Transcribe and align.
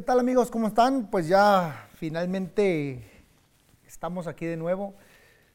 ¿Qué 0.00 0.06
tal 0.06 0.18
amigos? 0.18 0.50
¿Cómo 0.50 0.68
están? 0.68 1.08
Pues 1.10 1.28
ya 1.28 1.90
finalmente 1.96 3.04
estamos 3.86 4.26
aquí 4.26 4.46
de 4.46 4.56
nuevo. 4.56 4.94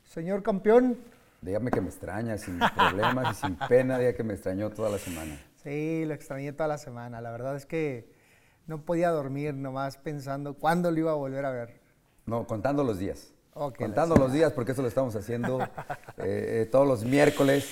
Señor 0.03 0.43
campeón. 0.43 0.99
Dígame 1.41 1.71
que 1.71 1.81
me 1.81 1.87
extraña, 1.87 2.37
sin 2.37 2.59
problemas 2.59 3.35
y 3.35 3.41
sin 3.41 3.55
pena, 3.55 3.97
diga 3.97 4.13
que 4.13 4.23
me 4.23 4.35
extrañó 4.35 4.69
toda 4.69 4.91
la 4.91 4.99
semana. 4.99 5.35
Sí, 5.63 6.05
lo 6.05 6.13
extrañé 6.13 6.53
toda 6.53 6.67
la 6.67 6.77
semana. 6.77 7.21
La 7.21 7.31
verdad 7.31 7.55
es 7.55 7.65
que 7.65 8.07
no 8.67 8.81
podía 8.83 9.09
dormir 9.09 9.55
nomás 9.55 9.97
pensando 9.97 10.53
cuándo 10.53 10.91
lo 10.91 10.99
iba 10.99 11.11
a 11.11 11.15
volver 11.15 11.43
a 11.43 11.49
ver. 11.49 11.79
No, 12.27 12.45
contando 12.45 12.83
los 12.83 12.99
días. 12.99 13.33
contando 13.51 14.15
los 14.15 14.31
días, 14.31 14.53
porque 14.53 14.73
eso 14.73 14.83
lo 14.83 14.87
estamos 14.89 15.15
haciendo 15.15 15.59
eh, 15.63 15.67
eh, 16.19 16.69
todos 16.71 16.87
los 16.87 17.03
miércoles. 17.03 17.67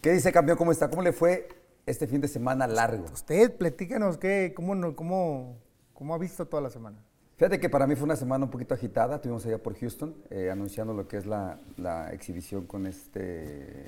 ¿Qué 0.00 0.12
dice 0.12 0.32
campeón? 0.32 0.56
¿Cómo 0.56 0.72
está? 0.72 0.88
¿Cómo 0.88 1.02
le 1.02 1.12
fue 1.12 1.46
este 1.84 2.06
fin 2.06 2.22
de 2.22 2.28
semana 2.28 2.66
largo? 2.66 3.04
Usted, 3.12 3.54
platícanos, 3.54 4.16
¿qué, 4.16 4.54
cómo, 4.56 4.96
cómo, 4.96 5.58
¿cómo 6.00 6.14
ha 6.14 6.18
visto 6.18 6.46
toda 6.46 6.62
la 6.62 6.70
semana? 6.70 6.96
Fíjate 7.36 7.60
que 7.60 7.68
para 7.68 7.86
mí 7.86 7.94
fue 7.94 8.04
una 8.04 8.16
semana 8.16 8.46
un 8.46 8.50
poquito 8.50 8.72
agitada. 8.72 9.16
Estuvimos 9.16 9.44
allá 9.44 9.62
por 9.62 9.78
Houston 9.78 10.16
eh, 10.30 10.50
anunciando 10.50 10.94
lo 10.94 11.06
que 11.06 11.18
es 11.18 11.26
la, 11.26 11.60
exhibición 12.10 12.66
con 12.66 12.86
este 12.86 13.84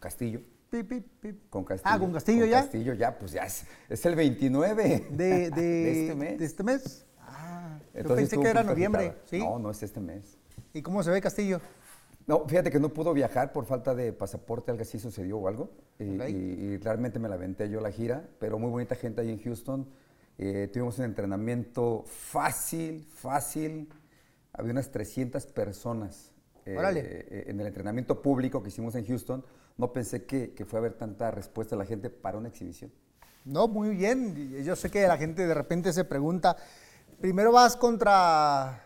Castillo. 0.00 0.40
Pip, 0.68 0.88
pip, 0.88 1.06
pip. 1.20 1.48
Con 1.48 1.62
Castillo. 1.64 1.94
Ah, 1.94 1.98
con 2.00 2.12
Castillo 2.12 2.44
ya. 2.44 2.62
Castillo 2.62 2.92
ya, 2.92 3.16
pues 3.16 3.30
ya 3.30 3.42
es, 3.42 3.64
es 3.88 4.04
el 4.04 4.16
29 4.16 5.06
de, 5.12 5.50
de, 5.50 6.02
este 6.02 6.14
mes. 6.16 6.38
De 6.40 6.44
este 6.44 6.64
mes. 6.64 7.06
Ah, 7.20 7.78
yo 7.94 8.16
pensé 8.16 8.36
que 8.36 8.48
era 8.48 8.64
noviembre. 8.64 9.14
¿sí? 9.26 9.38
No, 9.38 9.60
no 9.60 9.70
es 9.70 9.80
este 9.80 10.00
mes. 10.00 10.36
¿Y 10.74 10.82
cómo 10.82 11.04
se 11.04 11.12
ve 11.12 11.20
Castillo? 11.20 11.60
No, 12.26 12.48
fíjate 12.48 12.72
que 12.72 12.80
no 12.80 12.88
pudo 12.88 13.14
viajar 13.14 13.52
por 13.52 13.64
falta 13.64 13.94
de 13.94 14.12
pasaporte, 14.12 14.72
algo 14.72 14.82
así 14.82 14.98
sucedió 14.98 15.38
o 15.38 15.46
algo. 15.46 15.70
Y, 16.00 16.04
y, 16.04 16.76
realmente 16.78 17.20
me 17.20 17.28
la 17.28 17.36
aventé 17.36 17.70
yo 17.70 17.80
la 17.80 17.92
gira, 17.92 18.28
pero 18.40 18.58
muy 18.58 18.70
bonita 18.70 18.96
gente 18.96 19.20
ahí 19.20 19.30
en 19.30 19.40
Houston 19.40 19.86
eh, 20.38 20.68
tuvimos 20.72 20.96
un 21.00 21.04
entrenamiento 21.04 22.04
fácil, 22.06 23.04
fácil. 23.12 23.88
Había 24.52 24.70
unas 24.70 24.90
300 24.90 25.44
personas 25.46 26.32
eh, 26.64 26.76
eh, 26.76 27.44
en 27.48 27.58
el 27.60 27.66
entrenamiento 27.66 28.22
público 28.22 28.62
que 28.62 28.68
hicimos 28.68 28.94
en 28.94 29.04
Houston. 29.04 29.44
No 29.76 29.92
pensé 29.92 30.24
que, 30.24 30.54
que 30.54 30.64
fue 30.64 30.78
a 30.78 30.80
haber 30.80 30.92
tanta 30.92 31.32
respuesta 31.32 31.74
de 31.74 31.80
la 31.82 31.86
gente 31.86 32.08
para 32.08 32.38
una 32.38 32.48
exhibición. 32.48 32.92
No, 33.44 33.66
muy 33.66 33.90
bien. 33.96 34.62
Yo 34.62 34.76
sé 34.76 34.90
que 34.90 35.06
la 35.08 35.16
gente 35.16 35.44
de 35.44 35.54
repente 35.54 35.92
se 35.92 36.04
pregunta, 36.04 36.56
primero 37.20 37.50
vas 37.50 37.76
contra 37.76 38.84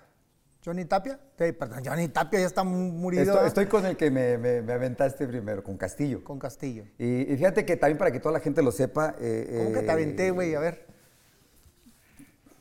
Johnny 0.64 0.86
Tapia. 0.86 1.20
perdón, 1.36 1.82
Johnny 1.84 2.08
Tapia 2.08 2.40
ya 2.40 2.46
está 2.46 2.64
muriendo. 2.64 3.44
Estoy, 3.44 3.66
con 3.66 3.84
el 3.84 3.96
que 3.98 4.10
me, 4.10 4.38
me, 4.38 4.72
aventaste 4.72 5.26
primero, 5.26 5.62
con 5.62 5.76
Castillo. 5.76 6.24
Con 6.24 6.38
Castillo. 6.38 6.84
Y, 6.98 7.24
fíjate 7.36 7.66
que 7.66 7.76
también 7.76 7.98
para 7.98 8.10
que 8.10 8.20
toda 8.20 8.32
la 8.32 8.40
gente 8.40 8.62
lo 8.62 8.72
sepa. 8.72 9.12
¿Cómo 9.12 9.72
que 9.72 9.82
te 9.84 9.90
aventé, 9.90 10.30
güey? 10.30 10.54
A 10.54 10.60
ver. 10.60 10.91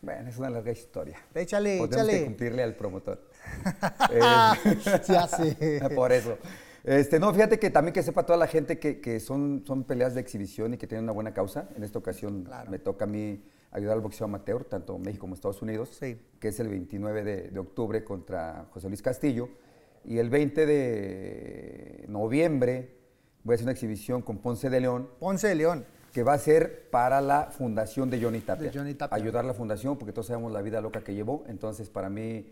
Bueno, 0.02 0.30
es 0.30 0.38
una 0.38 0.50
larga 0.50 0.72
historia. 0.72 1.18
Échale, 1.36 1.78
Podemos 1.78 2.08
échale. 2.08 2.26
cumplirle 2.26 2.64
al 2.64 2.76
promotor. 2.76 3.22
Se 5.04 5.16
hace. 5.16 5.80
Por 5.96 6.12
eso. 6.12 6.38
Este, 6.84 7.20
no, 7.20 7.32
fíjate 7.32 7.60
que 7.60 7.70
también 7.70 7.94
que 7.94 8.02
sepa 8.02 8.26
toda 8.26 8.38
la 8.38 8.48
gente 8.48 8.80
que, 8.80 9.00
que, 9.00 9.20
son, 9.20 9.64
son 9.68 9.84
peleas 9.84 10.16
de 10.16 10.22
exhibición 10.22 10.74
y 10.74 10.78
que 10.78 10.88
tienen 10.88 11.04
una 11.04 11.14
buena 11.14 11.34
causa. 11.34 11.70
En 11.76 11.84
esta 11.84 12.00
ocasión 12.00 12.50
me 12.70 12.80
toca 12.80 13.06
a 13.06 13.08
mí 13.08 13.44
ayudar 13.70 13.94
al 13.94 14.02
boxeo 14.02 14.26
amateur, 14.26 14.66
tanto 14.66 14.98
México 14.98 15.22
como 15.22 15.36
Estados 15.36 15.62
Unidos, 15.62 15.96
sí. 16.00 16.20
que 16.40 16.48
es 16.48 16.60
el 16.60 16.70
29 16.70 17.24
de, 17.24 17.42
de, 17.50 17.60
octubre 17.60 18.04
contra 18.04 18.66
José 18.72 18.88
Luis 18.88 19.04
Castillo. 19.04 19.50
Y 20.04 20.18
el 20.18 20.32
20 20.32 20.66
de 20.66 22.06
noviembre 22.08 22.96
voy 23.44 23.54
a 23.54 23.56
hacer 23.56 23.66
una 23.66 23.74
exhibición 23.74 24.24
con 24.24 24.40
Ponce 24.40 24.72
de 24.72 24.82
León. 24.82 25.08
Ponce 25.20 25.48
de 25.48 25.56
León 25.56 25.86
que 26.12 26.24
va 26.24 26.34
a 26.34 26.38
ser 26.38 26.90
para 26.90 27.22
la 27.22 27.46
fundación 27.52 28.10
de 28.10 28.22
Johnny 28.22 28.42
Tapia. 28.42 28.70
De 28.70 28.78
Johnny 28.78 28.94
Tapia. 28.94 29.16
Ayudar 29.16 29.46
a 29.46 29.48
la 29.48 29.54
fundación, 29.54 29.98
porque 29.98 30.12
todos 30.12 30.28
sabemos 30.28 30.52
la 30.52 30.62
vida 30.62 30.82
loca 30.82 31.04
que 31.04 31.14
llevó. 31.14 31.44
Entonces, 31.48 31.90
para 31.90 32.10
mí, 32.10 32.52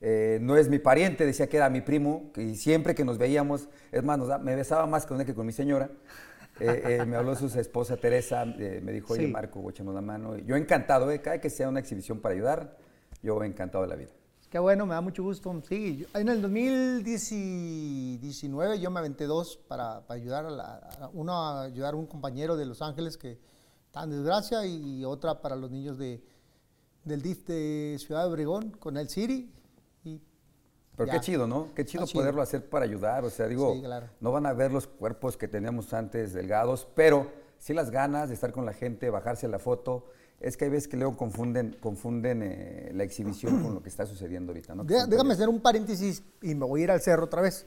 eh, 0.00 0.38
no 0.40 0.56
es 0.56 0.68
mi 0.68 0.78
pariente, 0.78 1.26
decía 1.26 1.48
que 1.48 1.56
era 1.56 1.68
mi 1.68 1.80
primo, 1.80 2.30
y 2.36 2.54
siempre 2.54 2.94
que 2.94 3.04
nos 3.04 3.18
veíamos, 3.18 3.68
es 3.92 4.02
más, 4.04 4.18
me 4.40 4.54
besaba 4.54 4.86
más 4.86 5.06
con 5.06 5.20
él 5.20 5.26
que 5.26 5.34
con 5.34 5.46
mi 5.46 5.52
señora. 5.52 5.90
Eh, 6.60 6.98
eh, 7.00 7.04
me 7.06 7.16
habló 7.16 7.34
su 7.34 7.46
esposa 7.58 7.96
Teresa, 7.96 8.44
me 8.44 8.92
dijo, 8.92 9.14
oye, 9.14 9.26
Marco, 9.26 9.68
échanos 9.70 9.94
la 9.94 10.02
mano. 10.02 10.36
Yo 10.38 10.56
encantado, 10.56 11.08
cada 11.22 11.40
que 11.40 11.50
sea 11.50 11.68
una 11.68 11.80
exhibición 11.80 12.20
para 12.20 12.34
ayudar, 12.34 12.76
yo 13.22 13.42
encantado 13.42 13.82
de 13.82 13.88
la 13.88 13.96
vida. 13.96 14.10
Qué 14.50 14.58
bueno, 14.58 14.84
me 14.84 14.92
da 14.94 15.00
mucho 15.00 15.22
gusto. 15.22 15.62
Sí, 15.68 16.04
en 16.12 16.28
el 16.28 16.42
2019 16.42 18.80
yo 18.80 18.90
me 18.90 18.98
aventé 18.98 19.26
dos 19.26 19.56
para, 19.56 20.02
ayudar 20.08 20.46
a, 20.46 20.50
la, 20.50 21.10
uno 21.12 21.34
a 21.34 21.62
ayudar 21.62 21.94
a 21.94 21.96
un 21.96 22.06
compañero 22.06 22.56
de 22.56 22.66
Los 22.66 22.82
Ángeles 22.82 23.16
que 23.16 23.38
está 23.86 24.02
en 24.02 24.10
desgracia 24.10 24.66
y 24.66 25.04
otra 25.04 25.40
para 25.40 25.54
los 25.54 25.70
niños 25.70 25.98
de, 25.98 26.20
del 27.04 27.22
DIF 27.22 27.46
de 27.46 27.96
Ciudad 28.00 28.24
de 28.24 28.28
Obregón 28.28 28.72
con 28.72 28.96
el 28.96 29.08
City. 29.08 29.54
Y 30.02 30.20
Pero 30.96 31.12
qué 31.12 31.20
chido, 31.20 31.46
¿no? 31.46 31.68
Qué 31.72 31.84
chido 31.84 32.08
poderlo 32.08 32.42
hacer 32.42 32.68
para 32.68 32.86
ayudar. 32.86 33.24
O 33.24 33.30
sea, 33.30 33.46
digo, 33.46 33.80
no 34.18 34.32
van 34.32 34.46
a 34.46 34.52
ver 34.52 34.72
los 34.72 34.88
cuerpos 34.88 35.36
que 35.36 35.46
teníamos 35.46 35.94
antes 35.94 36.32
delgados, 36.32 36.88
pero 36.96 37.30
sí 37.56 37.72
las 37.72 37.92
ganas 37.92 38.30
de 38.30 38.34
estar 38.34 38.50
con 38.50 38.66
la 38.66 38.72
gente, 38.72 39.10
bajarse 39.10 39.46
la 39.46 39.60
foto 39.60 40.06
es 40.40 40.56
que 40.56 40.64
hay 40.64 40.70
veces 40.70 40.88
que 40.88 40.96
luego 40.96 41.16
confunden, 41.16 41.76
confunden 41.80 42.42
eh, 42.42 42.90
la 42.94 43.04
exhibición 43.04 43.62
con 43.62 43.74
lo 43.74 43.82
que 43.82 43.90
está 43.90 44.06
sucediendo 44.06 44.52
ahorita. 44.52 44.74
¿no? 44.74 44.84
déjame 44.84 45.34
hacer 45.34 45.50
un 45.50 45.60
paréntesis 45.60 46.22
y 46.40 46.54
me 46.54 46.64
voy 46.64 46.80
a 46.80 46.84
ir 46.84 46.90
al 46.90 47.02
cerro 47.02 47.26
otra 47.26 47.42
vez, 47.42 47.66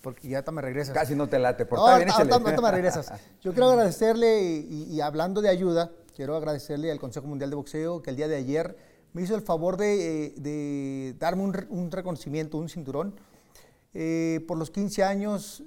porque 0.00 0.28
ya 0.28 0.42
me 0.50 0.60
regresas. 0.60 0.94
Casi 0.94 1.14
no 1.14 1.28
te 1.28 1.38
late, 1.38 1.64
por 1.64 1.78
no, 1.78 1.86
ahorita, 1.86 2.60
me 2.60 2.70
regresas. 2.72 3.12
Yo 3.40 3.52
quiero 3.52 3.70
agradecerle, 3.70 4.42
y, 4.42 5.00
hablando 5.00 5.40
de 5.40 5.48
ayuda, 5.48 5.92
quiero 6.16 6.36
agradecerle 6.36 6.90
al 6.90 6.98
Consejo 6.98 7.28
Mundial 7.28 7.50
de 7.50 7.56
Boxeo 7.56 8.02
que 8.02 8.10
el 8.10 8.16
día 8.16 8.26
de 8.26 8.36
ayer 8.36 8.76
me 9.12 9.22
hizo 9.22 9.36
el 9.36 9.42
favor 9.42 9.76
de, 9.76 10.34
eh, 10.44 11.14
darme 11.20 11.44
un, 11.44 11.90
reconocimiento, 11.92 12.58
un 12.58 12.68
cinturón. 12.68 13.14
Eh, 13.94 14.44
por 14.48 14.58
los 14.58 14.70
15 14.70 15.04
años, 15.04 15.62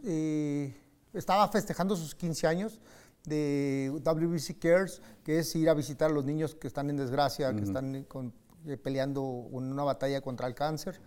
estaba 1.14 1.48
festejando 1.48 1.96
sus 1.96 2.14
15 2.14 2.48
años 2.48 2.82
de 3.26 3.92
WBC 4.04 4.60
Cares, 4.60 5.02
que 5.24 5.40
es 5.40 5.56
ir 5.56 5.70
a 5.70 5.74
visitar 5.74 6.12
a 6.12 6.14
los 6.14 6.26
niños 6.26 6.56
que 6.56 6.68
están 6.68 6.90
en 6.90 6.98
desgracia, 6.98 7.54
que 7.54 7.64
están 7.64 7.96
eh, 7.96 8.78
peleando 8.78 9.22
una 9.22 9.84
batalla 9.84 10.22
contra 10.22 10.48
el 10.48 10.56
cáncer 10.56 11.00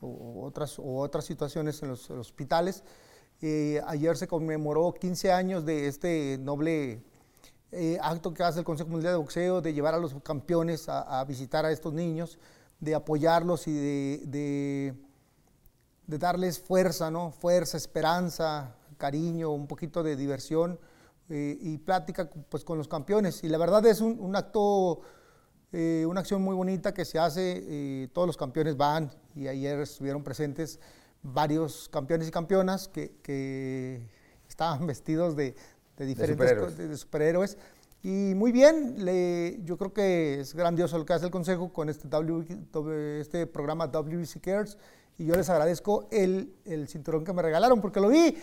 o, 0.00 0.44
otras, 0.44 0.78
o 0.78 0.98
otras 0.98 1.24
situaciones 1.24 1.82
en 1.82 1.88
los, 1.88 2.10
hospitales. 2.10 2.82
Eh, 3.40 3.80
ayer 3.86 4.16
se 4.16 4.26
conmemoró 4.26 4.92
15 4.92 5.32
años 5.32 5.64
de 5.64 5.86
este 5.86 6.38
noble 6.40 7.02
eh, 7.70 7.98
acto 8.02 8.34
que 8.34 8.42
hace 8.42 8.60
el 8.60 8.64
Consejo 8.64 8.90
Mundial 8.90 9.12
de 9.12 9.18
Boxeo, 9.18 9.60
de 9.60 9.72
llevar 9.72 9.94
a 9.94 9.98
los 9.98 10.14
campeones 10.22 10.88
a, 10.88 11.24
visitar 11.24 11.64
a 11.64 11.70
estos 11.70 11.92
niños, 11.92 12.38
de 12.80 12.94
apoyarlos 12.94 13.68
y 13.68 13.72
de, 13.72 14.22
de, 14.26 14.94
de 16.06 16.18
darles 16.18 16.58
fuerza, 16.58 17.10
¿no? 17.10 17.30
fuerza, 17.30 17.76
esperanza, 17.76 18.74
cariño, 18.96 19.50
un 19.50 19.66
poquito 19.66 20.02
de 20.02 20.16
diversión 20.16 20.78
eh, 21.30 21.58
y 21.60 21.76
plática 21.76 22.30
pues, 22.48 22.64
con 22.64 22.78
los 22.78 22.88
campeones. 22.88 23.44
Y 23.44 23.48
la 23.48 23.58
verdad 23.58 23.84
es 23.84 24.00
un, 24.00 24.34
acto, 24.34 25.02
eh, 25.72 26.06
una 26.08 26.20
acción 26.20 26.40
muy 26.40 26.54
bonita 26.54 26.94
que 26.94 27.04
se 27.04 27.18
hace, 27.18 27.64
eh, 27.68 28.08
todos 28.14 28.26
los 28.26 28.38
campeones 28.38 28.78
van 28.78 29.10
y 29.34 29.46
ayer 29.46 29.78
estuvieron 29.80 30.24
presentes 30.24 30.80
varios 31.22 31.90
campeones 31.90 32.28
y 32.28 32.30
campeonas 32.30 32.88
que, 32.88 34.08
estaban 34.48 34.86
vestidos 34.86 35.36
de, 35.36 35.54
diferentes 35.98 36.98
superhéroes. 36.98 37.58
Y 38.02 38.32
muy 38.34 38.50
bien, 38.50 38.96
yo 39.66 39.76
creo 39.76 39.92
que 39.92 40.40
es 40.40 40.54
grandioso 40.54 40.96
lo 40.96 41.04
que 41.04 41.12
hace 41.12 41.26
el 41.26 41.32
Consejo 41.32 41.72
con 41.72 41.90
este, 41.90 42.08
w, 42.08 43.20
este 43.20 43.46
programa 43.46 43.88
WBC 43.88 44.40
Cares 44.40 44.78
y 45.18 45.26
yo 45.26 45.34
les 45.34 45.50
agradezco 45.50 46.08
el, 46.12 46.54
el 46.64 46.88
cinturón 46.88 47.24
que 47.24 47.32
me 47.32 47.42
regalaron 47.42 47.80
porque 47.80 48.00
lo 48.00 48.08
vi 48.08 48.36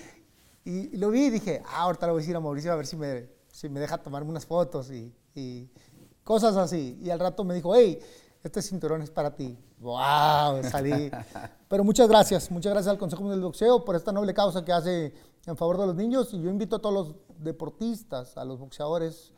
y, 0.65 0.97
lo 0.97 1.11
vi 1.11 1.25
y 1.25 1.29
dije, 1.29 1.61
ah, 1.67 1.83
ahorita 1.83 2.07
le 2.07 2.11
voy 2.11 2.19
a 2.19 2.23
decir 2.23 2.35
a 2.35 2.39
Mauricio 2.39 2.73
a 2.73 2.75
ver 2.75 2.87
si 2.87 2.95
me, 2.95 3.29
si 3.47 3.69
me 3.69 3.79
deja 3.79 3.99
tomarme 3.99 4.29
unas 4.29 4.45
fotos 4.45 4.89
y, 4.91 5.13
y 5.35 5.69
cosas 6.23 6.57
así. 6.57 6.99
Y 7.01 7.11
al 7.11 7.19
rato 7.19 7.43
me 7.43 7.53
dijo, 7.53 7.75
hey, 7.75 7.99
este 8.43 8.61
cinturón 8.61 9.01
es 9.03 9.11
para 9.11 9.35
ti. 9.35 9.57
¡Wow! 9.79 10.63
Salí. 10.69 11.11
Pero 11.69 11.83
muchas 11.83 12.07
gracias, 12.07 12.49
muchas 12.51 12.73
gracias 12.73 12.91
al 12.91 12.97
Consejo 12.97 13.29
del 13.29 13.41
Boxeo 13.41 13.85
por 13.85 13.95
esta 13.95 14.11
noble 14.11 14.33
causa 14.33 14.65
que 14.65 14.73
hace 14.73 15.13
en 15.45 15.55
favor 15.55 15.77
de 15.77 15.87
los 15.87 15.95
niños. 15.95 16.33
Y 16.33 16.41
yo 16.41 16.49
invito 16.49 16.77
a 16.77 16.79
todos 16.79 16.93
los 16.93 17.15
deportistas, 17.37 18.37
a 18.37 18.45
los 18.45 18.59
boxeadores 18.59 19.33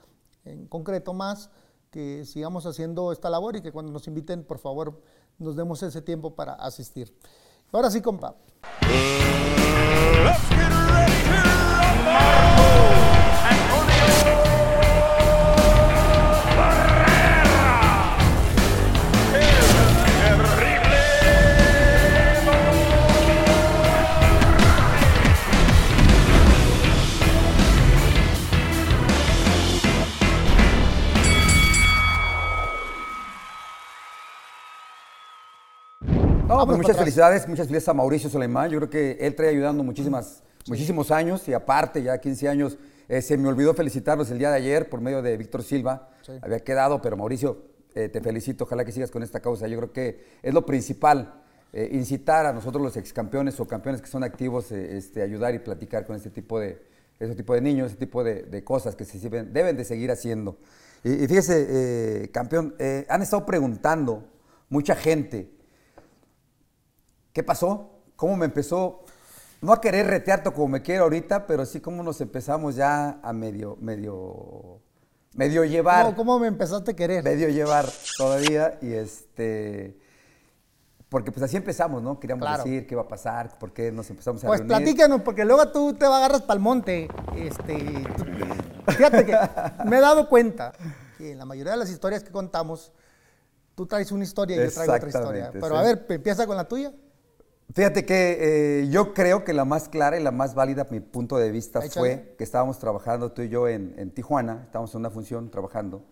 en 0.45 0.67
concreto 0.67 1.13
más, 1.13 1.49
que 1.91 2.25
sigamos 2.25 2.65
haciendo 2.65 3.11
esta 3.11 3.29
labor 3.29 3.55
y 3.57 3.61
que 3.61 3.71
cuando 3.71 3.91
nos 3.91 4.07
inviten, 4.07 4.43
por 4.43 4.59
favor, 4.59 5.01
nos 5.39 5.55
demos 5.55 5.83
ese 5.83 6.01
tiempo 6.01 6.35
para 6.35 6.53
asistir. 6.53 7.13
Ahora 7.71 7.91
sí, 7.91 8.01
compa. 8.01 8.35
Pues 36.65 36.77
muchas 36.77 36.97
felicidades, 36.97 37.47
muchas 37.47 37.67
felicidades 37.67 37.89
a 37.89 37.93
Mauricio 37.93 38.29
Soleimán. 38.29 38.71
Yo 38.71 38.79
creo 38.79 38.89
que 38.89 39.17
él 39.19 39.35
trae 39.35 39.49
ayudando 39.49 39.83
muchísimas, 39.83 40.41
muchísimos 40.67 41.11
años 41.11 41.47
y 41.47 41.53
aparte 41.53 42.01
ya 42.01 42.17
15 42.17 42.49
años. 42.49 42.77
Eh, 43.07 43.21
se 43.21 43.37
me 43.37 43.47
olvidó 43.47 43.75
felicitarlos 43.75 44.31
el 44.31 44.39
día 44.39 44.49
de 44.49 44.57
ayer 44.57 44.89
por 44.89 44.99
medio 44.99 45.21
de 45.21 45.37
Víctor 45.37 45.61
Silva. 45.61 46.09
Había 46.41 46.59
quedado, 46.61 46.99
pero 46.99 47.15
Mauricio, 47.15 47.61
eh, 47.93 48.09
te 48.09 48.21
felicito. 48.21 48.63
Ojalá 48.63 48.83
que 48.83 48.91
sigas 48.91 49.11
con 49.11 49.21
esta 49.21 49.39
causa. 49.39 49.67
Yo 49.67 49.77
creo 49.77 49.93
que 49.93 50.23
es 50.41 50.53
lo 50.53 50.65
principal. 50.65 51.41
Eh, 51.73 51.89
incitar 51.91 52.47
a 52.47 52.53
nosotros 52.53 52.81
los 52.81 52.97
ex 52.97 53.13
campeones 53.13 53.59
o 53.59 53.67
campeones 53.67 54.01
que 54.01 54.07
son 54.07 54.23
activos, 54.23 54.71
este, 54.71 55.21
ayudar 55.21 55.53
y 55.53 55.59
platicar 55.59 56.07
con 56.07 56.15
este 56.15 56.31
tipo 56.31 56.59
de, 56.59 56.81
ese 57.19 57.35
tipo 57.35 57.53
de 57.53 57.61
niños, 57.61 57.89
ese 57.91 57.99
tipo 57.99 58.23
de, 58.23 58.63
cosas 58.63 58.95
que 58.95 59.05
se 59.05 59.19
deben, 59.29 59.77
de 59.77 59.83
seguir 59.85 60.09
haciendo. 60.09 60.57
Y, 61.03 61.27
fíjese, 61.27 62.29
campeón, 62.33 62.73
han 63.07 63.21
estado 63.21 63.45
preguntando 63.45 64.23
mucha 64.69 64.95
gente, 64.95 65.56
¿Qué 67.37 67.43
pasó? 67.43 67.91
¿Cómo 68.15 68.35
me 68.35 68.45
empezó? 68.45 69.03
No 69.61 69.71
a 69.71 69.79
querer 69.79 70.07
retearto 70.07 70.51
como 70.51 70.69
me 70.69 70.81
quiero 70.81 71.03
ahorita, 71.03 71.45
pero 71.45 71.67
sí 71.67 71.79
cómo 71.79 72.01
nos 72.01 72.19
empezamos 72.19 72.75
ya 72.75 73.19
a 73.21 73.31
medio, 73.31 73.77
medio, 73.79 74.81
medio 75.35 75.63
llevar. 75.63 76.15
¿Cómo 76.15 76.39
me 76.39 76.47
empezaste 76.47 76.93
a 76.93 76.95
querer? 76.95 77.23
Medio 77.23 77.47
llevar 77.49 77.85
todavía 78.17 78.79
y 78.81 78.91
este... 78.91 79.99
Porque 81.09 81.31
pues 81.31 81.43
así 81.43 81.57
empezamos, 81.57 82.01
¿no? 82.01 82.19
Queríamos 82.19 82.57
decir 82.57 82.87
qué 82.87 82.95
va 82.95 83.03
a 83.03 83.07
pasar, 83.07 83.59
por 83.59 83.71
qué 83.71 83.91
nos 83.91 84.09
empezamos 84.09 84.43
a 84.43 84.47
Pues 84.47 84.61
platícanos, 84.61 85.21
porque 85.21 85.45
luego 85.45 85.67
tú 85.67 85.93
te 85.93 86.07
agarras 86.07 86.41
para 86.41 86.55
el 86.55 86.63
monte. 86.63 87.07
Este, 87.35 88.03
fíjate 88.87 89.27
que 89.27 89.37
me 89.85 89.99
he 89.99 90.01
dado 90.01 90.27
cuenta 90.27 90.73
que 91.19 91.33
en 91.33 91.37
la 91.37 91.45
mayoría 91.45 91.73
de 91.73 91.77
las 91.77 91.91
historias 91.91 92.23
que 92.23 92.31
contamos, 92.31 92.91
tú 93.75 93.85
traes 93.85 94.11
una 94.11 94.23
historia 94.23 94.55
y 94.55 94.59
yo 94.59 94.73
traigo 94.73 94.91
otra 94.91 95.07
historia. 95.07 95.51
Pero 95.53 95.77
a 95.77 95.83
ver, 95.83 96.03
empieza 96.09 96.47
con 96.47 96.57
la 96.57 96.67
tuya. 96.67 96.91
Fíjate 97.73 98.05
que 98.05 98.81
eh, 98.81 98.89
yo 98.89 99.13
creo 99.13 99.43
que 99.43 99.53
la 99.53 99.65
más 99.65 99.89
clara 99.89 100.17
y 100.17 100.23
la 100.23 100.31
más 100.31 100.55
válida, 100.55 100.87
mi 100.89 100.99
punto 101.01 101.37
de 101.37 101.51
vista, 101.51 101.81
fue 101.81 102.33
que 102.37 102.43
estábamos 102.43 102.79
trabajando 102.79 103.31
tú 103.31 103.41
y 103.41 103.49
yo 103.49 103.67
en, 103.67 104.11
Tijuana, 104.11 104.63
estábamos 104.63 104.93
en 104.93 104.99
una 105.01 105.09
función 105.09 105.51
trabajando. 105.51 106.03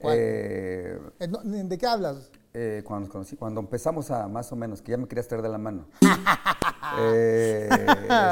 Eh, 0.00 0.98
¿De 1.18 1.78
qué 1.78 1.86
hablas? 1.86 2.30
Eh, 2.52 2.82
cuando 2.86 3.08
conocí, 3.08 3.36
cuando 3.36 3.60
empezamos 3.60 4.10
a 4.12 4.28
más 4.28 4.52
o 4.52 4.56
menos, 4.56 4.80
que 4.80 4.92
ya 4.92 4.96
me 4.96 5.08
querías 5.08 5.26
traer 5.26 5.42
de 5.42 5.48
la 5.48 5.58
mano. 5.58 5.86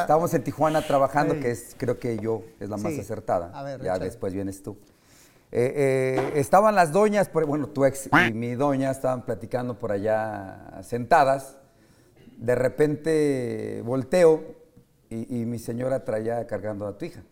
estábamos 0.01 0.33
en 0.33 0.45
Tijuana 0.45 0.87
trabajando, 0.87 1.41
que 1.41 1.51
es, 1.51 1.75
creo 1.77 1.99
que 1.99 2.19
yo 2.19 2.45
es 2.61 2.69
la 2.69 2.77
más 2.77 2.97
acertada. 2.97 3.51
A 3.55 3.65
ver, 3.65 3.83
ya 3.83 3.99
después 3.99 4.33
vienes 4.33 4.63
tú. 4.63 4.79
estaban 5.51 6.77
las 6.77 6.93
doñas, 6.93 7.29
bueno, 7.33 7.67
tu 7.67 7.85
ex 7.85 8.09
y 8.29 8.33
mi 8.33 8.55
doña 8.55 8.93
estaban 8.93 9.27
platicando 9.27 9.77
por 9.79 9.91
allá 9.91 10.81
sentadas 10.83 11.57
de 12.43 12.55
repente 12.57 13.83
volteo 13.85 14.43
y, 15.09 15.45
mi 15.45 15.59
señora 15.59 16.05
traía 16.05 16.47
cargando 16.47 16.87
a 16.87 16.99
tu 16.99 17.05
hija. 17.05 17.23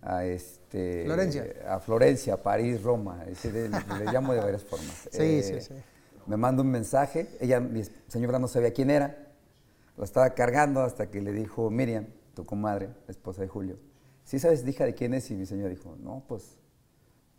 A, 0.00 0.24
este, 0.24 1.04
Florencia. 1.04 1.44
a 1.68 1.80
Florencia, 1.80 2.42
París, 2.42 2.82
Roma. 2.82 3.24
le, 3.24 4.12
llamo 4.12 4.32
de 4.32 4.40
varias 4.40 4.64
formas. 4.64 5.08
Sí, 5.12 5.42
sí, 5.42 5.54
eh, 5.54 5.60
sí. 5.60 5.74
Me 6.26 6.36
manda 6.36 6.62
un 6.62 6.70
mensaje. 6.70 7.28
Ella, 7.40 7.60
mi 7.60 7.82
señora 8.06 8.38
no 8.38 8.48
sabía 8.48 8.72
quién 8.72 8.90
era. 8.90 9.26
La 9.96 10.04
estaba 10.04 10.30
cargando 10.30 10.82
hasta 10.82 11.10
que 11.10 11.20
le 11.20 11.32
dijo 11.32 11.68
Miriam, 11.68 12.06
tu 12.34 12.46
comadre, 12.46 12.90
esposa 13.08 13.42
de 13.42 13.48
Julio. 13.48 13.76
¿Sí 14.24 14.38
sabes, 14.38 14.66
hija, 14.66 14.84
de 14.84 14.94
quién 14.94 15.14
es? 15.14 15.30
Y 15.30 15.34
mi 15.34 15.44
señora 15.44 15.68
dijo, 15.68 15.96
no, 15.98 16.22
pues 16.28 16.58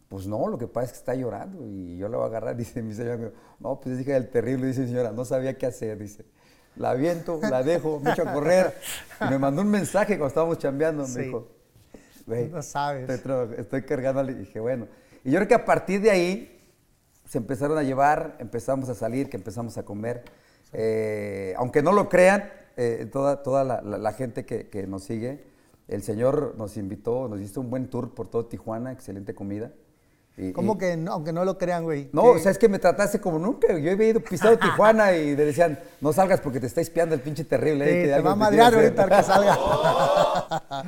pues 0.09 0.25
no, 0.25 0.47
lo 0.47 0.57
que 0.57 0.67
pasa 0.67 0.85
es 0.85 0.91
que 0.93 0.97
está 0.97 1.13
llorando 1.13 1.67
y 1.67 1.97
yo 1.97 2.09
la 2.09 2.17
voy 2.17 2.25
a 2.25 2.29
agarrar. 2.29 2.55
Dice 2.57 2.81
mi 2.81 2.93
señora, 2.93 3.31
no, 3.59 3.79
pues 3.79 3.95
es 3.95 4.01
hija 4.01 4.13
del 4.13 4.29
terrible. 4.29 4.67
Dice 4.67 4.81
mi 4.81 4.87
señora, 4.87 5.11
no 5.11 5.23
sabía 5.23 5.57
qué 5.57 5.67
hacer. 5.67 5.99
Dice, 5.99 6.25
la 6.79 6.91
aviento, 6.91 7.39
la 7.41 7.61
dejo, 7.61 7.99
me 7.99 8.11
echo 8.11 8.23
a 8.23 8.33
correr. 8.33 8.73
Y 9.21 9.25
me 9.25 9.37
mandó 9.37 9.61
un 9.61 9.69
mensaje 9.69 10.17
cuando 10.17 10.27
estábamos 10.27 10.57
chambeando. 10.57 11.05
Me 11.07 11.23
dijo, 11.23 11.47
güey, 12.25 12.47
no 12.47 12.63
sabes. 12.63 13.07
Estoy, 13.09 13.83
cargando. 13.83 14.23
Y 14.31 14.33
dije, 14.33 14.59
bueno. 14.59 14.87
Y 15.25 15.31
yo 15.31 15.37
creo 15.39 15.47
que 15.49 15.55
a 15.55 15.65
partir 15.65 16.01
de 16.01 16.09
ahí 16.09 16.57
se 17.25 17.37
empezaron 17.37 17.77
a 17.77 17.83
llevar, 17.83 18.37
empezamos 18.39 18.87
a 18.87 18.95
salir, 18.95 19.29
que 19.29 19.35
empezamos 19.35 19.77
a 19.77 19.83
comer. 19.83 20.23
Eh, 20.71 21.53
aunque 21.57 21.83
no 21.83 21.91
lo 21.91 22.07
crean, 22.07 22.49
eh, 22.77 23.09
toda, 23.11 23.43
toda 23.43 23.65
la, 23.65 24.13
gente 24.13 24.45
que, 24.45 24.69
que, 24.69 24.87
nos 24.87 25.03
sigue, 25.03 25.43
el 25.89 26.01
Señor 26.01 26.55
nos 26.57 26.77
invitó, 26.77 27.27
nos 27.27 27.41
hizo 27.41 27.59
un 27.59 27.69
buen 27.69 27.89
tour 27.89 28.13
por 28.13 28.29
todo 28.29 28.45
Tijuana, 28.45 28.93
excelente 28.93 29.35
comida. 29.35 29.73
¿Cómo 30.53 30.77
que 30.77 30.95
no, 30.95 31.13
aunque 31.13 31.33
no 31.33 31.43
lo 31.43 31.57
crean, 31.57 31.83
güey? 31.83 32.09
No, 32.13 32.23
o 32.23 32.39
sea, 32.39 32.51
es 32.51 32.57
que 32.57 32.69
me 32.69 32.79
trataste 32.79 33.19
como 33.19 33.39
nunca. 33.39 33.77
Yo 33.77 33.91
había 33.91 34.09
ido 34.09 34.21
pisado 34.21 34.57
Tijuana 34.59 35.13
y 35.13 35.35
le 35.35 35.45
decían, 35.45 35.79
no 36.01 36.13
salgas 36.13 36.39
porque 36.39 36.59
te 36.59 36.67
está 36.67 36.81
espiando 36.81 37.13
el 37.15 37.21
pinche 37.21 37.43
terrible. 37.43 37.85
Sí, 37.85 38.09
te 38.09 38.21
va 38.21 38.31
a 38.31 38.35
madrear 38.35 38.73
ahorita 38.73 39.09
que 39.09 39.23
salga. 39.23 39.57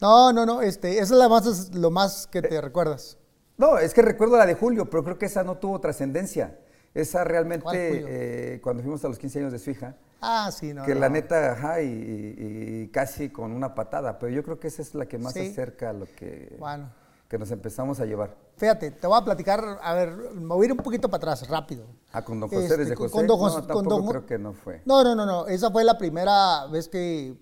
no, 0.00 0.32
no, 0.32 0.46
no, 0.46 0.62
este, 0.62 0.94
esa 0.94 1.02
es 1.02 1.10
la 1.10 1.28
más, 1.28 1.74
lo 1.74 1.90
más 1.90 2.26
que 2.26 2.42
te 2.42 2.60
recuerdas. 2.60 3.18
No, 3.58 3.78
es 3.78 3.92
que 3.92 4.02
recuerdo 4.02 4.36
la 4.36 4.46
de 4.46 4.54
Julio, 4.54 4.88
pero 4.88 5.04
creo 5.04 5.18
que 5.18 5.26
esa 5.26 5.42
no 5.42 5.56
tuvo 5.56 5.80
trascendencia. 5.80 6.58
Esa 6.94 7.24
realmente, 7.24 7.68
eh, 7.74 8.60
cuando 8.60 8.82
fuimos 8.82 9.04
a 9.04 9.08
los 9.08 9.18
15 9.18 9.38
años 9.40 9.52
de 9.52 9.58
su 9.58 9.70
hija. 9.70 9.96
Ah, 10.20 10.50
sí, 10.52 10.74
no. 10.74 10.84
Que 10.84 10.94
la 10.94 11.08
neta, 11.08 11.52
ajá, 11.52 11.82
y, 11.82 12.88
casi 12.92 13.30
con 13.30 13.52
una 13.52 13.74
patada. 13.74 14.18
Pero 14.18 14.32
yo 14.32 14.42
creo 14.42 14.58
que 14.58 14.68
esa 14.68 14.82
es 14.82 14.94
la 14.94 15.06
que 15.06 15.18
más 15.18 15.34
se 15.34 15.48
acerca 15.50 15.90
a 15.90 15.92
lo 15.92 16.06
que. 16.06 16.56
Bueno 16.58 17.00
que 17.30 17.38
nos 17.38 17.48
empezamos 17.52 18.00
a 18.00 18.06
llevar. 18.06 18.36
Fíjate, 18.56 18.90
te 18.90 19.06
voy 19.06 19.16
a 19.16 19.24
platicar, 19.24 19.78
a 19.80 19.94
ver, 19.94 20.16
me 20.34 20.48
voy 20.48 20.64
a 20.64 20.66
ir 20.66 20.72
un 20.72 20.78
poquito 20.78 21.08
para 21.08 21.18
atrás, 21.18 21.48
rápido. 21.48 21.86
Ah, 22.10 22.24
con 22.24 22.40
don 22.40 22.48
José 22.48 22.64
este, 22.64 22.76
desde 22.78 22.96
José. 22.96 23.12
Con 23.12 23.28
don 23.28 23.38
José, 23.38 23.60
no, 23.60 23.66
tampoco 23.68 24.08
creo 24.08 24.26
que 24.26 24.36
no 24.36 24.52
fue. 24.52 24.82
No, 24.84 25.04
no, 25.04 25.14
no, 25.14 25.24
no, 25.24 25.46
esa 25.46 25.70
fue 25.70 25.84
la 25.84 25.96
primera 25.96 26.66
vez 26.66 26.88
que, 26.88 27.36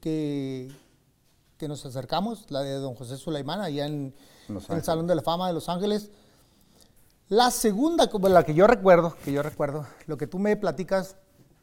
que, 0.00 0.72
que 1.58 1.68
nos 1.68 1.84
acercamos, 1.84 2.50
la 2.50 2.62
de 2.62 2.72
don 2.76 2.94
José 2.94 3.18
Sulaimán, 3.18 3.60
allá 3.60 3.84
en, 3.84 4.14
el 4.48 4.82
Salón 4.82 5.06
de 5.06 5.14
la 5.14 5.20
Fama 5.20 5.46
de 5.46 5.52
Los 5.52 5.68
Ángeles. 5.68 6.10
La 7.28 7.50
segunda, 7.50 8.08
la 8.22 8.44
que 8.44 8.54
yo 8.54 8.66
recuerdo, 8.66 9.14
que 9.26 9.30
yo 9.30 9.42
recuerdo, 9.42 9.84
lo 10.06 10.16
que 10.16 10.26
tú 10.26 10.38
me 10.38 10.56
platicas, 10.56 11.18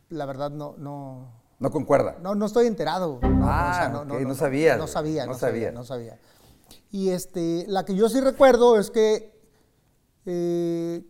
la 0.09 0.27
verdad 0.27 0.51
no, 0.51 0.75
no, 0.77 1.31
no 1.57 1.71
concuerda. 1.71 2.17
No, 2.21 2.35
no 2.35 2.45
estoy 2.45 2.67
enterado. 2.67 3.19
ah, 3.23 3.89
no, 3.91 4.05
no, 4.05 4.19
no, 4.19 4.35
sabía. 4.35 4.77
No 4.77 4.85
sabía, 4.85 5.25
no 5.25 5.33
sabía, 5.33 5.71
no 5.71 5.83
sabía. 5.83 6.19
Y 6.91 7.09
este, 7.09 7.65
la 7.67 7.85
que 7.85 7.95
yo 7.95 8.09
sí 8.09 8.19
recuerdo 8.19 8.77
es 8.77 8.91
que 8.91 9.33
eh, 10.25 11.01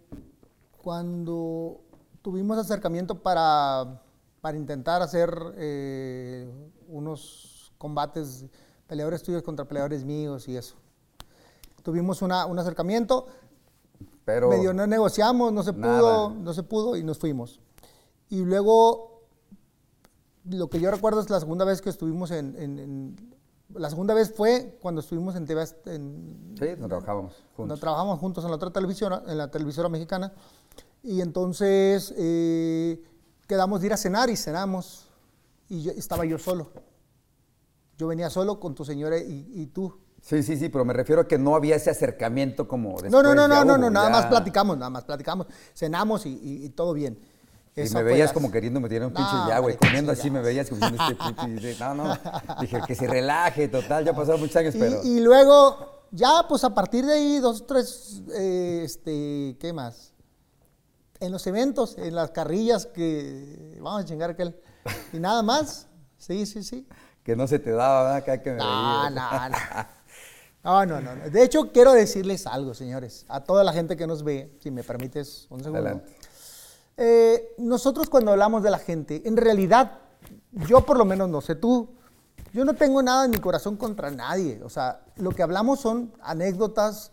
cuando 0.77 1.81
tuvimos 2.21 2.57
acercamiento 2.59 3.15
para, 3.15 4.03
para 4.41 4.57
intentar 4.57 5.01
hacer 5.01 5.33
eh, 5.55 6.47
unos 6.87 7.73
combates, 7.79 8.45
peleadores 8.85 9.23
tuyos 9.23 9.41
contra 9.41 9.65
peleadores 9.65 10.05
míos 10.05 10.47
y 10.47 10.55
eso. 10.55 10.75
Tuvimos 11.81 12.21
un 12.21 12.31
acercamiento, 12.31 13.25
pero 14.23 14.49
medio 14.49 14.71
no 14.71 14.85
negociamos, 14.85 15.51
no 15.51 15.63
se 15.63 15.73
pudo, 15.73 16.29
no 16.29 16.53
se 16.53 16.61
pudo 16.61 16.95
y 16.95 17.03
nos 17.03 17.17
fuimos. 17.17 17.59
Y 18.29 18.45
luego, 18.45 19.23
lo 20.45 20.69
que 20.69 20.79
yo 20.79 20.91
recuerdo 20.91 21.21
es 21.21 21.29
la 21.31 21.39
segunda 21.39 21.65
vez 21.65 21.81
que 21.81 21.89
estuvimos 21.89 22.29
en 22.29 22.55
la 23.75 23.89
segunda 23.89 24.13
vez 24.13 24.33
fue 24.33 24.77
cuando 24.81 25.01
estuvimos 25.01 25.35
en 25.35 25.45
TV. 25.45 25.65
En, 25.85 26.55
sí, 26.57 26.65
nos 26.77 26.87
trabajábamos 26.87 27.33
juntos. 27.55 27.67
Nos 27.67 27.79
trabajamos 27.79 28.19
juntos 28.19 28.43
en 28.43 28.49
la 28.49 28.55
otra 28.55 28.71
televisora, 28.71 29.23
en 29.27 29.37
la 29.37 29.49
televisora 29.49 29.89
mexicana. 29.89 30.33
Y 31.03 31.21
entonces 31.21 32.13
eh, 32.17 33.03
quedamos 33.47 33.81
de 33.81 33.87
ir 33.87 33.93
a 33.93 33.97
cenar 33.97 34.29
y 34.29 34.37
cenamos. 34.37 35.07
Y 35.69 35.89
estaba 35.89 36.25
yo 36.25 36.37
solo. 36.37 36.71
Yo 37.97 38.07
venía 38.07 38.29
solo 38.29 38.59
con 38.59 38.75
tu 38.75 38.83
señora 38.83 39.17
y, 39.17 39.65
tú. 39.67 39.97
Sí, 40.21 40.43
sí, 40.43 40.57
sí, 40.57 40.69
pero 40.69 40.83
me 40.85 40.93
refiero 40.93 41.21
a 41.21 41.27
que 41.27 41.37
no 41.37 41.55
había 41.55 41.75
ese 41.75 41.89
acercamiento 41.89 42.67
como 42.67 42.89
después. 43.01 43.11
No, 43.11 43.23
no, 43.23 43.33
no, 43.33 43.47
no, 43.47 43.63
no, 43.63 43.77
no, 43.77 43.89
nada 43.89 44.09
más 44.09 44.25
platicamos, 44.25 44.77
nada 44.77 44.89
más 44.89 45.03
platicamos. 45.03 45.47
Cenamos 45.73 46.25
y 46.25 46.69
todo 46.69 46.93
bien. 46.93 47.19
Y 47.75 47.89
me 47.89 48.03
veías 48.03 48.33
como 48.33 48.51
queriendo 48.51 48.81
meter 48.81 49.03
un 49.03 49.13
pinche 49.13 49.31
ya, 49.47 49.59
güey. 49.59 49.77
Comiendo 49.77 50.11
así 50.11 50.29
me 50.29 50.41
veías 50.41 50.69
como 50.69 50.81
diciendo 50.81 51.15
este 51.19 51.45
pinche. 51.45 51.75
No, 51.79 51.95
no. 51.95 52.17
Dije 52.61 52.81
que 52.85 52.95
se 52.95 53.07
relaje, 53.07 53.69
total. 53.69 54.03
Ya 54.03 54.13
pasaron 54.13 54.41
muchos 54.41 54.57
años, 54.57 54.75
pero. 54.77 55.01
Y 55.03 55.21
luego, 55.21 56.07
ya, 56.11 56.45
pues 56.49 56.63
a 56.65 56.73
partir 56.73 57.05
de 57.05 57.13
ahí, 57.13 57.39
dos, 57.39 57.65
tres. 57.65 58.23
Eh, 58.33 58.81
este, 58.83 59.55
¿Qué 59.59 59.71
más? 59.73 60.13
En 61.21 61.31
los 61.31 61.47
eventos, 61.47 61.97
en 61.97 62.13
las 62.13 62.31
carrillas 62.31 62.87
que. 62.87 63.77
Vamos 63.79 64.01
a 64.01 64.05
chingar 64.05 64.31
aquel. 64.31 64.55
Y 65.13 65.19
nada 65.19 65.41
más. 65.41 65.87
Sí, 66.17 66.45
sí, 66.45 66.63
sí. 66.63 66.85
Que 67.23 67.35
no 67.35 67.47
se 67.47 67.57
te 67.57 67.71
daba, 67.71 68.03
¿verdad? 68.03 68.25
Cada 68.25 68.41
que 68.41 68.51
me 68.51 68.57
no, 68.57 69.09
no, 69.09 69.49
no. 69.49 70.85
No, 70.85 70.85
no, 70.85 71.01
no. 71.01 71.29
De 71.29 71.43
hecho, 71.43 71.71
quiero 71.71 71.93
decirles 71.93 72.45
algo, 72.45 72.73
señores. 72.73 73.25
A 73.29 73.43
toda 73.43 73.63
la 73.63 73.73
gente 73.73 73.95
que 73.95 74.05
nos 74.05 74.23
ve, 74.23 74.55
si 74.59 74.69
me 74.69 74.83
permites 74.83 75.47
un 75.49 75.63
segundo. 75.63 75.79
Adelante. 75.79 76.20
Eh, 77.03 77.55
nosotros 77.57 78.11
cuando 78.11 78.29
hablamos 78.29 78.61
de 78.61 78.69
la 78.69 78.77
gente, 78.77 79.23
en 79.25 79.35
realidad, 79.35 80.01
yo 80.67 80.85
por 80.85 80.99
lo 80.99 81.03
menos 81.03 81.29
no 81.29 81.41
sé 81.41 81.55
tú, 81.55 81.89
yo 82.53 82.63
no 82.63 82.75
tengo 82.75 83.01
nada 83.01 83.25
en 83.25 83.31
mi 83.31 83.39
corazón 83.39 83.75
contra 83.75 84.11
nadie. 84.11 84.61
O 84.63 84.69
sea, 84.69 85.01
lo 85.15 85.31
que 85.31 85.41
hablamos 85.41 85.79
son 85.79 86.13
anécdotas, 86.21 87.11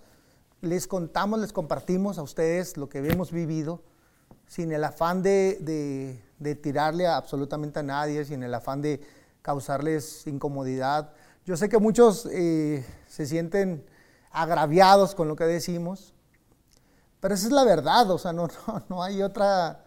les 0.61 0.87
contamos, 0.87 1.41
les 1.41 1.55
compartimos 1.55 2.19
a 2.19 2.23
ustedes 2.23 2.77
lo 2.77 2.91
que 2.91 2.99
hemos 2.99 3.33
vivido. 3.33 3.83
sin 4.47 4.73
el 4.73 4.85
afán 4.85 5.23
de, 5.23 6.21
tirarle 6.63 7.07
absolutamente 7.07 7.81
a 7.81 7.83
nadie, 7.83 8.27
sin 8.27 8.43
el 8.43 8.53
afán 8.53 8.83
de 8.83 9.01
causarles 9.41 10.27
incomodidad. 10.27 11.13
Yo 11.47 11.57
sé 11.57 11.71
que 11.71 11.79
muchos 11.79 12.29
eh, 12.31 12.85
se 13.07 13.25
sienten 13.25 13.87
agraviados 14.31 15.15
con 15.15 15.29
lo 15.29 15.37
que 15.37 15.45
decimos, 15.45 16.13
pero 17.21 17.35
esa 17.35 17.47
es 17.47 17.53
la 17.53 17.65
verdad, 17.65 18.11
o 18.11 18.19
sea, 18.19 18.33
no, 18.33 18.49
no, 18.89 19.03
hay 19.03 19.23
otra, 19.23 19.85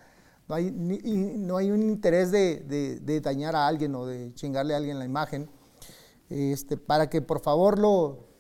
no 0.48 0.56
hay, 0.56 0.72
no 0.72 1.58
hay 1.58 1.72
un 1.72 1.82
interés 1.82 2.32
de, 2.32 3.22
dañar 3.24 3.56
a 3.56 3.68
alguien 3.68 3.96
o 3.96 4.06
de 4.06 4.34
chingarle 4.34 4.74
a 4.74 4.78
alguien 4.78 5.00
la 5.00 5.06
imagen, 5.06 5.50
este, 6.30 6.78
para 6.78 7.10
que 7.10 7.22
por 7.22 7.42
favor 7.42 7.80
lo, 7.80 8.32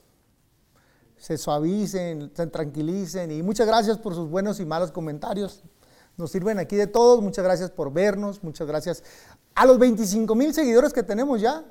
se 1.17 1.37
suavicen, 1.37 2.31
se 2.35 2.47
tranquilicen 2.47 3.31
y 3.31 3.43
muchas 3.43 3.67
gracias 3.67 3.97
por 3.97 4.15
sus 4.15 4.29
buenos 4.29 4.59
y 4.59 4.65
malos 4.65 4.91
comentarios. 4.91 5.63
Nos 6.17 6.31
sirven 6.31 6.59
aquí 6.59 6.75
de 6.75 6.87
todos, 6.87 7.21
muchas 7.21 7.45
gracias 7.45 7.71
por 7.71 7.93
vernos, 7.93 8.43
muchas 8.43 8.67
gracias 8.67 9.03
a 9.55 9.65
los 9.65 9.79
25 9.79 10.33
mil 10.35 10.53
seguidores 10.53 10.93
que 10.93 11.03
tenemos 11.03 11.39
ya. 11.39 11.63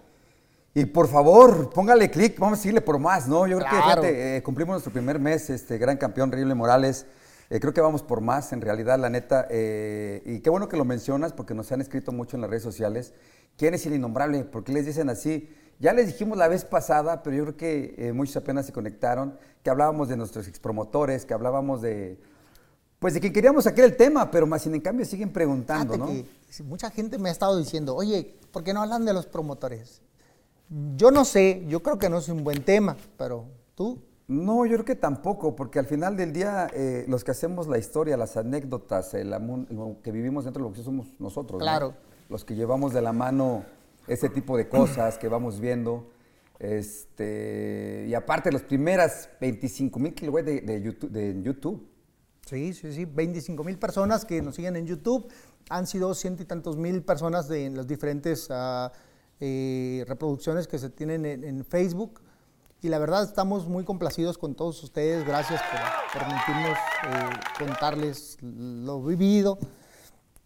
Y 0.72 0.84
por 0.84 1.08
favor, 1.08 1.70
póngale 1.70 2.10
clic, 2.10 2.38
vamos 2.38 2.64
a 2.64 2.68
irle 2.68 2.80
por 2.80 2.98
más, 3.00 3.26
¿no? 3.26 3.44
Yo 3.48 3.58
creo 3.58 3.68
que, 3.68 3.76
fíjate, 3.76 4.36
eh, 4.36 4.42
cumplimos 4.42 4.74
nuestro 4.74 4.92
primer 4.92 5.18
mes, 5.18 5.50
este 5.50 5.78
gran 5.78 5.96
campeón, 5.96 6.30
Rible 6.30 6.54
Morales. 6.54 7.06
Eh, 7.48 7.58
creo 7.58 7.74
que 7.74 7.80
vamos 7.80 8.04
por 8.04 8.20
más, 8.20 8.52
en 8.52 8.60
realidad, 8.60 8.96
la 8.96 9.10
neta. 9.10 9.48
Eh, 9.50 10.22
y 10.24 10.38
qué 10.38 10.48
bueno 10.48 10.68
que 10.68 10.76
lo 10.76 10.84
mencionas, 10.84 11.32
porque 11.32 11.54
nos 11.54 11.72
han 11.72 11.80
escrito 11.80 12.12
mucho 12.12 12.36
en 12.36 12.42
las 12.42 12.50
redes 12.50 12.62
sociales. 12.62 13.12
¿Quién 13.56 13.74
es 13.74 13.84
el 13.86 13.94
innombrable? 13.94 14.44
¿Por 14.44 14.62
qué 14.62 14.72
les 14.72 14.86
dicen 14.86 15.10
así? 15.10 15.48
Ya 15.80 15.92
les 15.92 16.06
dijimos 16.06 16.38
la 16.38 16.46
vez 16.46 16.64
pasada, 16.64 17.24
pero 17.24 17.34
yo 17.34 17.42
creo 17.46 17.56
que 17.56 18.12
muchos 18.14 18.36
apenas 18.36 18.66
se 18.66 18.72
conectaron, 18.72 19.36
que 19.64 19.70
hablábamos 19.70 20.08
de 20.08 20.16
nuestros 20.16 20.46
expromotores, 20.46 21.24
que 21.24 21.34
hablábamos 21.34 21.82
de, 21.82 22.20
pues 23.00 23.14
de 23.14 23.20
que 23.20 23.32
queríamos 23.32 23.64
sacar 23.64 23.86
el 23.86 23.96
tema, 23.96 24.30
pero 24.30 24.46
más 24.46 24.62
sin 24.62 24.74
en 24.74 24.82
cambio 24.82 25.04
siguen 25.04 25.32
preguntando, 25.32 25.96
¿no? 25.96 26.06
Que 26.06 26.62
mucha 26.62 26.90
gente 26.90 27.18
me 27.18 27.30
ha 27.30 27.32
estado 27.32 27.56
diciendo, 27.56 27.96
oye, 27.96 28.36
¿por 28.52 28.62
qué 28.62 28.72
no 28.72 28.82
hablan 28.82 29.04
de 29.04 29.14
los 29.14 29.26
promotores? 29.26 30.02
Yo 30.96 31.10
no 31.10 31.24
sé, 31.24 31.64
yo 31.68 31.82
creo 31.82 31.98
que 31.98 32.08
no 32.08 32.18
es 32.18 32.28
un 32.28 32.44
buen 32.44 32.62
tema, 32.62 32.96
pero 33.16 33.46
tú. 33.74 34.00
No, 34.28 34.64
yo 34.64 34.74
creo 34.74 34.84
que 34.84 34.94
tampoco, 34.94 35.56
porque 35.56 35.80
al 35.80 35.86
final 35.86 36.16
del 36.16 36.32
día 36.32 36.68
eh, 36.72 37.04
los 37.08 37.24
que 37.24 37.32
hacemos 37.32 37.66
la 37.66 37.78
historia, 37.78 38.16
las 38.16 38.36
anécdotas, 38.36 39.12
el, 39.14 39.30
lo 39.30 39.96
que 40.04 40.12
vivimos 40.12 40.44
dentro 40.44 40.62
de 40.62 40.70
lo 40.70 40.74
que 40.74 40.82
somos 40.82 41.08
nosotros, 41.18 41.60
claro. 41.60 41.94
los 42.28 42.44
que 42.44 42.54
llevamos 42.54 42.92
de 42.92 43.02
la 43.02 43.12
mano 43.12 43.64
ese 44.06 44.28
tipo 44.28 44.56
de 44.56 44.68
cosas 44.68 45.18
que 45.18 45.26
vamos 45.26 45.58
viendo. 45.58 46.12
Este, 46.60 48.06
y 48.08 48.14
aparte, 48.14 48.52
las 48.52 48.62
primeras 48.62 49.28
25 49.40 49.98
mil 49.98 50.14
kilobytes 50.14 50.64
de, 50.64 50.82
YouTube, 50.82 51.10
de 51.10 51.42
YouTube. 51.42 51.88
Sí, 52.46 52.72
sí, 52.74 52.92
sí, 52.92 53.04
25 53.06 53.64
mil 53.64 53.78
personas 53.78 54.24
que 54.24 54.40
nos 54.42 54.54
siguen 54.54 54.76
en 54.76 54.86
YouTube. 54.86 55.26
Han 55.70 55.88
sido 55.88 56.14
ciento 56.14 56.44
y 56.44 56.46
tantos 56.46 56.76
mil 56.76 57.02
personas 57.02 57.48
de 57.48 57.66
en 57.66 57.76
las 57.76 57.88
diferentes 57.88 58.48
uh, 58.50 58.90
eh, 59.40 60.04
reproducciones 60.06 60.68
que 60.68 60.78
se 60.78 60.90
tienen 60.90 61.24
en, 61.24 61.64
Facebook. 61.64 62.20
Y 62.82 62.88
la 62.88 62.98
verdad 62.98 63.22
estamos 63.22 63.66
muy 63.66 63.84
complacidos 63.84 64.38
con 64.38 64.54
todos 64.54 64.82
ustedes. 64.82 65.26
Gracias 65.26 65.60
por 65.62 66.20
permitirnos 66.20 66.78
eh, 66.78 67.30
contarles 67.58 68.38
lo 68.42 69.02
vivido. 69.02 69.58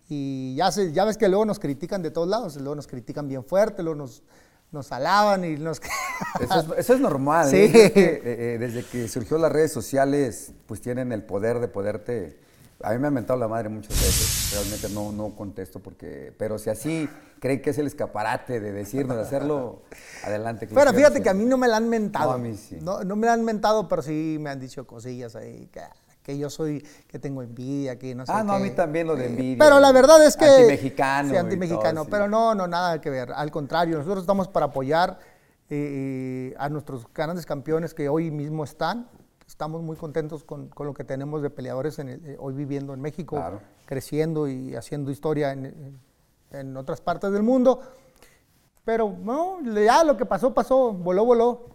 Y 0.09 0.55
ya, 0.57 0.71
se, 0.71 0.93
ya 0.93 1.05
ves 1.05 1.17
que 1.17 1.29
luego 1.29 1.45
nos 1.45 1.59
critican 1.59 2.03
de 2.03 2.11
todos 2.11 2.29
lados, 2.29 2.57
luego 2.57 2.75
nos 2.75 2.87
critican 2.87 3.27
bien 3.27 3.45
fuerte, 3.45 3.83
luego 3.83 3.97
nos, 3.99 4.23
nos 4.71 4.93
alaban 4.93 5.45
y 5.45 5.57
nos... 5.57 5.81
Eso 6.77 6.95
es, 6.95 7.01
normal. 7.01 7.49
Sí. 7.49 7.71
¿eh? 7.73 8.57
desde 8.61 8.85
que 8.85 9.09
surgió 9.09 9.39
las 9.39 9.51
redes 9.51 9.73
sociales, 9.73 10.53
pues 10.67 10.81
tienen 10.81 11.11
el 11.13 11.23
poder 11.23 11.59
de 11.59 11.69
poderte 11.69 12.39
a 12.85 12.91
mí 12.93 12.99
me 12.99 13.09
han 13.09 13.15
mentado 13.15 13.39
la 13.39 13.49
madre 13.49 13.69
muchas 13.69 13.93
veces, 13.93 14.53
realmente 14.53 14.89
no, 14.91 15.11
no 15.11 15.35
contesto 15.35 15.81
porque, 15.81 16.35
pero 16.39 16.59
si 16.59 16.69
así 16.69 17.09
creen 17.41 17.63
que 17.63 17.71
es 17.71 17.79
el 17.79 17.87
escaparate 17.87 18.61
de 18.61 18.73
decirnos, 18.73 19.17
de 19.17 19.23
hacerlo, 19.23 19.83
adelante. 20.25 20.69
pero 20.73 20.93
fíjate 20.93 21.23
que 21.23 21.31
a 21.31 21.35
mí 21.35 21.45
no 21.47 21.57
me 21.57 21.67
la 21.67 21.79
han 21.79 21.89
mentado. 21.89 22.31
No, 22.31 22.33
a 22.33 22.39
mí 22.39 22.57
sí. 22.57 22.79
No, 22.81 23.03
me 23.17 23.27
la 23.27 23.33
han 23.33 23.45
mentado, 23.45 23.89
pero 23.89 24.03
sí 24.03 24.37
me 24.39 24.51
han 24.51 24.61
dicho 24.61 24.87
cosillas 24.87 25.35
ahí, 25.35 25.71
que, 26.23 26.39
yo 26.39 26.51
soy, 26.51 26.87
que 27.09 27.19
tengo 27.19 27.43
envidia, 27.43 27.99
que 27.99 28.15
no 28.15 28.27
sé 28.27 28.33
Ah, 28.35 28.43
no, 28.43 28.53
a 28.53 28.59
mí 28.59 28.71
también 28.71 29.07
lo 29.07 29.17
de 29.17 29.27
envidia. 29.27 29.57
Pero 29.59 29.81
la 29.81 29.93
verdad 29.93 30.25
es 30.25 30.37
que... 30.37 30.47
Antimexicano. 30.47 31.31
Sí, 31.31 31.37
antimexicano, 31.37 32.05
pero 32.07 32.29
no, 32.29 32.55
no, 32.55 32.67
nada 32.67 33.01
que 33.01 33.11
ver. 33.11 33.33
Al 33.33 33.51
contrario, 33.51 33.99
nosotros 33.99 34.23
estamos 34.23 34.49
para 34.49 34.67
apoyar 34.67 35.19
eh, 35.71 36.51
eh, 36.51 36.55
a 36.59 36.69
nuestros 36.69 37.07
grandes 37.13 37.47
campeones 37.47 37.95
que 37.95 38.09
hoy 38.09 38.31
mismo 38.31 38.65
están 38.65 39.09
estamos 39.47 39.83
muy 39.83 39.97
contentos 39.97 40.45
con, 40.45 40.69
con, 40.69 40.87
lo 40.87 40.95
que 40.95 41.05
tenemos 41.05 41.43
de 41.43 41.51
peleadores 41.51 41.99
en 41.99 42.09
eh, 42.09 42.37
hoy 42.39 42.55
viviendo 42.55 42.95
en 42.95 43.01
México, 43.01 43.43
creciendo 43.87 44.49
y 44.49 44.75
haciendo 44.75 45.11
historia 45.11 45.53
en, 45.53 45.99
en, 46.51 46.77
otras 46.77 47.01
partes 47.01 47.31
del 47.33 47.43
mundo. 47.43 47.81
Pero 48.85 49.17
no, 49.23 49.61
ya 49.63 50.05
lo 50.05 50.17
que 50.17 50.27
pasó, 50.27 50.53
pasó, 50.53 50.93
voló, 50.93 51.25
voló. 51.25 51.67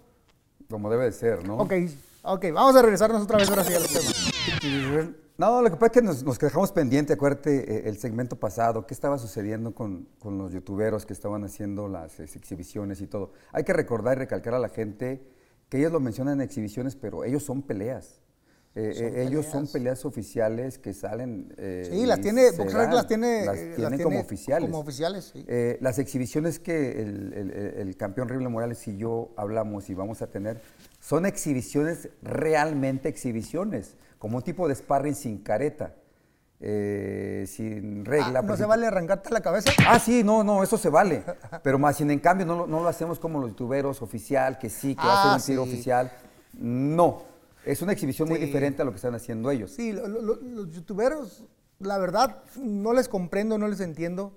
Como 0.69 0.89
debe 0.89 1.05
de 1.05 1.11
ser, 1.11 1.47
¿no? 1.47 1.57
Ok, 1.57 1.73
ok, 2.23 2.45
vamos 2.53 2.75
a 2.75 2.81
regresarnos 2.81 3.23
otra 3.23 3.37
vez 3.37 3.49
ahora 3.49 3.63
sí 3.63 3.73
al 3.73 3.87
tema. 3.87 5.13
No, 5.39 5.61
lo 5.61 5.69
que 5.69 5.77
pasa 5.77 5.85
es 5.85 5.91
que 5.93 6.01
nos, 6.01 6.21
nos 6.21 6.37
dejamos 6.37 6.73
pendiente, 6.73 7.13
acuérdate, 7.13 7.77
eh, 7.77 7.89
el 7.89 7.97
segmento 7.97 8.35
pasado, 8.35 8.85
qué 8.85 8.93
estaba 8.93 9.17
sucediendo 9.17 9.73
con, 9.73 10.09
con 10.19 10.37
los 10.37 10.51
youtuberos 10.51 11.05
que 11.05 11.13
estaban 11.13 11.45
haciendo 11.45 11.87
las 11.87 12.19
exhibiciones 12.19 12.99
y 12.99 13.07
todo. 13.07 13.31
Hay 13.53 13.63
que 13.63 13.71
recordar 13.71 14.17
y 14.17 14.19
recalcar 14.19 14.53
a 14.53 14.59
la 14.59 14.67
gente 14.67 15.25
que 15.69 15.77
ellos 15.77 15.91
lo 15.91 15.99
mencionan 15.99 16.35
en 16.35 16.41
exhibiciones, 16.41 16.95
pero 16.95 17.23
ellos 17.23 17.43
son 17.43 17.61
peleas. 17.61 18.19
Eh, 18.75 18.93
eh, 18.95 19.25
ellos 19.27 19.47
son 19.47 19.67
peleas 19.67 20.05
oficiales 20.05 20.77
que 20.77 20.93
salen. 20.93 21.53
Eh, 21.57 21.87
sí, 21.91 22.05
las 22.05 22.21
tiene, 22.21 22.51
las 22.51 23.07
tiene, 23.07 23.45
las 23.45 23.57
tienen 23.75 24.03
como 24.03 24.19
oficiales. 24.19 24.69
Como 24.69 24.81
oficiales, 24.81 25.31
sí. 25.33 25.45
las 25.81 25.97
exhibiciones 25.97 26.59
que 26.59 27.01
el, 27.01 27.95
campeón 27.97 28.29
Rible 28.29 28.47
Morales 28.47 28.87
y 28.87 28.95
yo 28.95 29.31
hablamos 29.35 29.89
y 29.89 29.95
vamos 29.95 30.21
a 30.21 30.27
tener 30.27 30.61
son 30.99 31.25
exhibiciones, 31.25 32.09
realmente 32.21 33.09
exhibiciones, 33.09 33.95
como 34.17 34.37
un 34.37 34.43
tipo 34.43 34.67
de 34.67 34.75
sparring 34.75 35.15
sin 35.15 35.39
careta. 35.39 35.95
Eh, 36.61 37.45
sin 37.47 38.03
regla. 38.03 38.39
Ah, 38.39 38.41
¿No 38.41 38.57
se 38.57 38.65
vale 38.65 38.85
arrancarte 38.85 39.29
la 39.29 39.39
cabeza? 39.39 39.71
Ah, 39.87 39.97
sí, 39.97 40.23
no, 40.23 40.43
no, 40.43 40.61
eso 40.61 40.77
se 40.77 40.89
vale. 40.89 41.23
Pero 41.63 41.79
más 41.79 41.97
sin 41.97 42.11
en 42.11 42.19
cambio 42.19 42.45
no, 42.45 42.67
no, 42.67 42.81
lo 42.81 42.87
hacemos 42.87 43.17
como 43.17 43.39
los 43.39 43.51
youtuberos 43.51 44.01
oficial, 44.01 44.57
que 44.57 44.69
sí, 44.69 44.93
que 44.93 45.01
hacen 45.01 45.31
ah, 45.31 45.35
un 45.37 45.41
tiro 45.41 45.63
oficial. 45.63 46.11
No, 46.53 47.23
es 47.65 47.81
una 47.81 47.93
exhibición 47.93 48.27
muy 48.27 48.39
diferente 48.39 48.81
a 48.81 48.85
lo 48.85 48.91
que 48.91 48.97
están 48.97 49.15
haciendo 49.15 49.49
ellos. 49.51 49.71
Sí, 49.71 49.93
los 49.93 50.71
youtuberos, 50.71 51.45
la 51.79 51.97
verdad, 51.97 52.43
no 52.57 52.91
les 52.93 53.07
comprendo, 53.07 53.57
no 53.57 53.67
les 53.67 53.79
entiendo. 53.79 54.33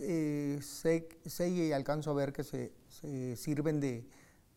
Eh, 0.00 0.58
sé, 0.62 1.08
sé, 1.26 1.50
y 1.50 1.72
alcanzo 1.72 2.10
a 2.10 2.14
ver 2.14 2.32
que 2.32 2.42
se, 2.42 2.72
se 2.88 3.36
sirven 3.36 3.80
de, 3.80 4.08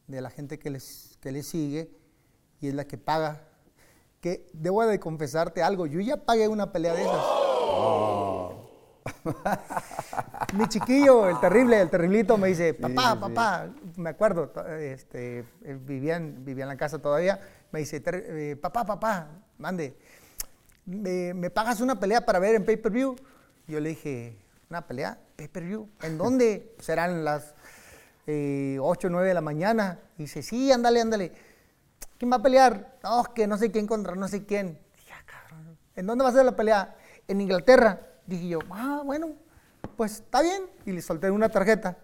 de, 0.08 0.22
la 0.22 0.29
gente 0.29 0.58
que 0.58 0.70
les, 0.70 1.17
que 1.22 1.34
les 1.34 1.46
sigue 1.46 1.91
y 2.62 2.70
es 2.70 2.74
la 2.74 2.86
que 2.86 2.98
paga 2.98 3.46
que 4.24 4.48
debo 4.53 4.86
de 4.86 5.01
confesarte 5.01 5.62
algo, 5.62 5.86
yo 5.86 6.00
ya 6.00 6.15
pagué 6.15 6.48
una 6.48 6.72
pelea 6.72 6.94
de 6.94 7.01
esas. 7.01 7.18
Oh. 7.20 8.70
Mi 10.53 10.65
chiquillo, 10.70 11.27
el 11.27 11.42
terrible, 11.42 11.82
el 11.82 11.89
terriblito, 11.89 12.38
me 12.38 12.48
dice, 12.48 12.74
papá, 12.74 13.20
papá, 13.20 13.68
me 13.98 14.12
acuerdo, 14.12 14.53
este, 14.80 15.44
vivía, 15.86 16.15
en, 16.15 16.46
vivía 16.46 16.63
en 16.63 16.70
la 16.70 16.77
casa 16.77 17.00
todavía, 17.00 17.38
me 17.74 17.80
dice, 17.80 18.01
eh, 18.06 18.56
papá, 18.56 18.86
papá, 18.86 19.27
mande, 19.58 19.98
¿me, 20.86 21.50
pagas 21.50 21.82
una 21.82 22.00
pelea 22.00 22.25
para 22.25 22.39
ver 22.39 22.56
en 22.56 22.63
pay-per-view? 22.63 23.18
Yo 23.68 23.82
le 23.82 23.89
dije, 23.89 24.38
¿una 24.70 24.88
pelea? 24.88 25.20
¿Pay-per-view? 25.36 25.89
¿En 26.01 26.18
dónde? 26.18 26.75
Serán 26.80 27.25
las 27.25 27.56
eh, 28.25 28.77
8 28.80 29.08
o 29.08 29.12
9 29.12 29.27
de 29.27 29.34
la 29.34 29.42
mañana. 29.42 30.00
dice, 30.18 30.42
sí, 30.42 30.72
ándale, 30.72 31.01
ándale. 31.01 31.53
¿Quién 32.24 32.32
va 32.32 32.38
a 32.38 32.42
pelear? 32.42 33.00
No, 33.03 33.22
que 33.34 33.48
no 33.48 33.58
sé 33.58 33.70
quién 33.70 33.86
contra 33.86 34.15
no 34.15 34.30
sé 34.30 34.46
quién. 34.46 34.80
Dije, 34.96 35.12
ah, 35.12 35.25
cabrón. 35.25 35.77
¿En 35.94 36.08
dónde 36.08 36.24
va 36.24 36.30
a 36.30 36.34
ser 36.34 36.46
la 36.46 36.56
pelea? 36.56 36.96
En 37.27 37.42
Inglaterra. 37.42 38.00
Dije 38.25 38.48
yo, 38.48 38.60
ah, 38.70 39.01
bueno, 39.03 39.34
pues 39.98 40.22
está 40.22 40.42
bien. 40.42 40.63
Y 40.86 40.94
le 40.94 41.01
solté 41.01 41.30
una 41.30 41.50
tarjeta. 41.50 41.98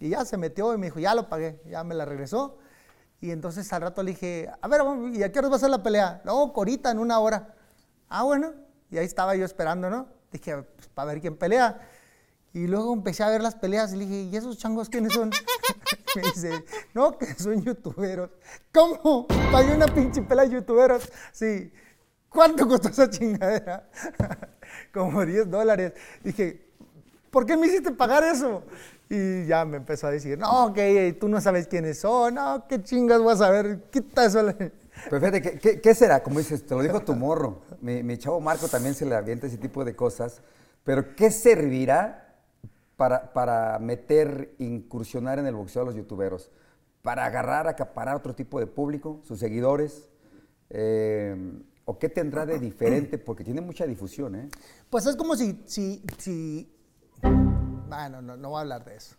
Y 0.00 0.08
ya 0.08 0.24
se 0.24 0.36
metió 0.38 0.74
y 0.74 0.78
me 0.78 0.86
dijo, 0.86 0.98
ya 0.98 1.14
lo 1.14 1.28
pagué. 1.28 1.62
Ya 1.70 1.84
me 1.84 1.94
la 1.94 2.04
regresó. 2.04 2.58
Y 3.20 3.30
entonces 3.30 3.72
al 3.72 3.82
rato 3.82 4.02
le 4.02 4.10
dije, 4.10 4.50
a 4.60 4.66
ver, 4.66 4.80
¿y 5.12 5.22
a 5.22 5.30
qué 5.30 5.38
hora 5.38 5.50
va 5.50 5.54
a 5.54 5.60
ser 5.60 5.70
la 5.70 5.84
pelea? 5.84 6.20
No, 6.24 6.52
corita, 6.52 6.90
en 6.90 6.98
una 6.98 7.20
hora. 7.20 7.54
Ah, 8.08 8.24
bueno. 8.24 8.54
Y 8.90 8.98
ahí 8.98 9.06
estaba 9.06 9.36
yo 9.36 9.44
esperando, 9.44 9.88
¿no? 9.88 10.08
Dije, 10.32 10.64
pues, 10.64 10.88
para 10.88 11.12
ver 11.12 11.20
quién 11.20 11.36
pelea. 11.36 11.78
Y 12.52 12.66
luego 12.66 12.92
empecé 12.92 13.22
a 13.22 13.28
ver 13.28 13.40
las 13.40 13.54
peleas 13.54 13.92
y 13.92 13.98
le 13.98 14.06
dije, 14.06 14.22
¿y 14.32 14.36
esos 14.36 14.58
changos 14.58 14.88
quiénes 14.88 15.12
son? 15.12 15.30
Me 16.16 16.22
dice, 16.22 16.64
no, 16.92 17.18
que 17.18 17.26
son 17.34 17.62
youtuberos. 17.62 18.30
¿Cómo? 18.72 19.26
Pagué 19.50 19.74
una 19.74 19.86
pinche 19.86 20.22
pelea 20.22 20.44
de 20.44 20.50
youtuberos. 20.52 21.10
Sí. 21.32 21.72
¿Cuánto 22.28 22.66
costó 22.66 22.88
esa 22.88 23.08
chingadera? 23.08 23.88
Como 24.92 25.24
10 25.24 25.50
dólares. 25.50 25.92
Dije, 26.22 26.68
¿por 27.30 27.46
qué 27.46 27.56
me 27.56 27.66
hiciste 27.66 27.92
pagar 27.92 28.24
eso? 28.24 28.64
Y 29.08 29.46
ya 29.46 29.64
me 29.64 29.76
empezó 29.76 30.08
a 30.08 30.10
decir, 30.10 30.38
no, 30.38 30.72
que 30.72 31.16
tú 31.20 31.28
no 31.28 31.40
sabes 31.40 31.68
quiénes 31.68 32.00
son, 32.00 32.34
no, 32.34 32.66
qué 32.68 32.82
chingas 32.82 33.22
vas 33.22 33.40
a 33.40 33.50
ver, 33.50 33.82
quita 33.90 34.24
eso. 34.24 34.40
Pero 35.10 35.20
fíjate, 35.20 35.42
¿qué, 35.58 35.80
qué, 35.80 35.94
será? 35.94 36.22
Como 36.22 36.38
dices, 36.38 36.64
te 36.64 36.74
lo 36.74 36.82
dijo 36.82 37.00
tu 37.00 37.14
morro. 37.14 37.62
Mi, 37.80 38.02
mi, 38.02 38.16
chavo 38.16 38.40
Marco 38.40 38.68
también 38.68 38.94
se 38.94 39.04
le 39.04 39.14
avienta 39.14 39.46
ese 39.46 39.58
tipo 39.58 39.84
de 39.84 39.94
cosas. 39.94 40.40
Pero 40.84 41.14
¿qué 41.14 41.30
servirá 41.30 42.23
para, 42.96 43.32
para 43.32 43.78
meter, 43.78 44.54
incursionar 44.58 45.38
en 45.38 45.46
el 45.46 45.54
boxeo 45.54 45.82
a 45.82 45.84
los 45.86 45.94
youtuberos? 45.94 46.50
Para 47.02 47.26
agarrar, 47.26 47.68
acaparar 47.68 48.16
otro 48.16 48.34
tipo 48.34 48.58
de 48.60 48.66
público, 48.66 49.20
sus 49.24 49.38
seguidores. 49.38 50.08
Eh, 50.70 51.62
¿O 51.84 51.98
qué 51.98 52.08
tendrá 52.08 52.46
de 52.46 52.58
diferente? 52.58 53.18
Porque 53.18 53.44
tiene 53.44 53.60
mucha 53.60 53.86
difusión, 53.86 54.34
¿eh? 54.36 54.48
Pues 54.88 55.04
es 55.06 55.16
como 55.16 55.36
si, 55.36 55.62
si, 55.66 56.02
si... 56.18 56.72
Bueno, 57.88 58.22
no, 58.22 58.36
no 58.38 58.48
voy 58.48 58.58
a 58.58 58.60
hablar 58.62 58.84
de 58.84 58.96
eso. 58.96 59.16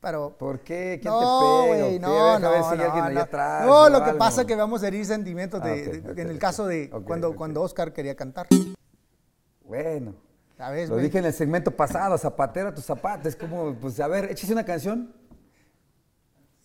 Pero, 0.00 0.34
¿Por 0.38 0.60
qué? 0.60 0.98
¿Quién 1.02 1.12
no, 1.12 1.20
te 1.20 1.44
pega? 1.44 1.66
güey, 1.66 1.98
no, 1.98 2.38
no, 2.38 2.50
ver 2.50 2.64
si 2.64 2.76
no, 2.76 3.10
no. 3.10 3.20
atrás 3.20 3.66
No, 3.66 3.88
lo 3.90 4.02
que 4.02 4.12
pasa 4.14 4.40
es 4.40 4.46
que 4.46 4.56
vamos 4.56 4.82
a 4.82 4.88
herir 4.88 5.04
sentimientos 5.04 5.62
de, 5.62 5.70
Ah, 5.70 5.74
ok, 5.74 5.92
de- 5.92 6.10
ok, 6.12 6.18
en 6.18 6.28
el 6.30 6.36
ok. 6.36 6.40
caso 6.40 6.66
de 6.66 6.88
cuando, 7.04 7.36
cuando 7.36 7.60
Oscar 7.60 7.92
quería 7.92 8.14
cantar. 8.16 8.46
Bueno, 9.62 10.14
¿Sabes, 10.60 10.90
lo 10.90 10.96
güey? 10.96 11.06
dije 11.06 11.18
en 11.18 11.24
el 11.24 11.32
segmento 11.32 11.70
pasado, 11.70 12.18
zapatero 12.18 12.68
a 12.68 12.74
tus 12.74 12.84
zapatos. 12.84 13.26
Es 13.28 13.36
como, 13.36 13.74
pues, 13.76 13.98
a 13.98 14.06
ver, 14.08 14.26
échese 14.30 14.52
una 14.52 14.62
canción. 14.66 15.10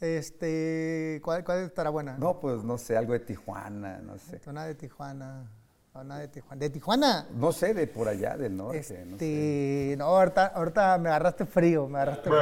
Este, 0.02 1.22
¿cuál, 1.24 1.46
cuál 1.46 1.60
estará 1.64 1.90
buena? 1.92 2.18
No, 2.18 2.38
pues, 2.42 2.62
no 2.66 2.78
sé, 2.78 2.98
algo 2.98 3.14
de 3.14 3.20
Tijuana, 3.22 4.00
no 4.00 4.18
sé. 4.18 4.42
Una 4.48 4.66
de 4.66 4.76
Tijuana. 4.76 5.50
Una 5.94 6.20
de 6.20 6.28
Tijuana. 6.28 6.60
¿De 6.60 6.70
Tijuana? 6.70 7.28
No 7.34 7.54
sé, 7.54 7.74
de 7.74 7.88
por 7.88 8.10
allá, 8.10 8.36
del 8.36 8.58
norte, 8.58 8.80
Este, 8.80 9.06
no 9.06 9.18
sé. 9.18 9.96
no, 9.98 10.06
ahorita, 10.08 10.48
ahorita 10.48 10.98
me 10.98 11.08
agarraste 11.08 11.46
frío, 11.46 11.88
me 11.88 12.00
agarraste 12.00 12.30
frío. 12.30 12.40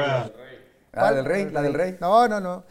¿La 0.91 1.01
¿Cuál? 1.01 1.15
del 1.15 1.25
rey? 1.25 1.49
¿La 1.51 1.61
del 1.61 1.73
rey? 1.75 1.97
No, 2.01 2.27
no, 2.27 2.39
no. 2.39 2.63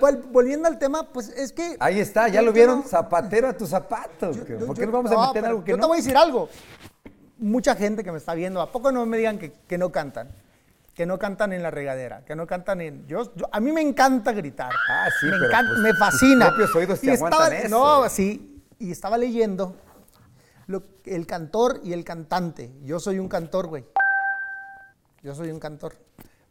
Vol- 0.00 0.30
volviendo 0.30 0.68
al 0.68 0.78
tema, 0.78 1.10
pues 1.12 1.28
es 1.30 1.52
que... 1.52 1.76
Ahí 1.80 2.00
está, 2.00 2.28
ya 2.28 2.40
yo- 2.40 2.42
lo 2.42 2.46
yo 2.48 2.52
vieron, 2.54 2.80
no- 2.80 2.86
zapatero 2.86 3.48
a 3.48 3.54
tus 3.54 3.70
zapatos. 3.70 4.36
yo- 4.36 4.44
¿Por 4.44 4.68
yo- 4.68 4.74
qué 4.74 4.86
nos 4.86 4.92
vamos 4.92 5.12
a 5.12 5.26
meter 5.28 5.44
en 5.44 5.50
algo 5.50 5.64
que 5.64 5.70
yo 5.70 5.76
no? 5.78 5.82
te 5.82 5.86
voy 5.88 5.96
a 5.98 6.00
decir 6.00 6.16
algo. 6.16 6.48
Mucha 7.44 7.76
gente 7.76 8.02
que 8.02 8.10
me 8.10 8.16
está 8.16 8.34
viendo, 8.34 8.62
¿a 8.62 8.72
poco 8.72 8.90
no 8.90 9.04
me 9.04 9.18
digan 9.18 9.38
que, 9.38 9.52
que 9.52 9.76
no 9.76 9.92
cantan? 9.92 10.30
Que 10.94 11.04
no 11.04 11.18
cantan 11.18 11.52
en 11.52 11.62
la 11.62 11.70
regadera, 11.70 12.24
que 12.24 12.34
no 12.34 12.46
cantan 12.46 12.80
en... 12.80 13.06
Yo, 13.06 13.34
yo- 13.36 13.46
a 13.52 13.60
mí 13.60 13.70
me 13.70 13.82
encanta 13.82 14.32
gritar. 14.32 14.72
Ah, 14.88 15.08
sí, 15.20 15.26
me 15.26 15.32
pero, 15.32 15.46
encanta, 15.46 15.70
pues, 15.72 15.80
me 15.82 15.90
tus 15.90 15.98
fascina. 15.98 16.46
propios 16.48 16.74
oídos 16.74 17.00
te 17.00 17.06
Y 17.06 17.10
aguantan 17.10 17.52
eso. 17.52 17.68
No, 17.68 18.08
sí. 18.08 18.62
Y 18.78 18.90
estaba 18.92 19.18
leyendo 19.18 19.76
lo- 20.68 20.82
el 21.04 21.26
cantor 21.26 21.80
y 21.84 21.92
el 21.92 22.02
cantante. 22.02 22.72
Yo 22.82 22.98
soy 22.98 23.18
un 23.18 23.28
cantor, 23.28 23.66
güey. 23.66 23.84
Yo 25.22 25.34
soy 25.34 25.50
un 25.50 25.58
cantor. 25.60 25.94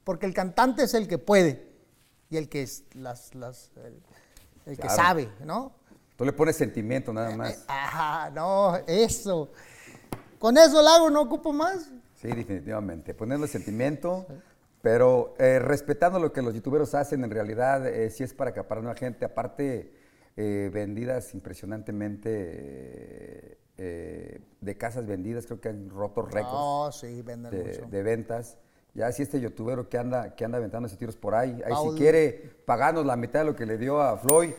Porque 0.04 0.26
el 0.28 0.34
cantante 0.36 0.84
es 0.84 0.94
el 0.94 1.08
que 1.08 1.18
puede 1.18 1.72
y 2.30 2.38
el 2.38 2.50
que 2.50 2.62
es 2.64 2.84
las, 2.94 3.34
las, 3.34 3.72
el, 3.84 4.00
el 4.68 4.78
que 4.78 4.90
sabe, 4.90 5.30
¿no? 5.44 5.72
Tú 6.18 6.26
le 6.26 6.34
pones 6.34 6.56
sentimiento 6.56 7.12
nada 7.14 7.36
más. 7.36 7.64
Ajá, 7.68 8.30
no, 8.30 8.76
eso. 8.86 9.52
Con 10.44 10.58
eso 10.58 10.82
lo 10.82 10.90
hago, 10.90 11.10
no 11.10 11.22
ocupo 11.22 11.54
más. 11.54 11.90
Sí, 12.16 12.28
definitivamente. 12.28 13.14
Ponerle 13.14 13.48
sentimiento, 13.48 14.26
pero 14.82 15.36
eh, 15.40 15.58
respetando 15.58 16.20
lo 16.20 16.34
que 16.34 16.42
los 16.42 16.54
youtuberos 16.54 16.94
hacen, 16.96 17.24
en 17.24 17.32
realidad, 17.32 17.88
eh, 17.88 18.10
si 18.10 18.26
es 18.26 18.34
para 18.34 18.50
acaparar 18.50 18.84
a 18.84 18.88
la 18.90 18.96
gente, 18.96 19.24
aparte, 19.24 19.94
eh, 20.36 20.70
vendidas 20.74 21.34
impresionantemente 21.34 22.30
eh, 22.34 23.58
eh, 23.78 24.42
de 24.60 24.78
casas 24.78 25.06
vendidas, 25.08 25.46
creo 25.46 25.62
que 25.62 25.70
han 25.70 25.90
roto 25.90 26.24
récords 26.24 26.52
No, 26.52 26.92
sí, 26.92 27.22
venden 27.22 27.50
de, 27.50 27.64
mucho. 27.64 27.86
de 27.90 28.04
ventas. 28.04 28.58
Ya 28.96 29.10
si 29.14 29.24
este 29.24 29.40
youtubero 29.40 29.88
que 29.88 29.98
anda, 29.98 30.36
que 30.36 30.44
anda 30.44 30.58
aventando 30.58 30.88
ese 30.88 30.98
tiros 30.98 31.16
por 31.16 31.36
ahí, 31.36 31.52
ahí 31.66 31.72
Paul. 31.72 31.92
si 31.94 31.98
quiere 31.98 32.52
pagarnos 32.66 33.06
la 33.06 33.16
mitad 33.16 33.40
de 33.40 33.46
lo 33.46 33.56
que 33.56 33.66
le 33.66 33.78
dio 33.78 34.02
a 34.02 34.18
Floyd, 34.18 34.52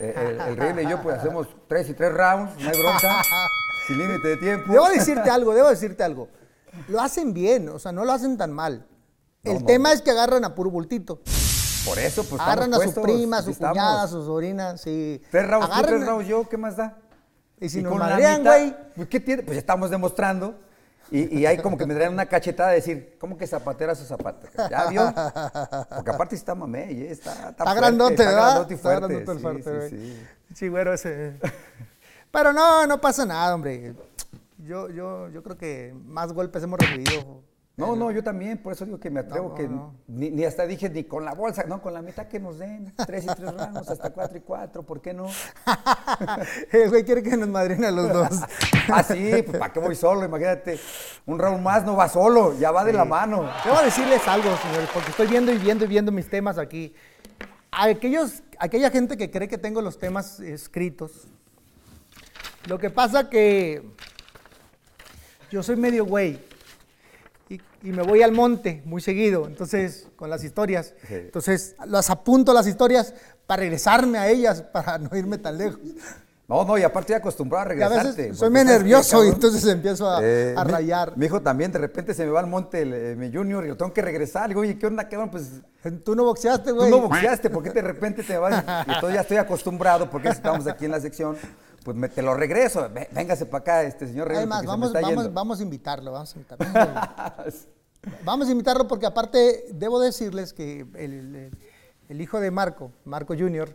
eh, 0.00 0.14
el, 0.16 0.40
el 0.48 0.56
Rey 0.56 0.84
y 0.84 0.90
yo, 0.90 1.00
pues 1.00 1.16
hacemos 1.16 1.46
tres 1.68 1.88
y 1.90 1.94
tres 1.94 2.12
rounds, 2.12 2.52
no 2.60 2.68
hay 2.70 2.76
bronca, 2.82 3.22
sin 3.88 3.98
límite 3.98 4.28
de 4.28 4.36
tiempo. 4.36 4.72
Debo 4.72 4.88
decirte 4.88 5.28
algo, 5.30 5.54
debo 5.54 5.68
decirte 5.68 6.04
algo. 6.04 6.28
Lo 6.88 7.00
hacen 7.00 7.34
bien, 7.34 7.68
o 7.70 7.78
sea, 7.80 7.90
no 7.92 8.04
lo 8.04 8.12
hacen 8.12 8.36
tan 8.38 8.52
mal. 8.52 8.86
No, 9.42 9.52
El 9.52 9.60
no, 9.60 9.66
tema 9.66 9.88
no. 9.88 9.94
es 9.94 10.02
que 10.02 10.10
agarran 10.12 10.44
a 10.44 10.54
puro 10.54 10.70
bultito. 10.70 11.20
Por 11.84 11.98
eso, 11.98 12.22
pues 12.24 12.40
agarran 12.40 12.72
a 12.74 12.76
su 12.76 12.82
puestos, 12.82 13.02
prima, 13.02 13.38
a 13.38 13.42
su 13.42 13.50
estamos. 13.50 13.72
cuñada, 13.78 14.02
a 14.02 14.08
su 14.08 14.24
sobrina, 14.24 14.76
sí. 14.76 15.22
Tres 15.30 15.48
rounds 15.48 15.66
Agarran 15.66 15.86
tres 15.86 16.02
a- 16.02 16.06
rounds 16.10 16.28
yo, 16.28 16.48
¿qué 16.48 16.56
más 16.56 16.76
da? 16.76 16.98
Y 17.60 17.68
si 17.70 17.82
nos 17.82 17.90
con 17.92 18.00
la 18.00 18.10
madrean, 18.10 18.44
güey. 18.44 18.76
Pues, 18.94 19.08
¿qué 19.08 19.20
tiene? 19.20 19.42
Pues 19.42 19.54
ya 19.56 19.60
estamos 19.60 19.90
demostrando. 19.90 20.54
Y, 21.10 21.38
y 21.38 21.46
ahí 21.46 21.56
como 21.56 21.78
que 21.78 21.86
me 21.86 21.94
traen 21.94 22.12
una 22.12 22.26
cachetada 22.26 22.68
de 22.68 22.76
decir, 22.76 23.16
¿cómo 23.18 23.38
que 23.38 23.46
zapatera 23.46 23.94
su 23.94 24.04
zapato? 24.04 24.46
¿Ya 24.70 24.86
vio? 24.90 25.10
Porque 25.96 26.10
aparte 26.10 26.36
sí 26.36 26.40
está 26.40 26.54
mamey, 26.54 27.02
¿eh? 27.04 27.10
está, 27.10 27.32
está, 27.32 27.48
Está 27.50 27.64
fuerte, 27.64 27.80
grandote, 27.80 28.12
está 28.14 28.24
¿verdad? 28.26 28.44
grandote 28.50 28.74
y 28.74 28.76
Está 28.76 28.88
fuerte. 28.90 29.06
grandote 29.14 29.32
el 29.32 29.38
sí, 29.38 29.42
fuerte, 29.42 29.88
sí, 29.88 29.96
güey. 29.96 30.12
sí. 30.12 30.26
Sí, 30.54 30.68
güero 30.68 30.92
ese. 30.92 31.40
Pero 32.38 32.52
no, 32.52 32.86
no 32.86 33.00
pasa 33.00 33.26
nada, 33.26 33.52
hombre. 33.52 33.94
Yo, 34.58 34.88
yo, 34.90 35.28
yo 35.30 35.42
creo 35.42 35.58
que 35.58 35.92
más 36.06 36.32
golpes 36.32 36.62
hemos 36.62 36.78
recibido. 36.78 37.42
No, 37.76 37.96
no, 37.96 38.12
yo 38.12 38.22
también, 38.22 38.58
por 38.58 38.72
eso 38.72 38.84
digo 38.84 39.00
que 39.00 39.10
me 39.10 39.20
atrevo 39.20 39.48
No, 39.48 39.54
que 39.56 39.66
no. 39.66 39.94
Ni, 40.06 40.30
ni 40.30 40.44
hasta 40.44 40.64
dije 40.64 40.88
ni 40.88 41.02
con 41.02 41.24
la 41.24 41.34
bolsa, 41.34 41.64
no, 41.64 41.82
con 41.82 41.94
la 41.94 42.00
mitad 42.00 42.28
que 42.28 42.38
nos 42.38 42.60
den, 42.60 42.94
tres 43.06 43.24
y 43.24 43.26
tres 43.26 43.52
ramos, 43.54 43.88
hasta 43.88 44.10
cuatro 44.10 44.38
y 44.38 44.40
cuatro, 44.40 44.84
¿por 44.84 45.00
qué 45.00 45.14
no? 45.14 45.26
El 46.72 46.90
güey 46.90 47.04
quiere 47.04 47.24
que 47.24 47.36
nos 47.36 47.48
madrine 47.48 47.88
a 47.88 47.90
los 47.90 48.12
dos. 48.12 48.28
Ah, 48.90 49.02
sí, 49.02 49.30
pues 49.44 49.58
¿para 49.58 49.72
qué 49.72 49.80
voy 49.80 49.96
solo? 49.96 50.24
Imagínate, 50.24 50.78
un 51.26 51.38
round 51.38 51.60
más 51.60 51.84
no 51.84 51.96
va 51.96 52.08
solo, 52.08 52.56
ya 52.56 52.70
va 52.70 52.84
de 52.84 52.92
la 52.92 53.04
mano. 53.04 53.50
Debo 53.64 53.82
decirles 53.82 54.26
algo, 54.28 54.56
señores, 54.58 54.88
porque 54.94 55.10
estoy 55.10 55.26
viendo 55.26 55.52
y 55.52 55.58
viendo 55.58 55.84
y 55.84 55.88
viendo 55.88 56.10
mis 56.12 56.30
temas 56.30 56.56
aquí. 56.56 56.94
Aquellos, 57.70 58.42
aquella 58.58 58.90
gente 58.90 59.16
que 59.16 59.30
cree 59.30 59.46
que 59.48 59.58
tengo 59.58 59.82
los 59.82 59.98
temas 59.98 60.40
escritos, 60.40 61.28
lo 62.68 62.78
que 62.78 62.90
pasa 62.90 63.28
que 63.28 63.82
yo 65.50 65.62
soy 65.62 65.76
medio 65.76 66.04
güey 66.04 66.38
y, 67.48 67.54
y 67.82 67.92
me 67.92 68.02
voy 68.02 68.22
al 68.22 68.32
monte 68.32 68.82
muy 68.84 69.00
seguido, 69.00 69.46
entonces, 69.46 70.06
con 70.16 70.28
las 70.28 70.44
historias. 70.44 70.94
Entonces, 71.08 71.74
las 71.86 72.10
apunto 72.10 72.52
las 72.52 72.66
historias 72.66 73.14
para 73.46 73.60
regresarme 73.60 74.18
a 74.18 74.28
ellas, 74.28 74.60
para 74.62 74.98
no 74.98 75.16
irme 75.16 75.38
tan 75.38 75.56
lejos. 75.56 75.80
No, 76.46 76.64
no, 76.64 76.78
y 76.78 76.82
aparte 76.82 77.12
ya 77.12 77.18
acostumbrado 77.18 77.62
a 77.70 77.74
Y 77.74 77.82
a 77.82 77.88
regresarte. 77.88 78.22
veces 78.22 78.38
soy 78.38 78.48
porque 78.48 78.64
medio 78.64 78.64
¿sabes 78.68 78.78
qué, 78.78 78.84
nervioso 78.84 79.24
y 79.24 79.28
entonces 79.28 79.64
empiezo 79.66 80.10
a, 80.10 80.20
Eh, 80.22 80.54
a 80.56 80.64
rayar. 80.64 81.12
Mi 81.16 81.26
hijo 81.26 81.40
también, 81.42 81.70
de 81.72 81.78
repente 81.78 82.14
se 82.14 82.24
me 82.24 82.30
va 82.30 82.40
al 82.40 82.46
monte 82.46 82.82
el, 82.82 82.92
eh, 82.94 83.16
mi 83.16 83.30
junior 83.30 83.64
y 83.66 83.68
lo 83.68 83.76
tengo 83.76 83.92
que 83.92 84.00
regresar. 84.00 84.48
Digo, 84.48 84.62
oye, 84.62 84.78
¿qué 84.78 84.86
onda, 84.86 85.06
cabrón? 85.08 85.30
Pues 85.30 85.50
Tú 86.04 86.14
no 86.14 86.24
boxeaste, 86.24 86.70
tú 86.70 86.76
güey. 86.76 86.90
no 86.90 87.00
boxeaste, 87.02 87.50
¿por 87.50 87.62
qué 87.62 87.70
de 87.70 87.82
repente 87.82 88.22
te 88.22 88.36
vas? 88.38 88.64
Y 88.86 88.90
entonces 88.92 89.14
ya 89.14 89.20
estoy 89.20 89.36
acostumbrado, 89.36 90.08
porque 90.10 90.28
estamos 90.28 90.66
aquí 90.66 90.86
en 90.86 90.90
la 90.92 91.00
sección, 91.00 91.36
pues 91.88 91.96
me- 91.96 92.10
te 92.10 92.20
lo 92.20 92.34
regreso. 92.34 92.86
Véngase 93.12 93.46
para 93.46 93.62
acá, 93.62 93.82
este 93.84 94.06
señor 94.06 94.28
Reyes, 94.28 94.40
Además, 94.40 94.58
porque 94.66 94.88
se 94.88 94.92
vamos, 95.00 95.16
vamos, 95.16 95.32
vamos 95.32 95.60
a 95.60 95.62
invitarlo, 95.62 96.12
vamos 96.12 96.34
a 96.34 96.38
invitarlo. 96.38 96.66
Vamos 98.26 98.48
a 98.48 98.52
invitarlo 98.52 98.86
porque 98.86 99.06
aparte 99.06 99.64
debo 99.72 99.98
decirles 99.98 100.52
que 100.52 100.80
el, 100.96 102.20
hijo 102.20 102.40
de 102.40 102.50
Marco, 102.50 102.92
Marco 103.06 103.34
Junior, 103.34 103.74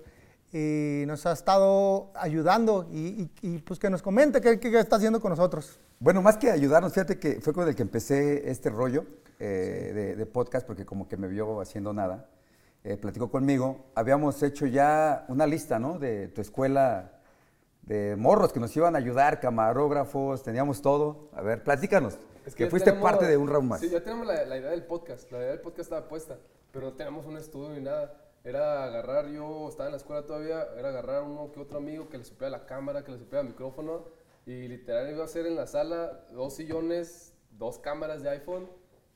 eh, 0.51 1.05
nos 1.07 1.25
ha 1.25 1.31
estado 1.31 2.11
ayudando 2.13 2.87
y, 2.91 3.23
y- 3.23 3.31
y, 3.41 3.57
pues 3.57 3.79
que 3.79 3.89
nos 3.89 4.03
comente 4.03 4.41
qué, 4.41 4.59
qué 4.59 4.79
está 4.79 4.97
haciendo 4.97 5.19
con 5.19 5.31
nosotros. 5.31 5.79
Bueno, 5.99 6.21
más 6.21 6.37
que 6.37 6.51
ayudarnos, 6.51 6.93
fíjate 6.93 7.17
que 7.17 7.41
fue 7.41 7.51
con 7.51 7.67
el 7.67 7.75
que 7.75 7.81
empecé 7.81 8.47
este 8.47 8.69
rollo 8.69 9.05
eh, 9.39 9.91
de, 9.95 10.15
de 10.15 10.25
podcast, 10.27 10.67
porque 10.67 10.85
como 10.85 11.07
que 11.07 11.17
me 11.17 11.27
vio 11.27 11.59
haciendo 11.61 11.93
nada, 11.93 12.29
eh, 12.83 12.95
platicó 12.97 13.31
conmigo. 13.31 13.87
Habíamos 13.95 14.43
hecho 14.43 14.67
ya 14.67 15.25
una 15.29 15.47
lista, 15.47 15.79
¿no? 15.79 15.97
De 15.97 16.27
tu 16.27 16.41
escuela 16.41 17.13
de 17.83 18.15
morros 18.17 18.53
que 18.53 18.59
nos 18.59 18.75
iban 18.77 18.95
a 18.95 18.99
ayudar, 18.99 19.39
camarógrafos, 19.39 20.43
teníamos 20.43 20.81
todo. 20.81 21.29
A 21.33 21.41
ver, 21.41 21.63
platícanos. 21.63 22.17
Es 22.45 22.55
que 22.55 22.65
ya 22.65 22.69
fuiste 22.69 22.91
tenemos- 22.91 23.09
parte 23.11 23.25
de 23.27 23.37
un 23.37 23.47
round 23.47 23.69
más. 23.69 23.79
Sí, 23.81 23.89
ya 23.89 24.01
tenemos 24.03 24.25
la, 24.27 24.45
la 24.45 24.57
idea 24.57 24.71
del 24.71 24.83
podcast. 24.85 25.31
La 25.31 25.39
idea 25.39 25.49
del 25.49 25.59
podcast 25.61 25.81
estaba 25.91 26.07
puesta, 26.07 26.37
pero 26.71 26.87
no 26.87 26.93
tenemos 26.93 27.25
un 27.25 27.37
estudio 27.37 27.69
ni 27.69 27.81
nada. 27.81 28.19
Era 28.45 28.83
agarrar, 28.83 29.27
yo 29.29 29.69
estaba 29.69 29.87
en 29.87 29.93
la 29.93 29.97
escuela 29.97 30.25
todavía, 30.25 30.67
era 30.77 30.89
agarrar 30.89 31.23
uno 31.23 31.51
que 31.53 31.59
otro 31.61 31.77
amigo 31.77 32.09
que 32.09 32.17
le 32.17 32.25
supiera 32.25 32.49
la 32.49 32.65
cámara, 32.65 33.03
que 33.03 33.11
le 33.11 33.17
supiera 33.17 33.41
el 33.41 33.47
micrófono. 33.47 34.03
Y 34.45 34.67
literal 34.67 35.09
iba 35.09 35.21
a 35.21 35.25
hacer 35.25 35.45
en 35.45 35.55
la 35.55 35.65
sala 35.67 36.25
dos 36.33 36.55
sillones, 36.55 37.33
dos 37.51 37.79
cámaras 37.79 38.21
de 38.23 38.29
iPhone. 38.31 38.67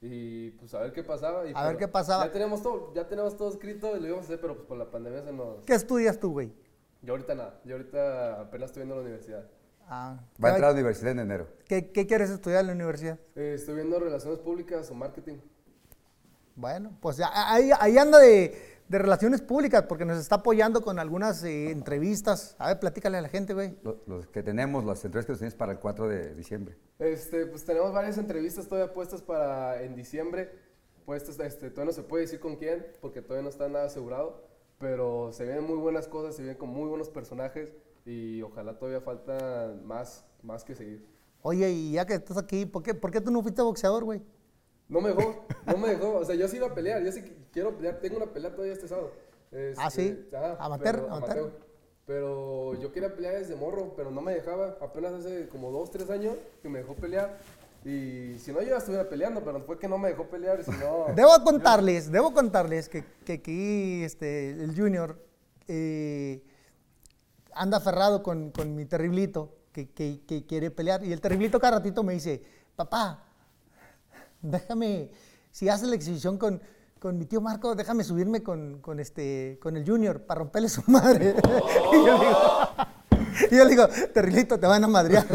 Y 0.01 0.51
pues 0.51 0.73
a 0.73 0.79
ver 0.79 0.93
qué 0.93 1.03
pasaba. 1.03 1.45
y 1.45 1.51
A 1.53 1.63
ver 1.63 1.75
pero 1.75 1.77
qué 1.79 1.87
pasaba. 1.89 2.25
Ya 2.27 2.31
tenemos 2.31 2.61
todo, 2.61 2.93
ya 2.93 3.07
tenemos 3.07 3.35
todo 3.35 3.49
escrito 3.49 3.97
y 3.97 3.99
lo 3.99 4.07
íbamos 4.07 4.25
a 4.25 4.27
hacer, 4.27 4.39
pero 4.39 4.55
pues 4.55 4.67
por 4.67 4.77
la 4.77 4.89
pandemia 4.89 5.23
se 5.23 5.33
nos... 5.33 5.63
¿Qué 5.65 5.73
estudias 5.73 6.19
tú, 6.19 6.31
güey? 6.31 6.53
Yo 7.01 7.13
ahorita 7.13 7.35
nada, 7.35 7.59
yo 7.63 7.75
ahorita 7.75 8.41
apenas 8.41 8.69
estoy 8.69 8.81
viendo 8.81 8.95
la 8.95 9.01
universidad. 9.01 9.45
Ah, 9.89 10.19
Va 10.43 10.49
a 10.49 10.51
entrar 10.51 10.69
a 10.71 10.73
la 10.73 10.79
universidad 10.79 11.11
en 11.11 11.19
enero. 11.19 11.47
¿qué, 11.65 11.91
qué 11.91 12.05
quieres 12.05 12.29
estudiar 12.29 12.61
en 12.61 12.67
la 12.67 12.73
universidad? 12.73 13.17
Eh, 13.35 13.53
estoy 13.55 13.75
viendo 13.75 13.99
relaciones 13.99 14.39
públicas 14.39 14.89
o 14.91 14.93
marketing. 14.95 15.37
Bueno, 16.55 16.91
pues 17.01 17.17
ya, 17.17 17.29
ahí, 17.33 17.69
ahí 17.79 17.97
anda 17.97 18.17
de, 18.19 18.79
de 18.87 18.97
relaciones 18.97 19.41
públicas 19.41 19.83
porque 19.87 20.05
nos 20.05 20.17
está 20.17 20.35
apoyando 20.35 20.81
con 20.81 20.97
algunas 20.99 21.43
eh, 21.43 21.69
entrevistas. 21.69 22.55
A 22.57 22.69
ver, 22.69 22.79
platícale 22.79 23.17
a 23.17 23.21
la 23.21 23.29
gente, 23.29 23.53
güey. 23.53 23.77
Lo- 23.83 24.01
Los 24.07 24.27
que 24.27 24.41
tenemos, 24.43 24.83
las 24.83 25.05
entrevistas 25.05 25.35
que 25.35 25.39
tienes 25.39 25.55
para 25.55 25.71
el 25.73 25.79
4 25.79 26.07
de 26.09 26.33
diciembre. 26.33 26.75
Este, 26.99 27.45
pues 27.45 27.63
tenemos 27.63 27.93
varias 27.93 28.17
entrevistas 28.17 28.67
todavía 28.67 28.91
puestas 28.91 29.21
para 29.21 29.81
en 29.83 29.95
diciembre. 29.95 30.51
Puestas, 31.05 31.39
este, 31.39 31.69
todavía 31.69 31.91
no 31.91 31.95
se 31.95 32.03
puede 32.03 32.23
decir 32.23 32.39
con 32.39 32.55
quién, 32.57 32.85
porque 32.99 33.21
todavía 33.21 33.43
no 33.43 33.49
está 33.49 33.69
nada 33.69 33.85
asegurado. 33.85 34.46
Pero 34.79 35.31
se 35.33 35.43
vienen 35.43 35.63
muy 35.63 35.77
buenas 35.77 36.07
cosas, 36.07 36.35
se 36.35 36.43
vienen 36.43 36.57
con 36.57 36.69
muy 36.69 36.87
buenos 36.87 37.09
personajes. 37.09 37.73
y 38.05 38.41
ojalá 38.41 38.77
todavía 38.77 39.01
falta 39.01 39.75
más, 39.83 40.25
más 40.41 40.63
que 40.63 40.75
seguir. 40.75 41.05
Oye, 41.41 41.69
y 41.69 41.91
ya 41.93 42.05
que 42.05 42.13
estás 42.13 42.37
aquí, 42.37 42.65
¿por 42.65 42.83
qué, 42.83 42.93
¿por 42.93 43.11
qué 43.11 43.19
tú 43.19 43.31
no 43.31 43.41
fuiste 43.41 43.61
boxeador, 43.61 44.03
güey? 44.03 44.21
No 44.89 45.01
me 45.01 45.09
dejó, 45.09 45.45
no 45.65 45.77
me 45.77 45.89
dejó. 45.89 46.17
O 46.17 46.25
sea, 46.25 46.35
yo 46.35 46.47
sí 46.47 46.57
iba 46.57 46.67
a 46.67 46.73
pelear, 46.73 47.03
yo 47.03 47.11
sí 47.11 47.21
quiero 47.51 47.75
pelear. 47.75 47.99
Tengo 47.99 48.17
una 48.17 48.27
pelea 48.27 48.51
todavía 48.51 48.73
este 48.73 48.87
sábado. 48.87 49.11
ah, 49.77 49.89
sí. 49.89 50.07
Este, 50.07 50.35
ajá, 50.35 50.57
amateur, 50.59 50.95
pero, 50.95 51.13
amateur. 51.13 51.51
Pero 52.05 52.73
yo 52.75 52.91
quería 52.93 53.13
pelear 53.13 53.35
desde 53.35 53.55
morro, 53.55 53.93
pero 53.95 54.11
no 54.11 54.21
me 54.21 54.33
dejaba. 54.33 54.77
Apenas 54.81 55.13
hace 55.13 55.49
como 55.49 55.71
dos, 55.71 55.91
tres 55.91 56.09
años 56.09 56.35
que 56.61 56.69
me 56.69 56.79
dejó 56.79 56.95
pelear. 56.95 57.37
Y 57.87 58.37
si 58.39 58.51
no, 58.51 58.61
yo 58.61 58.71
ya 58.71 58.77
estuviera 58.77 59.07
peleando, 59.07 59.41
pero 59.41 59.61
fue 59.61 59.79
que 59.79 59.87
no 59.87 59.97
me 59.97 60.09
dejó 60.09 60.25
pelear. 60.27 60.61
Si 60.61 60.71
no, 60.71 61.05
debo 61.15 61.41
contarles, 61.41 62.11
debo 62.11 62.33
contarles 62.33 62.89
que, 62.89 63.05
que 63.23 63.33
aquí 63.33 64.03
este, 64.03 64.49
el 64.49 64.75
Junior 64.77 65.17
eh, 65.69 66.43
anda 67.53 67.77
aferrado 67.77 68.21
con, 68.21 68.51
con 68.51 68.75
mi 68.75 68.83
terriblito 68.83 69.55
que, 69.71 69.89
que, 69.89 70.19
que, 70.27 70.45
quiere 70.45 70.69
pelear. 70.69 71.01
Y 71.05 71.13
el 71.13 71.21
terriblito 71.21 71.61
cada 71.61 71.77
ratito 71.77 72.03
me 72.03 72.11
dice, 72.11 72.43
papá, 72.75 73.23
déjame, 74.41 75.09
si 75.51 75.69
haces 75.69 75.87
la 75.87 75.95
exhibición 75.95 76.37
con, 76.37 76.61
con 76.99 77.17
mi 77.17 77.23
tío 77.23 77.39
Marco, 77.39 77.73
déjame 77.73 78.03
subirme 78.03 78.43
con, 78.43 78.81
con, 78.81 78.99
este, 78.99 79.59
con 79.61 79.77
el 79.77 79.87
Junior 79.89 80.23
para 80.23 80.39
romperle 80.39 80.67
su 80.67 80.83
madre. 80.87 81.35
y, 81.93 82.05
yo 82.05 82.19
digo, 82.19 82.37
y 83.49 83.55
yo 83.55 83.63
le 83.63 83.69
digo, 83.69 83.87
terriblito, 84.13 84.59
te 84.59 84.67
van 84.67 84.83
a 84.83 84.87
madrear. 84.89 85.25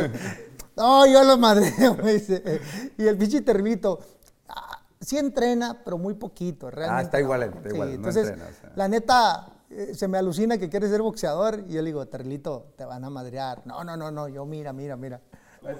No, 0.82 1.06
yo 1.06 1.22
lo 1.22 1.38
madreo, 1.38 1.94
me 2.02 2.14
dice. 2.14 2.60
Y 2.98 3.06
el 3.06 3.16
bichi 3.16 3.40
terriblito, 3.40 4.00
ah, 4.48 4.80
sí 5.00 5.16
entrena, 5.16 5.80
pero 5.84 5.96
muy 5.96 6.14
poquito. 6.14 6.70
Realmente 6.70 7.00
ah, 7.00 7.02
está 7.02 7.20
igual, 7.20 7.42
está 7.44 7.68
igual. 7.68 7.88
Sí, 7.88 7.94
entonces, 7.94 8.28
entrena, 8.28 8.50
o 8.50 8.60
sea. 8.60 8.72
la 8.74 8.88
neta, 8.88 9.46
eh, 9.70 9.94
se 9.94 10.08
me 10.08 10.18
alucina 10.18 10.58
que 10.58 10.68
quieres 10.68 10.90
ser 10.90 11.02
boxeador 11.02 11.64
y 11.68 11.74
yo 11.74 11.82
le 11.82 11.86
digo, 11.86 12.04
Terrilito, 12.06 12.72
te 12.76 12.84
van 12.84 13.04
a 13.04 13.10
madrear. 13.10 13.64
No, 13.64 13.84
no, 13.84 13.96
no, 13.96 14.10
no, 14.10 14.28
yo 14.28 14.44
mira, 14.44 14.72
mira, 14.72 14.96
mira. 14.96 15.20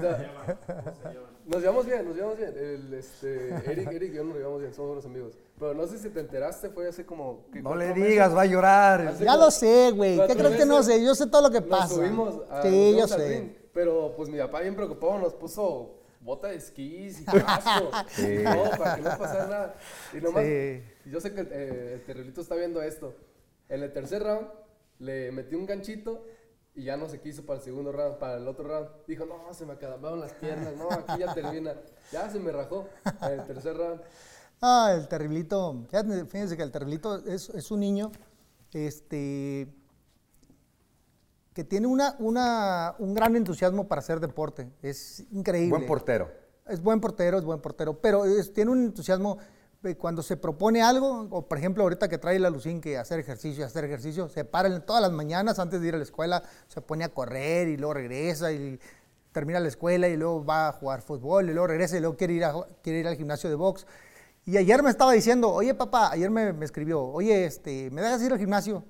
Nos 1.45 1.61
llevamos 1.61 1.85
bien, 1.85 2.07
nos 2.07 2.15
llevamos 2.15 2.39
bien. 2.39 2.55
El, 2.57 2.95
este, 2.95 3.49
Eric, 3.67 3.91
Eric 3.91 4.13
y 4.13 4.17
yo 4.17 4.23
nos 4.23 4.37
llevamos 4.37 4.61
bien, 4.61 4.73
somos 4.73 4.91
buenos 4.91 5.07
amigos. 5.07 5.35
Pero 5.59 5.75
no 5.75 5.89
sé 5.89 5.99
si 5.99 6.09
te 6.11 6.21
enteraste, 6.21 6.71
fue 6.71 6.89
hace 6.89 7.05
como... 7.05 7.47
No 7.53 7.75
le 7.75 7.93
digas, 7.93 8.29
meses? 8.29 8.37
va 8.37 8.43
a 8.43 8.47
llorar. 8.47 9.09
Hace 9.09 9.25
ya 9.25 9.37
lo 9.37 9.51
sé, 9.51 9.91
güey. 9.91 10.25
¿Qué 10.29 10.37
crees 10.37 10.57
que 10.57 10.67
no 10.67 10.85
sé? 10.85 11.05
Yo 11.05 11.17
sé 11.17 11.27
todo 11.27 11.43
lo 11.43 11.51
que 11.51 11.61
pasa. 11.61 11.97
Subimos 11.97 12.43
a, 12.49 12.63
sí, 12.63 12.95
yo 12.97 13.09
sé. 13.09 13.62
Pero 13.73 14.15
pues 14.17 14.29
mi 14.29 14.39
papá 14.39 14.61
bien 14.61 14.77
preocupado 14.77 15.19
nos 15.19 15.35
puso 15.35 15.99
bota 16.21 16.49
de 16.49 16.57
esquís 16.57 17.21
y 17.21 17.25
casco. 17.25 17.91
sí. 18.09 18.39
No, 18.43 18.71
para 18.79 18.97
que 18.97 19.03
no 19.03 19.19
pasara 19.19 19.47
nada. 19.47 19.75
Y 20.13 20.17
nomás, 20.21 20.45
sí. 20.45 20.83
yo 21.07 21.21
sé 21.21 21.35
que 21.35 21.41
eh, 21.41 21.95
el 21.95 22.05
Terrilito 22.05 22.41
está 22.41 22.55
viendo 22.55 22.83
esto. 22.83 23.15
En 23.69 23.83
el 23.83 23.93
tercer 23.93 24.23
round 24.23 24.49
le 24.99 25.33
metí 25.33 25.55
un 25.55 25.67
ganchito 25.67 26.27
y 26.75 26.85
ya 26.85 26.97
no 26.97 27.09
se 27.09 27.21
quiso 27.21 27.45
para 27.45 27.59
el 27.59 27.65
segundo 27.65 27.93
round, 27.93 28.19
para 28.19 28.37
el 28.37 28.47
otro 28.47 28.67
round. 28.67 28.89
Dijo, 29.07 29.27
no, 29.27 29.53
se 29.53 29.67
me 29.67 29.73
acabaron 29.75 30.21
las 30.21 30.33
piernas, 30.35 30.75
no, 30.77 30.91
aquí 30.91 31.19
ya 31.19 31.35
termina. 31.35 31.75
Ya 32.13 32.31
se 32.31 32.39
me 32.39 32.53
rajó 32.53 32.89
en 33.23 33.41
el 33.41 33.47
tercer 33.47 33.77
round. 33.77 34.01
Ah, 34.61 34.93
el 34.95 35.09
terriblito, 35.09 35.87
fíjense 36.29 36.57
que 36.57 36.63
el 36.63 36.71
terriblito 36.71 37.17
es, 37.27 37.49
es 37.49 37.71
un 37.71 37.81
niño 37.81 38.13
este, 38.73 39.67
que 41.55 41.65
tiene 41.65 41.87
una, 41.87 42.17
una, 42.19 42.95
un 42.99 43.15
gran 43.15 43.37
entusiasmo 43.37 43.87
para 43.89 44.01
hacer 44.01 44.21
deporte. 44.21 44.71
Es 44.83 45.25
increíble. 45.33 45.71
Buen 45.71 45.87
portero. 45.87 46.31
Es 46.67 46.81
buen 46.81 47.01
portero, 47.01 47.39
es 47.39 47.45
buen 47.45 47.61
portero, 47.61 48.01
pero 48.01 48.25
es, 48.25 48.53
tiene 48.53 48.71
un 48.71 48.85
entusiasmo 48.85 49.39
cuando 49.99 50.23
se 50.23 50.37
propone 50.37 50.81
algo, 50.81 51.27
o 51.31 51.49
por 51.49 51.59
ejemplo 51.59 51.83
ahorita 51.83 52.09
que 52.09 52.17
trae 52.17 52.39
la 52.39 52.51
Lucín 52.51 52.81
que 52.81 52.99
hacer 52.99 53.19
ejercicio, 53.19 53.67
hacer 53.67 53.85
ejercicio, 53.85 54.29
se 54.29 54.45
para 54.45 54.79
todas 54.81 55.03
las 55.03 55.11
mañanas 55.11 55.59
antes 55.59 55.81
de 55.81 55.89
ir 55.89 55.95
a 55.95 55.97
la 55.97 56.05
escuela, 56.05 56.43
se 56.69 56.81
pone 56.81 57.03
a 57.05 57.09
correr 57.09 57.67
y 57.67 57.77
luego 57.77 57.95
regresa 57.95 58.53
y 58.53 58.79
termina 59.33 59.59
la 59.59 59.67
escuela 59.67 60.09
y 60.09 60.17
luego 60.17 60.45
va 60.45 60.69
a 60.69 60.73
jugar 60.73 61.03
fútbol 61.03 61.51
y 61.51 61.53
luego 61.53 61.67
regresa 61.67 61.97
y 61.97 62.01
luego 62.01 62.17
quiere 62.17 62.35
ir, 62.35 62.45
a, 62.45 62.55
quiere 62.81 63.01
ir 63.01 63.09
al 63.09 63.17
gimnasio 63.17 63.51
de 63.51 63.57
box. 63.57 63.85
Y 64.45 64.57
ayer 64.57 64.83
me 64.85 64.91
estaba 64.91 65.13
diciendo, 65.13 65.51
oye 65.51 65.75
papá, 65.75 66.13
ayer 66.13 66.31
me, 66.31 66.53
me 66.53 66.65
escribió, 66.65 67.03
oye, 67.03 67.45
este, 67.45 67.91
¿me 67.91 68.03
dejas 68.03 68.23
ir 68.23 68.33
al 68.33 68.39
gimnasio? 68.39 68.85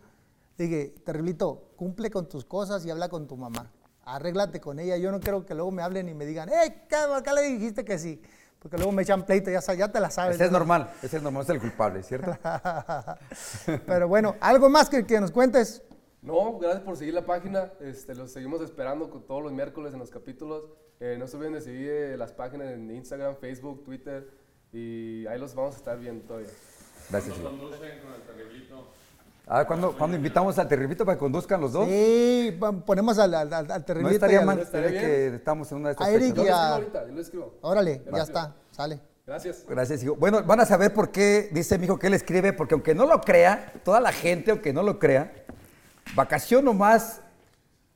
Dije, 0.56 0.94
terriblito, 1.04 1.72
cumple 1.76 2.10
con 2.10 2.28
tus 2.28 2.44
cosas 2.44 2.84
y 2.84 2.90
habla 2.90 3.08
con 3.08 3.26
tu 3.26 3.36
mamá. 3.36 3.70
Arréglate 4.04 4.60
con 4.60 4.78
ella. 4.78 4.96
Yo 4.96 5.10
no 5.10 5.20
quiero 5.20 5.46
que 5.46 5.54
luego 5.54 5.70
me 5.70 5.82
hablen 5.82 6.08
y 6.08 6.14
me 6.14 6.26
digan, 6.26 6.48
¡eh, 6.48 6.86
¿qué, 6.88 6.96
qué 7.24 7.32
le 7.32 7.42
dijiste 7.42 7.84
que 7.84 7.98
sí? 7.98 8.20
porque 8.62 8.76
luego 8.76 8.92
me 8.92 9.02
echan 9.02 9.26
pleito, 9.26 9.50
ya, 9.50 9.60
ya 9.74 9.90
te 9.90 9.98
la 9.98 10.08
sabes. 10.08 10.36
Ese 10.36 10.44
es 10.44 10.52
normal, 10.52 10.88
ese 11.02 11.16
es 11.16 11.22
normal, 11.22 11.42
es 11.42 11.48
el 11.48 11.58
culpable, 11.58 12.00
¿cierto? 12.04 12.30
Pero 13.86 14.06
bueno, 14.06 14.36
¿algo 14.40 14.68
más 14.68 14.88
que, 14.88 15.04
que, 15.04 15.20
nos 15.20 15.32
cuentes? 15.32 15.82
No, 16.22 16.60
gracias 16.60 16.84
por 16.84 16.96
seguir 16.96 17.14
la 17.14 17.26
página, 17.26 17.72
este, 17.80 18.14
los 18.14 18.30
seguimos 18.30 18.62
esperando 18.62 19.08
todos 19.08 19.42
los 19.42 19.52
miércoles 19.52 19.94
en 19.94 19.98
los 19.98 20.10
capítulos. 20.10 20.68
Eh, 21.00 21.16
no 21.18 21.26
se 21.26 21.36
olviden 21.36 21.54
de 21.54 21.60
seguir 21.60 21.90
eh, 21.90 22.16
las 22.16 22.32
páginas 22.32 22.68
en 22.68 22.88
Instagram, 22.88 23.34
Facebook, 23.34 23.82
Twitter, 23.82 24.30
y 24.72 25.26
ahí 25.26 25.40
los 25.40 25.56
vamos 25.56 25.74
a 25.74 25.78
estar 25.78 25.98
viendo 25.98 26.24
todavía. 26.24 26.50
Gracias. 27.10 27.36
Ah, 29.46 29.66
¿cuándo, 29.66 29.96
¿cuándo, 29.96 30.16
invitamos 30.16 30.58
al 30.58 30.68
terriblito 30.68 31.04
para 31.04 31.16
que 31.16 31.20
conduzcan 31.20 31.60
los 31.60 31.72
dos? 31.72 31.86
Sí, 31.88 32.58
ponemos 32.86 33.18
al, 33.18 33.34
al, 33.34 33.52
al 33.52 33.84
terriblito. 33.84 34.08
No 34.08 34.14
estaría 34.14 34.40
mal, 34.42 34.58
estaría 34.60 35.00
que 35.00 35.26
estamos 35.34 35.70
en 35.72 35.78
una 35.78 35.88
de 35.88 35.92
estas 35.92 36.06
A 36.06 36.10
Eric 36.10 36.36
y 36.38 36.44
lo 36.44 36.54
a... 36.54 36.80
lo 36.80 37.20
escribo. 37.20 37.54
Órale, 37.60 38.02
ya 38.12 38.22
está, 38.22 38.54
sale. 38.70 39.00
Gracias. 39.26 39.64
Gracias, 39.68 40.02
hijo. 40.02 40.16
Bueno, 40.16 40.42
van 40.42 40.60
a 40.60 40.66
saber 40.66 40.92
por 40.92 41.10
qué 41.10 41.48
dice 41.52 41.78
mi 41.78 41.84
hijo 41.84 41.98
que 41.98 42.08
él 42.08 42.14
escribe, 42.14 42.52
porque 42.52 42.74
aunque 42.74 42.94
no 42.94 43.06
lo 43.06 43.20
crea, 43.20 43.72
toda 43.84 44.00
la 44.00 44.12
gente, 44.12 44.50
aunque 44.50 44.72
no 44.72 44.82
lo 44.82 44.98
crea, 44.98 45.32
vacaciono 46.14 46.72
más 46.72 47.20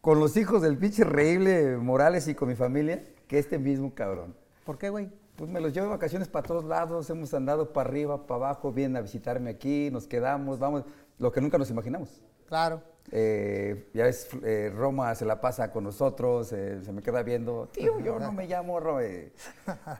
con 0.00 0.20
los 0.20 0.36
hijos 0.36 0.62
del 0.62 0.78
pinche 0.78 1.02
reíble 1.02 1.76
Morales 1.78 2.28
y 2.28 2.34
con 2.34 2.48
mi 2.48 2.54
familia 2.54 3.02
que 3.26 3.38
este 3.38 3.58
mismo 3.58 3.92
cabrón. 3.94 4.36
¿Por 4.64 4.78
qué, 4.78 4.88
güey? 4.88 5.10
Pues 5.36 5.50
me 5.50 5.60
los 5.60 5.72
llevo 5.72 5.86
de 5.86 5.92
vacaciones 5.92 6.28
para 6.28 6.46
todos 6.46 6.64
lados, 6.64 7.10
hemos 7.10 7.34
andado 7.34 7.72
para 7.72 7.90
arriba, 7.90 8.26
para 8.26 8.36
abajo, 8.36 8.72
vienen 8.72 8.96
a 8.96 9.00
visitarme 9.00 9.50
aquí, 9.50 9.90
nos 9.90 10.06
quedamos, 10.06 10.58
vamos, 10.58 10.84
lo 11.18 11.32
que 11.32 11.40
nunca 11.40 11.58
nos 11.58 11.70
imaginamos. 11.70 12.20
Claro. 12.46 12.82
Eh, 13.12 13.88
ya 13.94 14.04
ves, 14.04 14.28
eh, 14.42 14.72
Roma 14.74 15.14
se 15.14 15.24
la 15.24 15.40
pasa 15.40 15.70
con 15.70 15.84
nosotros, 15.84 16.52
eh, 16.52 16.80
se 16.84 16.92
me 16.92 17.02
queda 17.02 17.22
viendo, 17.22 17.68
tío, 17.68 18.00
yo 18.00 18.18
no 18.18 18.32
me 18.32 18.46
llamo 18.46 18.80
Roma. 18.80 19.02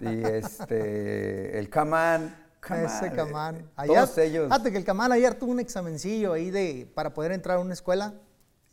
y 0.01 0.25
este, 0.25 1.59
el 1.59 1.69
Camán. 1.71 2.45
Ese 2.69 3.13
Camán. 3.13 3.71
Todos 3.87 4.19
ellos. 4.19 4.47
Fíjate 4.47 4.73
que 4.73 4.79
el 4.79 4.85
Camán 4.85 5.13
ayer 5.13 5.35
tuvo 5.35 5.53
un 5.53 5.61
examencillo 5.61 6.33
ahí 6.33 6.51
de, 6.51 6.91
para 6.95 7.15
poder 7.15 7.31
entrar 7.31 7.59
a 7.59 7.61
una 7.61 7.75
escuela 7.75 8.15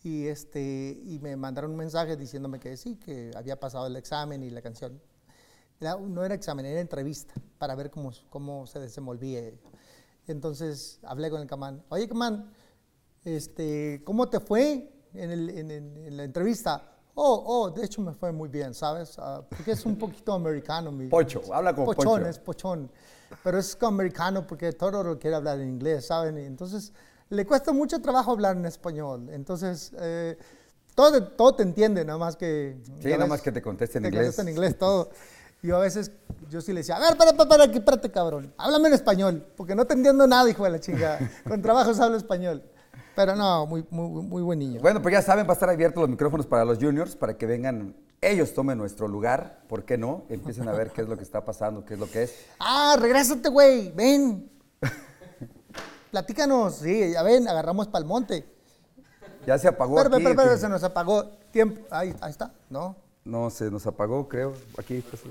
y, 0.02 0.26
este, 0.26 1.00
y 1.04 1.20
me 1.22 1.36
mandaron 1.36 1.72
un 1.72 1.78
mensaje 1.78 2.18
diciéndome 2.18 2.60
que 2.60 2.76
sí, 2.76 2.96
que 2.96 3.32
había 3.36 3.60
pasado 3.60 3.86
el 3.86 3.96
examen 3.96 4.42
y 4.42 4.50
la 4.50 4.62
canción. 4.62 5.00
No 5.80 6.24
era 6.24 6.34
examen, 6.34 6.66
era 6.66 6.80
entrevista 6.80 7.34
para 7.58 7.76
ver 7.76 7.92
cómo, 7.92 8.12
cómo 8.30 8.66
se 8.66 8.80
desenvolvía. 8.80 9.52
Entonces 10.28 11.00
hablé 11.04 11.30
con 11.30 11.42
el 11.42 11.48
Camán. 11.48 11.84
Oye, 11.90 12.08
Camán, 12.08 12.52
este, 13.26 14.02
¿cómo 14.06 14.30
te 14.30 14.40
fue 14.40 14.92
en, 15.14 15.32
el, 15.32 15.50
en, 15.50 15.72
en, 15.72 16.18
la 16.18 16.24
entrevista? 16.24 16.90
Oh, 17.16 17.44
oh, 17.46 17.70
de 17.70 17.86
hecho 17.86 18.02
me 18.02 18.14
fue 18.14 18.32
muy 18.32 18.50
bien, 18.50 18.74
¿sabes? 18.74 19.18
Uh, 19.18 19.44
porque 19.48 19.72
es 19.72 19.86
un 19.86 19.98
poquito 19.98 20.34
americano. 20.34 20.92
Mi, 20.92 21.08
pocho, 21.08 21.42
habla 21.54 21.74
como 21.74 21.88
pochón, 21.88 22.22
Pocho. 22.22 22.28
es 22.28 22.40
pochón. 22.40 22.92
Pero 23.44 23.58
es 23.58 23.78
americano 23.82 24.46
porque 24.46 24.74
todo 24.74 25.04
lo 25.04 25.20
quiere 25.20 25.36
hablar 25.36 25.60
en 25.60 25.70
inglés, 25.70 26.06
¿saben? 26.06 26.38
Entonces 26.38 26.94
le 27.30 27.46
cuesta 27.46 27.72
mucho 27.72 28.02
trabajo 28.02 28.32
hablar 28.32 28.56
en 28.56 28.66
español. 28.66 29.30
Entonces, 29.32 29.92
eh, 30.00 30.38
todo, 30.96 31.24
todo 31.24 31.56
te 31.56 31.64
entiende, 31.64 32.06
nada 32.06 32.20
más 32.20 32.36
que... 32.36 32.78
Sí, 33.02 33.10
nada 33.10 33.26
más 33.26 33.42
que 33.42 33.52
te 33.52 33.62
conteste 33.62 33.98
en 33.98 34.04
te 34.04 34.10
inglés. 34.10 34.24
Conteste 34.26 34.42
en 34.44 34.50
inglés 34.50 34.78
todo. 34.78 35.10
Yo 35.64 35.78
a 35.78 35.80
veces, 35.80 36.12
yo 36.50 36.60
sí 36.60 36.74
le 36.74 36.82
decía, 36.82 36.98
a 36.98 37.00
ver, 37.00 37.16
para, 37.18 37.32
para, 37.32 37.48
para, 37.48 37.64
aquí, 37.64 37.78
espérate, 37.78 38.12
cabrón. 38.12 38.54
Háblame 38.58 38.90
en 38.90 38.96
español, 38.96 39.48
porque 39.56 39.76
no 39.76 39.86
te 39.86 39.94
entiendo 39.94 40.28
nada, 40.28 40.50
hijo 40.50 40.66
de 40.66 40.72
la 40.72 40.80
chica. 40.82 41.18
Con 41.48 41.62
trabajos 41.62 42.02
hablo 42.02 42.18
español. 42.18 42.62
Pero 43.16 43.34
no, 43.38 43.66
muy, 43.66 43.86
muy, 43.90 44.24
muy 44.24 44.42
buen 44.42 44.60
niño. 44.60 44.82
Bueno, 44.82 45.02
pues 45.02 45.14
ya 45.14 45.22
saben, 45.22 45.46
va 45.46 45.52
a 45.52 45.54
estar 45.54 45.70
abiertos 45.70 46.02
los 46.02 46.10
micrófonos 46.10 46.46
para 46.48 46.66
los 46.66 46.80
juniors, 46.80 47.16
para 47.16 47.38
que 47.38 47.46
vengan, 47.46 47.96
ellos 48.20 48.54
tomen 48.54 48.78
nuestro 48.78 49.08
lugar, 49.08 49.62
¿por 49.70 49.86
qué 49.86 49.98
no? 49.98 50.26
Empiecen 50.28 50.68
a 50.68 50.74
ver 50.74 50.92
qué 50.92 51.02
es 51.02 51.08
lo 51.08 51.16
que 51.16 51.24
está 51.24 51.46
pasando, 51.46 51.86
qué 51.86 51.94
es 51.94 52.00
lo 52.00 52.10
que 52.12 52.24
es. 52.24 52.36
Ah, 52.60 52.98
regrésate, 53.00 53.48
güey, 53.48 53.92
ven. 53.92 54.52
Platícanos, 56.12 56.76
sí, 56.76 57.12
ya 57.14 57.24
ven, 57.24 57.48
agarramos 57.48 57.88
pa'l 57.88 58.04
monte. 58.04 58.46
Ya 59.48 59.58
se 59.58 59.70
apagó 59.70 59.96
Pero, 59.96 60.14
aquí. 60.14 60.24
pero, 60.24 60.36
pero, 60.36 60.58
se 60.58 60.68
nos 60.68 60.84
apagó. 60.84 61.26
Tiempo, 61.52 61.82
ahí, 61.90 62.14
ahí 62.20 62.32
está, 62.32 62.54
¿no? 62.70 62.98
No, 63.24 63.50
se 63.50 63.72
nos 63.72 63.88
apagó, 63.88 64.28
creo. 64.28 64.54
Aquí. 64.78 65.02
pues, 65.10 65.22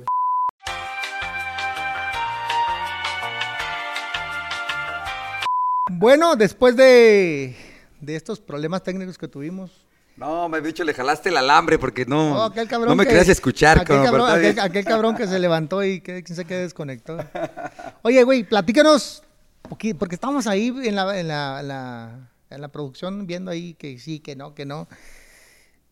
Bueno, 5.94 6.36
después 6.36 6.76
de, 6.76 7.54
de 8.00 8.16
estos 8.16 8.40
problemas 8.40 8.82
técnicos 8.82 9.18
que 9.18 9.28
tuvimos. 9.28 9.70
No, 10.16 10.48
me 10.48 10.60
bicho, 10.60 10.84
le 10.84 10.92
jalaste 10.94 11.30
el 11.30 11.36
alambre 11.38 11.78
porque 11.78 12.04
no, 12.04 12.36
Oh, 12.36 12.42
aquel 12.44 12.68
cabrón 12.68 12.90
no 12.90 12.96
me 12.96 13.04
que- 13.04 13.10
querías 13.10 13.28
escuchar. 13.28 13.78
Aquel 13.78 14.02
cabrón, 14.02 14.30
aquel, 14.60 14.84
cabrón 14.84 15.16
que 15.16 15.26
se 15.26 15.38
levantó 15.38 15.82
y 15.82 16.00
que, 16.00 16.22
quién 16.22 16.36
sabe 16.36 16.46
qué 16.48 16.56
desconectó. 16.56 17.16
Oye, 18.02 18.22
güey, 18.22 18.44
platícanos, 18.44 19.22
poqui- 19.68 19.96
porque 19.96 20.14
estamos 20.14 20.46
ahí 20.46 20.68
en 20.84 20.94
la, 20.96 21.18
en, 21.18 21.28
la, 21.28 21.60
en 21.60 21.68
la- 21.68 22.28
en 22.50 22.60
la 22.60 22.68
producción 22.68 23.26
viendo 23.26 23.50
ahí 23.50 23.72
que 23.74 23.98
sí, 23.98 24.20
que 24.20 24.36
no, 24.36 24.54
que 24.54 24.66
no. 24.66 24.86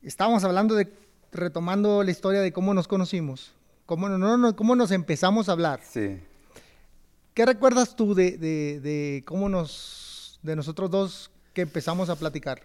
estábamos 0.02 0.44
hablando 0.44 0.74
de, 0.74 0.92
retomando 1.32 2.02
la 2.02 2.10
historia 2.10 2.40
de 2.42 2.52
cómo 2.52 2.74
nos 2.74 2.86
conocimos, 2.88 3.54
cómo, 3.86 4.08
no, 4.10 4.36
no, 4.36 4.54
cómo 4.56 4.76
nos 4.76 4.90
empezamos 4.90 5.48
a 5.48 5.52
hablar. 5.52 5.80
Sí. 5.82 6.20
¿Qué 7.40 7.46
recuerdas 7.46 7.96
tú 7.96 8.14
de, 8.14 8.32
de, 8.36 8.80
de 8.80 9.24
cómo 9.24 9.48
nos, 9.48 10.38
de 10.42 10.54
nosotros 10.54 10.90
dos 10.90 11.30
que 11.54 11.62
empezamos 11.62 12.10
a 12.10 12.16
platicar? 12.16 12.60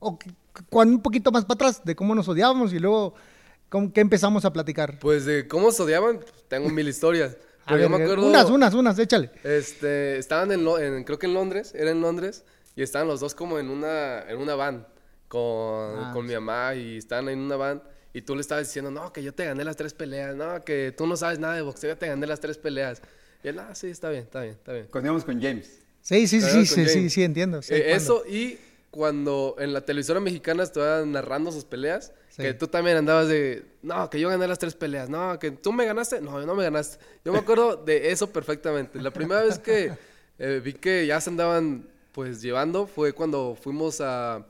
O 0.00 0.18
cuando 0.68 0.96
un 0.96 1.00
poquito 1.00 1.32
más 1.32 1.46
para 1.46 1.54
atrás, 1.54 1.82
de 1.82 1.96
cómo 1.96 2.14
nos 2.14 2.28
odiábamos 2.28 2.74
y 2.74 2.78
luego, 2.78 3.14
¿cómo, 3.70 3.90
¿qué 3.90 4.02
empezamos 4.02 4.44
a 4.44 4.52
platicar? 4.52 4.98
Pues 4.98 5.24
de 5.24 5.48
cómo 5.48 5.72
se 5.72 5.82
odiaban, 5.82 6.20
tengo 6.46 6.68
mil 6.68 6.86
historias. 6.86 7.38
A 7.64 7.72
Pero 7.72 7.84
yo 7.84 7.88
ver, 7.88 8.00
me 8.00 8.04
acuerdo. 8.04 8.28
Unas, 8.28 8.50
unas, 8.50 8.74
unas, 8.74 8.98
échale. 8.98 9.30
Este, 9.44 10.18
estaban 10.18 10.52
en, 10.52 10.60
en- 10.68 11.04
creo 11.04 11.18
que 11.18 11.24
en 11.24 11.32
Londres, 11.32 11.72
era 11.74 11.90
en 11.90 12.02
Londres, 12.02 12.44
y 12.76 12.82
estaban 12.82 13.08
los 13.08 13.20
dos 13.20 13.34
como 13.34 13.58
en 13.58 13.70
una, 13.70 14.28
en 14.28 14.36
una 14.36 14.54
van 14.56 14.86
con, 15.28 15.40
Ah, 15.40 16.10
con 16.12 16.26
mi 16.26 16.34
mamá 16.34 16.74
y 16.74 16.98
estaban 16.98 17.30
en 17.30 17.38
una 17.38 17.56
van 17.56 17.82
y 18.12 18.20
tú 18.20 18.34
le 18.34 18.42
estabas 18.42 18.66
diciendo, 18.66 18.90
no, 18.90 19.10
que 19.10 19.22
yo 19.22 19.32
te 19.32 19.46
gané 19.46 19.64
las 19.64 19.76
tres 19.76 19.94
peleas, 19.94 20.36
no, 20.36 20.62
que 20.66 20.92
tú 20.94 21.06
no 21.06 21.16
sabes 21.16 21.38
nada 21.38 21.54
de 21.54 21.62
boxeo, 21.62 21.88
yo 21.88 21.96
te 21.96 22.08
gané 22.08 22.26
las 22.26 22.40
tres 22.40 22.58
peleas. 22.58 23.00
Y 23.42 23.48
él, 23.48 23.58
ah, 23.58 23.74
sí, 23.74 23.88
está 23.88 24.10
bien, 24.10 24.24
está 24.24 24.42
bien, 24.42 24.54
está 24.54 24.72
bien. 24.72 24.86
Cuando 24.90 25.08
íbamos 25.08 25.24
con 25.24 25.40
James. 25.40 25.80
Sí, 26.00 26.26
sí, 26.26 26.40
sí, 26.40 26.66
sí, 26.66 26.86
sí, 26.86 27.10
sí, 27.10 27.22
entiendo. 27.22 27.62
sí, 27.62 27.74
Eh, 27.74 27.92
eso 27.94 28.24
y 28.26 28.58
cuando 28.90 29.54
en 29.58 29.72
la 29.72 29.82
televisora 29.82 30.20
mexicana 30.20 30.62
estaban 30.62 31.12
narrando 31.12 31.52
sus 31.52 31.64
peleas, 31.64 32.12
Sí. 32.30 32.42
que 32.44 32.54
tú 32.54 32.68
también 32.68 32.96
andabas 32.96 33.26
de, 33.28 33.64
no, 33.82 34.08
que 34.08 34.20
yo 34.20 34.28
gané 34.28 34.46
las 34.46 34.58
tres 34.60 34.74
peleas, 34.74 35.08
no, 35.08 35.38
que 35.40 35.50
tú 35.50 35.72
me 35.72 35.84
ganaste, 35.84 36.20
no, 36.20 36.40
no 36.46 36.54
me 36.54 36.62
ganaste. 36.62 37.04
Yo 37.24 37.32
me 37.32 37.38
acuerdo 37.38 37.76
de 37.76 38.12
eso 38.12 38.30
perfectamente. 38.32 39.00
La 39.02 39.10
primera 39.10 39.42
vez 39.42 39.58
que 39.58 39.92
eh, 40.38 40.60
vi 40.64 40.72
que 40.72 41.04
ya 41.06 41.20
se 41.20 41.30
andaban 41.30 41.88
pues 42.12 42.40
llevando 42.40 42.86
fue 42.86 43.12
cuando 43.12 43.56
fuimos 43.60 44.00
a, 44.00 44.46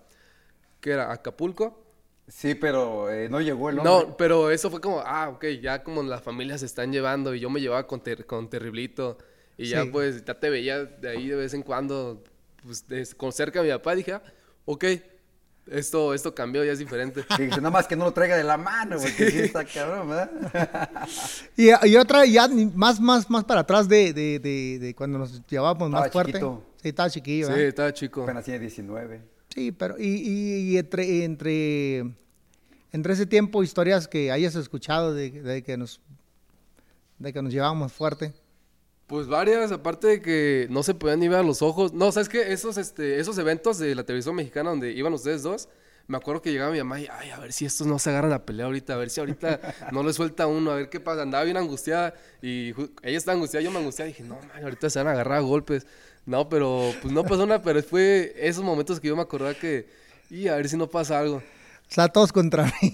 ¿qué 0.81 0.90
era? 0.90 1.11
Acapulco. 1.12 1.83
Sí, 2.28 2.54
pero 2.54 3.10
eh, 3.10 3.28
no 3.30 3.40
llegó 3.40 3.70
el 3.70 3.78
hombre. 3.78 3.92
No, 4.08 4.16
pero 4.16 4.50
eso 4.50 4.70
fue 4.70 4.80
como, 4.80 5.00
ah, 5.00 5.30
ok, 5.30 5.44
ya 5.62 5.82
como 5.82 6.02
las 6.02 6.22
familias 6.22 6.60
se 6.60 6.66
están 6.66 6.92
llevando 6.92 7.34
y 7.34 7.40
yo 7.40 7.48
me 7.50 7.60
llevaba 7.60 7.86
con, 7.86 8.00
ter- 8.02 8.26
con 8.26 8.50
Terriblito 8.50 9.16
y 9.56 9.68
ya 9.68 9.82
Sí. 9.84 9.88
pues 9.90 10.24
ya 10.24 10.34
te 10.38 10.50
veía 10.50 10.84
de 10.84 11.08
ahí 11.08 11.28
de 11.28 11.36
vez 11.36 11.54
en 11.54 11.62
cuando, 11.62 12.22
pues 12.62 12.86
de- 12.86 13.06
con 13.16 13.32
cerca 13.32 13.60
a 13.60 13.62
mi 13.62 13.70
papá, 13.70 13.94
dije, 13.94 14.12
ah, 14.12 14.22
ok, 14.66 14.84
esto, 15.68 16.12
esto 16.14 16.34
cambió, 16.34 16.62
ya 16.64 16.72
es 16.72 16.78
diferente. 16.78 17.24
Sí, 17.36 17.44
dice, 17.44 17.56
nada 17.58 17.70
más 17.70 17.86
que 17.86 17.96
no 17.96 18.04
lo 18.04 18.12
traiga 18.12 18.36
de 18.36 18.44
la 18.44 18.56
mano, 18.58 18.96
porque 19.00 19.30
sí 19.30 19.38
está 19.40 19.64
cabrón, 19.64 20.10
¿verdad? 20.10 20.30
Y, 21.56 21.70
y 21.88 21.96
otra 21.96 22.24
ya 22.26 22.46
más, 22.74 23.00
más, 23.00 23.28
más 23.30 23.44
para 23.44 23.60
atrás 23.60 23.88
de, 23.88 24.12
de, 24.12 24.38
de, 24.38 24.78
de 24.78 24.94
cuando 24.94 25.18
nos 25.18 25.44
llevábamos 25.46 25.88
más 25.90 26.10
fuerte. 26.10 26.32
chiquito. 26.32 26.62
Sí, 26.82 26.88
estaba 26.90 27.10
chiquillo, 27.10 27.46
Sí, 27.46 27.52
¿verdad? 27.52 27.68
estaba 27.68 27.92
chico. 27.92 28.22
Apenas 28.22 28.44
tiene 28.44 28.60
19. 28.60 29.38
Sí, 29.59 29.73
pero 29.73 29.97
y, 29.99 30.05
y- 30.07 30.71
y 30.75 30.79
entre, 30.79 31.25
entre, 31.25 31.99
entre 32.92 33.12
ese 33.12 33.27
tiempo, 33.27 33.64
historias 33.64 34.07
que 34.07 34.31
hayas 34.31 34.55
escuchado 34.55 35.12
de, 35.14 35.31
de 35.33 35.64
que 35.64 35.77
nos 35.77 36.01
de 37.18 37.33
que 37.33 37.42
nos 37.42 37.53
llevábamos 37.53 37.92
fuerte. 37.92 38.33
Pues 39.09 39.27
varias, 39.27 39.73
aparte 39.73 40.07
de 40.07 40.23
que 40.23 40.68
no 40.71 40.85
se 40.85 40.94
podían 40.94 41.18
ni 41.18 41.27
ver 41.27 41.40
a 41.40 41.42
los 41.42 41.61
ojos. 41.62 41.92
No, 41.92 42.12
¿sabes 42.12 42.29
qué? 42.29 42.53
Esos, 42.53 42.77
este, 42.79 43.18
esos 43.18 43.37
eventos 43.38 43.79
de 43.79 43.97
la 43.97 44.05
televisión 44.05 44.37
mexicana 44.37 44.71
donde 44.71 44.92
iban 44.92 45.12
ustedes 45.12 45.42
dos, 45.42 45.68
me 46.07 46.16
acuerdo 46.18 46.40
que 46.40 46.53
llegaba 46.53 46.71
mi 46.71 46.79
mamá 46.79 47.01
y, 47.01 47.09
ay, 47.11 47.31
a 47.31 47.38
ver 47.40 47.53
si 47.53 47.64
estos 47.64 47.87
no 47.88 47.99
se 47.99 48.11
agarran 48.11 48.33
a 48.33 48.44
pelear 48.47 48.66
ahorita, 48.66 48.94
a 48.94 48.97
ver 48.97 49.11
si 49.11 49.18
ahorita 49.18 49.61
no 49.92 50.05
le 50.05 50.12
suelta 50.12 50.47
uno, 50.47 50.71
a 50.71 50.77
ver 50.77 50.88
qué 50.88 51.01
pasa. 51.01 51.23
Andaba 51.23 51.42
bien 51.42 51.57
angustiada 51.57 52.14
y 52.40 52.68
ella 53.03 53.18
estaba 53.18 53.35
angustiada, 53.35 53.64
yo 53.64 53.73
me 53.73 53.79
angustiaba 53.79 54.09
y 54.09 54.12
dije, 54.12 54.23
no, 54.23 54.37
man, 54.37 54.62
ahorita 54.62 54.88
se 54.88 55.01
van 55.01 55.09
a 55.09 55.12
agarrar 55.12 55.38
a 55.38 55.40
golpes. 55.40 55.85
No, 56.26 56.48
pero 56.48 56.92
pues 57.00 57.12
no 57.12 57.24
pasó 57.24 57.46
nada, 57.46 57.62
pero 57.62 57.83
fue 57.83 58.35
esos 58.37 58.62
momentos 58.62 59.00
que 59.00 59.09
yo 59.09 59.16
me 59.16 59.22
acordaba 59.22 59.54
que, 59.54 59.88
y 60.31 60.48
a 60.48 60.57
ver 60.57 60.68
si 60.68 60.76
no 60.76 60.88
pasa 60.88 61.18
algo. 61.18 61.37
O 61.37 61.90
sea, 61.90 62.09
todos 62.09 62.33
contra 62.33 62.64
mí. 62.83 62.92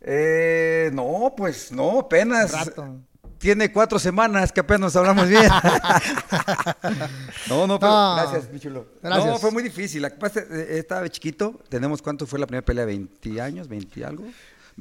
Eh, 0.00 0.90
no, 0.92 1.32
pues 1.36 1.72
no, 1.72 2.00
apenas. 2.00 2.52
Rato. 2.52 2.96
Tiene 3.38 3.70
cuatro 3.70 3.98
semanas 3.98 4.50
que 4.50 4.60
apenas 4.60 4.96
hablamos 4.96 5.28
bien. 5.28 5.42
no, 7.48 7.66
no, 7.66 7.78
pero 7.78 7.92
No. 7.92 8.16
gracias, 8.16 8.50
mi 8.50 8.58
chulo. 8.58 8.86
Gracias. 9.02 9.26
No, 9.26 9.38
fue 9.38 9.50
muy 9.50 9.62
difícil. 9.62 10.02
La 10.02 10.10
que 10.10 10.16
pasa, 10.16 10.40
eh, 10.40 10.78
estaba 10.78 11.08
chiquito. 11.08 11.60
Tenemos, 11.68 12.00
¿cuánto 12.00 12.26
fue 12.26 12.38
la 12.38 12.46
primera 12.46 12.64
pelea? 12.64 12.86
¿20 12.86 13.40
años? 13.40 13.68
¿20 13.68 14.04
algo? 14.04 14.24
Fue 14.24 14.32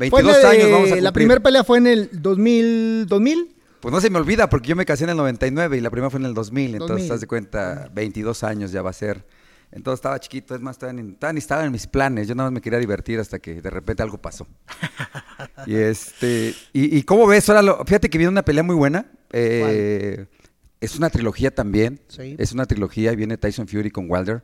22 0.10 0.38
de- 0.42 0.48
años 0.48 0.64
vamos 0.72 0.78
a 0.78 0.82
cumplir. 0.88 1.04
La 1.04 1.12
primera 1.12 1.40
pelea 1.42 1.64
fue 1.64 1.78
en 1.80 1.88
el 1.88 2.10
2000, 2.14 3.06
2000. 3.08 3.55
Pues 3.86 3.94
no 3.94 4.02
se 4.02 4.10
me 4.10 4.18
olvida 4.18 4.50
porque 4.50 4.70
yo 4.70 4.76
me 4.76 4.84
casé 4.84 5.04
en 5.04 5.12
el 5.12 5.18
99 5.18 5.78
y 5.78 5.80
la 5.80 5.92
primera 5.92 6.10
fue 6.10 6.20
en 6.20 6.26
el 6.26 6.34
2000. 6.34 6.74
Entonces, 6.74 7.08
2000. 7.08 7.12
haz 7.12 7.22
de 7.22 7.28
cuenta, 7.28 7.92
22 7.94 8.44
años 8.44 8.72
ya 8.72 8.82
va 8.82 8.90
a 8.90 8.94
ser. 8.94 9.24
Entonces 9.72 10.00
estaba 10.00 10.20
chiquito, 10.20 10.56
es 10.56 10.62
más, 10.62 10.80
todavía 10.80 11.04
ni, 11.04 11.38
estaba 11.38 11.64
en 11.64 11.72
mis 11.72 11.86
planes. 11.86 12.28
Yo 12.28 12.34
nada 12.34 12.50
más 12.50 12.56
me 12.56 12.62
quería 12.62 12.80
divertir 12.80 13.20
hasta 13.20 13.38
que 13.38 13.62
de 13.62 13.70
repente 13.70 14.02
algo 14.02 14.18
pasó. 14.18 14.48
y 15.68 15.76
este, 15.76 16.56
y, 16.74 16.98
y 16.98 17.04
cómo 17.04 17.28
ves, 17.28 17.48
ahora 17.48 17.62
lo- 17.62 17.86
fíjate 17.86 18.10
que 18.10 18.18
viene 18.18 18.32
una 18.32 18.44
pelea 18.44 18.64
muy 18.64 18.74
buena. 18.74 19.06
eh, 19.32 20.26
es 20.82 20.96
una 20.96 21.12
trilogía 21.12 21.54
también. 21.54 22.02
Sí. 22.08 22.36
Es 22.40 22.54
una 22.54 22.66
trilogía 22.66 23.14
y 23.14 23.16
viene 23.16 23.38
Tyson 23.38 23.68
Fury 23.68 23.92
con 23.92 24.10
Wilder. 24.10 24.44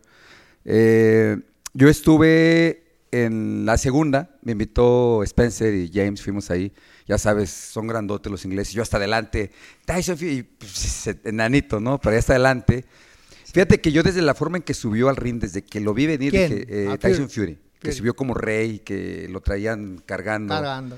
Eh, 0.65 1.35
yo 1.73 1.89
estuve 1.89 2.90
en 3.11 3.65
la 3.65 3.77
segunda, 3.77 4.37
me 4.41 4.53
invitó 4.53 5.21
Spencer 5.23 5.73
y 5.73 5.91
James, 5.93 6.21
fuimos 6.21 6.49
ahí. 6.51 6.71
Ya 7.07 7.17
sabes, 7.17 7.49
son 7.49 7.87
grandotes 7.87 8.31
los 8.31 8.45
ingleses. 8.45 8.73
Yo 8.73 8.81
hasta 8.81 8.97
adelante, 8.97 9.51
Tyson 9.85 10.17
Fury, 10.17 10.43
pues, 10.43 11.07
enanito, 11.25 11.79
¿no? 11.79 11.99
Pero 11.99 12.13
ahí 12.13 12.19
hasta 12.19 12.33
adelante. 12.33 12.85
Fíjate 13.53 13.81
que 13.81 13.91
yo 13.91 14.01
desde 14.01 14.21
la 14.21 14.33
forma 14.33 14.57
en 14.57 14.63
que 14.63 14.73
subió 14.73 15.09
al 15.09 15.17
ring, 15.17 15.39
desde 15.41 15.61
que 15.63 15.81
lo 15.81 15.93
vi 15.93 16.07
venir, 16.07 16.31
dije, 16.31 16.65
eh, 16.69 16.87
Ah, 16.89 16.97
Tyson 16.97 17.29
Fury, 17.29 17.59
que 17.79 17.91
subió 17.91 18.15
como 18.15 18.33
rey, 18.33 18.79
que 18.79 19.27
lo 19.29 19.41
traían 19.41 20.01
cargando. 20.05 20.53
Cargando. 20.53 20.97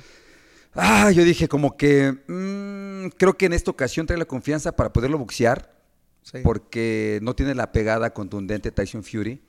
Ah, 0.76 1.10
yo 1.12 1.24
dije 1.24 1.48
como 1.48 1.78
que 1.78 2.12
mm, 2.28 3.10
creo 3.18 3.38
que 3.38 3.46
en 3.48 3.54
esta 3.54 3.72
ocasión 3.72 4.06
trae 4.06 4.18
la 4.20 4.26
confianza 4.26 4.76
para 4.76 4.92
poderlo 4.94 5.18
boxear, 5.18 5.72
Sí. 6.24 6.38
porque 6.44 7.20
no 7.22 7.36
tiene 7.36 7.54
la 7.54 7.72
pegada 7.72 8.14
contundente 8.14 8.72
Tyson 8.72 9.04
Fury, 9.04 9.42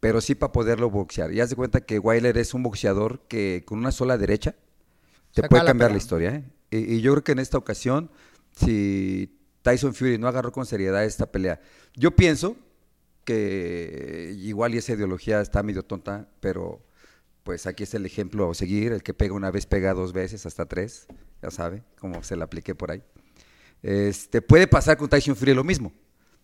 pero 0.00 0.20
sí 0.20 0.34
para 0.34 0.52
poderlo 0.52 0.90
boxear. 0.90 1.32
Y 1.32 1.40
haz 1.40 1.50
de 1.50 1.56
cuenta 1.56 1.80
que 1.80 1.98
Wilder 1.98 2.36
es 2.38 2.54
un 2.54 2.62
boxeador 2.62 3.20
que 3.28 3.62
con 3.66 3.78
una 3.78 3.92
sola 3.92 4.16
derecha 4.18 4.54
te 5.32 5.42
Saca 5.42 5.48
puede 5.48 5.64
cambiar 5.64 5.90
la 5.90 5.98
historia. 5.98 6.34
¿eh? 6.34 6.44
Y, 6.70 6.94
y 6.94 7.00
yo 7.00 7.12
creo 7.12 7.24
que 7.24 7.32
en 7.32 7.38
esta 7.38 7.58
ocasión, 7.58 8.10
si 8.54 9.38
Tyson 9.62 9.94
Fury 9.94 10.18
no 10.18 10.28
agarró 10.28 10.52
con 10.52 10.66
seriedad 10.66 11.04
esta 11.04 11.30
pelea, 11.30 11.60
yo 11.94 12.14
pienso 12.14 12.56
que 13.24 14.34
igual 14.38 14.74
y 14.74 14.78
esa 14.78 14.94
ideología 14.94 15.40
está 15.40 15.62
medio 15.62 15.82
tonta, 15.82 16.28
pero 16.40 16.82
pues 17.42 17.66
aquí 17.66 17.82
es 17.82 17.94
el 17.94 18.06
ejemplo 18.06 18.50
a 18.50 18.54
seguir, 18.54 18.92
el 18.92 19.02
que 19.02 19.14
pega 19.14 19.34
una 19.34 19.50
vez 19.50 19.66
pega 19.66 19.94
dos 19.94 20.12
veces, 20.12 20.46
hasta 20.46 20.66
tres, 20.66 21.06
ya 21.42 21.50
sabe, 21.50 21.82
como 21.98 22.22
se 22.22 22.36
la 22.36 22.44
apliqué 22.44 22.74
por 22.74 22.90
ahí. 22.90 23.02
Este, 23.82 24.42
puede 24.42 24.66
pasar 24.66 24.96
con 24.96 25.08
Tyson 25.08 25.36
Fury 25.36 25.54
lo 25.54 25.64
mismo. 25.64 25.92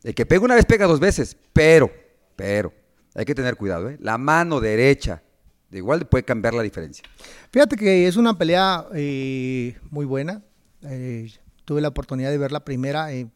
El 0.02 0.14
que 0.14 0.26
pega 0.26 0.44
una 0.44 0.54
vez 0.54 0.66
pega 0.66 0.86
dos 0.86 1.00
veces, 1.00 1.36
pero, 1.52 1.90
pero, 2.36 2.72
hay 3.14 3.24
que 3.24 3.34
tener 3.34 3.56
cuidado, 3.56 3.90
¿eh? 3.90 3.96
La 4.00 4.18
mano 4.18 4.60
derecha, 4.60 5.22
de 5.70 5.78
igual 5.78 6.06
puede 6.06 6.24
cambiar 6.24 6.54
la 6.54 6.62
diferencia. 6.62 7.04
Fíjate 7.50 7.76
que 7.76 8.06
es 8.06 8.16
una 8.16 8.36
pelea 8.36 8.86
eh, 8.94 9.78
muy 9.90 10.04
buena. 10.04 10.42
Eh, 10.82 11.32
tuve 11.64 11.80
la 11.80 11.88
oportunidad 11.88 12.30
de 12.30 12.38
ver 12.38 12.52
la 12.52 12.64
primera. 12.64 13.12
eh, 13.12 13.28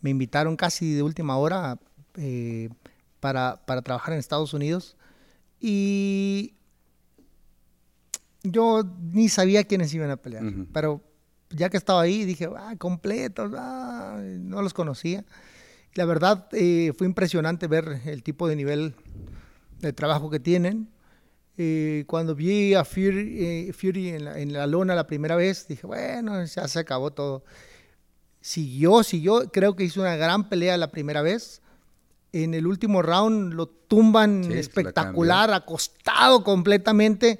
me 0.00 0.10
invitaron 0.10 0.56
casi 0.56 0.92
de 0.92 1.02
última 1.02 1.38
hora 1.38 1.78
para, 3.20 3.64
para 3.64 3.82
trabajar 3.82 4.12
en 4.12 4.20
Estados 4.20 4.52
Unidos. 4.52 4.96
Y 5.60 6.54
yo 8.42 8.82
ni 9.12 9.30
sabía 9.30 9.64
quiénes 9.64 9.94
iban 9.94 10.10
a 10.10 10.16
pelear. 10.16 10.44
Pero 10.72 11.00
ya 11.48 11.70
que 11.70 11.78
estaba 11.78 12.02
ahí, 12.02 12.24
dije, 12.24 12.48
ah, 12.54 12.74
completos, 12.76 13.52
ah, 13.56 14.20
no 14.20 14.60
los 14.60 14.74
conocía. 14.74 15.24
La 15.94 16.04
verdad, 16.04 16.48
eh, 16.52 16.92
fue 16.96 17.06
impresionante 17.06 17.66
ver 17.68 18.00
el 18.06 18.22
tipo 18.22 18.48
de 18.48 18.56
nivel 18.56 18.94
de 19.80 19.92
trabajo 19.92 20.28
que 20.30 20.40
tienen. 20.40 20.88
Eh, 21.56 22.02
cuando 22.08 22.34
vi 22.34 22.74
a 22.74 22.84
Fury, 22.84 23.68
eh, 23.68 23.72
Fury 23.72 24.08
en, 24.08 24.24
la, 24.24 24.38
en 24.40 24.52
la 24.52 24.66
lona 24.66 24.94
la 24.96 25.06
primera 25.06 25.36
vez, 25.36 25.68
dije, 25.68 25.86
bueno, 25.86 26.44
ya 26.44 26.66
se 26.66 26.78
acabó 26.80 27.12
todo. 27.12 27.44
Siguió, 28.40 29.02
siguió, 29.04 29.50
creo 29.52 29.76
que 29.76 29.84
hizo 29.84 30.00
una 30.00 30.16
gran 30.16 30.48
pelea 30.48 30.76
la 30.76 30.90
primera 30.90 31.22
vez. 31.22 31.62
En 32.32 32.54
el 32.54 32.66
último 32.66 33.00
round 33.00 33.54
lo 33.54 33.68
tumban 33.68 34.42
Sí, 34.44 34.54
espectacular, 34.54 35.52
acostado 35.52 36.42
completamente. 36.42 37.38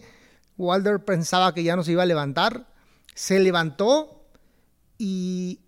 Wilder 0.57 1.05
pensaba 1.05 1.53
que 1.53 1.64
ya 1.64 1.75
no 1.75 1.83
se 1.83 1.90
iba 1.93 2.05
a 2.05 2.07
levantar. 2.07 2.69
Se 3.14 3.40
levantó 3.40 4.25
y, 4.97 5.59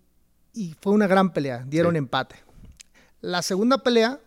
y 0.53 0.73
fue 0.79 0.93
una 0.93 1.07
gran 1.07 1.33
pelea. 1.33 1.65
Dieron 1.67 1.93
Sí. 1.93 1.97
empate. 1.97 2.35
La 3.21 3.41
segunda 3.41 3.79
pelea, 3.79 4.19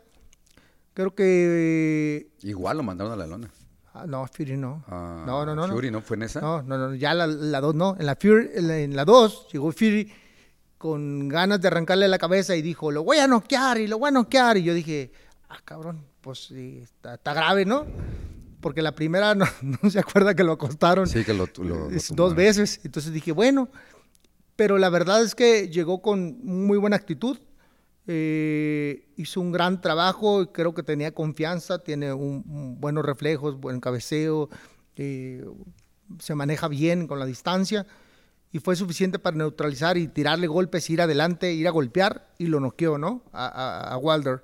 creo 0.95 1.15
que 1.15 2.29
Igual 2.43 2.77
lo 2.79 2.83
mandaron 2.83 3.13
a 3.13 3.17
la 3.17 3.27
lona. 3.27 3.51
Ah, 3.93 4.05
no, 4.07 4.27
Fury 4.27 4.57
no. 4.57 4.85
Ah, 4.89 5.25
no, 5.27 5.45
no, 5.45 5.55
no. 5.55 5.69
Fury 5.69 5.91
no 5.91 6.01
fue 6.01 6.17
en 6.17 6.23
esa. 6.25 6.41
No, 6.41 6.63
no, 6.63 6.79
no, 6.79 6.95
ya 6.95 7.13
la, 7.15 7.27
la 7.27 7.61
dos 7.61 7.75
no. 7.75 7.97
En 7.99 8.07
la 8.07 8.17
Fury, 8.17 8.51
en 8.55 8.69
la, 8.69 8.79
en 8.79 8.97
la 8.97 9.05
dos 9.05 9.49
llegó 9.53 9.73
Fury 9.73 10.13
con 10.79 11.29
ganas 11.29 11.61
de 11.61 11.69
arrancarle 11.69 12.09
la 12.09 12.19
cabeza 12.19 12.57
y 12.57 12.63
dijo, 12.63 12.91
lo 12.91 13.03
voy 13.05 13.19
a 13.19 13.27
noquear 13.27 13.79
y 13.79 13.87
lo 13.87 13.99
voy 13.99 14.09
a 14.09 14.13
noquear. 14.13 14.57
Y 14.59 14.63
yo 14.63 14.75
dije, 14.75 15.13
ah, 15.49 15.59
cabrón, 15.65 16.07
pues 16.21 16.47
sí, 16.47 16.79
está, 16.83 17.15
está 17.15 17.35
grave, 17.35 17.65
¿no? 17.65 17.85
Porque 18.61 18.81
la 18.83 18.95
primera 18.95 19.35
no, 19.37 19.47
no 19.83 19.91
se 19.91 19.99
acuerda 19.99 20.35
que 20.35 20.45
lo 20.45 20.53
acostaron 20.53 21.07
Sí, 21.07 21.25
que 21.25 21.35
lo, 21.35 21.47
lo- 21.59 21.91
lo 21.91 21.99
dos 22.11 22.35
veces. 22.35 22.81
Entonces 22.85 23.13
dije, 23.13 23.33
bueno, 23.33 23.69
pero 24.57 24.79
la 24.79 24.89
verdad 24.89 25.23
es 25.23 25.35
que 25.35 25.69
llegó 25.69 26.01
con 26.01 26.39
muy 26.45 26.79
buena 26.79 26.97
actitud. 26.97 27.39
Eh, 28.13 29.07
hizo 29.17 29.41
un 29.41 29.53
gran 29.53 29.81
trabajo, 29.81 30.51
creo 30.53 30.75
que 30.75 30.83
tenía 30.83 31.15
confianza, 31.15 31.79
tiene 31.79 32.11
buenos 32.13 33.05
reflejos, 33.05 33.61
buen 33.61 33.79
cabeceo, 33.79 34.49
eh, 34.97 35.45
se 36.19 36.35
maneja 36.35 36.67
bien 36.67 37.07
con 37.07 37.21
la 37.21 37.25
distancia 37.27 37.87
y 38.51 38.59
fue 38.59 38.75
suficiente 38.75 39.21
para 39.21 39.37
neutralizar 39.37 39.97
y 39.97 40.09
tirarle 40.09 40.49
golpes, 40.49 40.91
ir 40.91 41.01
adelante, 41.01 41.53
ir 41.53 41.69
a 41.69 41.71
golpear 41.71 42.27
y 42.37 42.47
lo 42.47 42.59
noqueó, 42.59 42.99
¿no? 42.99 43.23
A, 43.33 43.93
a- 43.93 43.97
Wilder. 43.97 44.43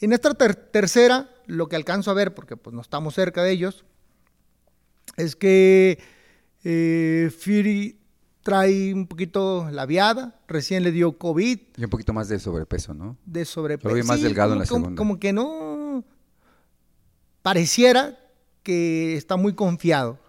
En 0.00 0.12
esta 0.12 0.32
ter- 0.34 0.54
tercera, 0.54 1.28
lo 1.46 1.68
que 1.68 1.74
alcanzo 1.74 2.12
a 2.12 2.14
ver, 2.14 2.34
porque 2.34 2.56
pues 2.56 2.72
no 2.72 2.82
estamos 2.82 3.14
cerca 3.16 3.42
de 3.42 3.50
ellos, 3.50 3.84
es 5.16 5.34
que 5.34 5.98
eh, 6.62 7.32
Fury 7.36 7.98
trae 8.46 8.94
un 8.94 9.08
poquito 9.08 9.68
la 9.72 9.86
viada, 9.86 10.38
recién 10.46 10.84
le 10.84 10.92
dio 10.92 11.18
COVID 11.18 11.58
Y 11.76 11.82
un 11.82 11.90
poquito 11.90 12.12
más 12.12 12.28
de 12.28 12.38
sobrepeso, 12.38 12.94
¿no? 12.94 13.16
de 13.26 13.44
sobrepeso. 13.44 13.88
Lo 13.88 13.96
vi 13.96 14.04
más 14.04 14.22
delgado 14.22 14.52
en 14.52 14.60
la 14.60 14.66
como, 14.66 14.84
segunda. 14.84 14.96
Como 14.96 15.18
que 15.18 15.32
no 15.32 16.04
pareciera 17.42 18.16
que 18.62 19.16
está 19.16 19.36
muy 19.36 19.54
confiado. 19.54 20.20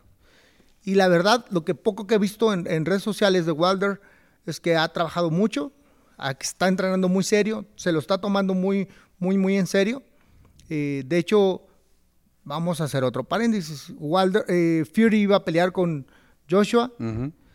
Y 0.84 0.96
la 0.96 1.08
verdad, 1.10 1.46
lo 1.52 1.64
que 1.64 1.76
poco 1.76 2.08
que 2.08 2.16
he 2.16 2.18
visto 2.18 2.54
en, 2.54 2.66
en 2.66 2.86
redes 2.86 3.04
sociales 3.04 3.46
de 3.46 3.52
Wilder 3.52 4.02
es 4.48 4.60
que 4.60 4.76
ha 4.76 4.88
trabajado 4.92 5.30
mucho, 5.30 5.72
está 6.40 6.68
entrenando 6.68 7.10
muy 7.10 7.24
serio, 7.24 7.68
se 7.76 7.92
lo 7.92 8.00
está 8.00 8.18
tomando 8.18 8.56
muy, 8.56 8.88
muy, 9.20 9.38
muy 9.38 9.58
en 9.58 9.68
serio. 9.68 10.02
Eh, 10.70 11.04
de 11.06 11.20
hecho, 11.20 11.68
vamos 12.44 12.82
a 12.82 12.86
hacer 12.86 13.04
otro 13.04 13.24
paréntesis. 13.24 13.94
Wilder, 14.00 14.44
eh, 14.48 14.86
Fury 14.92 15.20
iba 15.20 15.36
a 15.36 15.46
pelear 15.46 15.72
con 15.72 16.08
Joshua. 16.50 16.92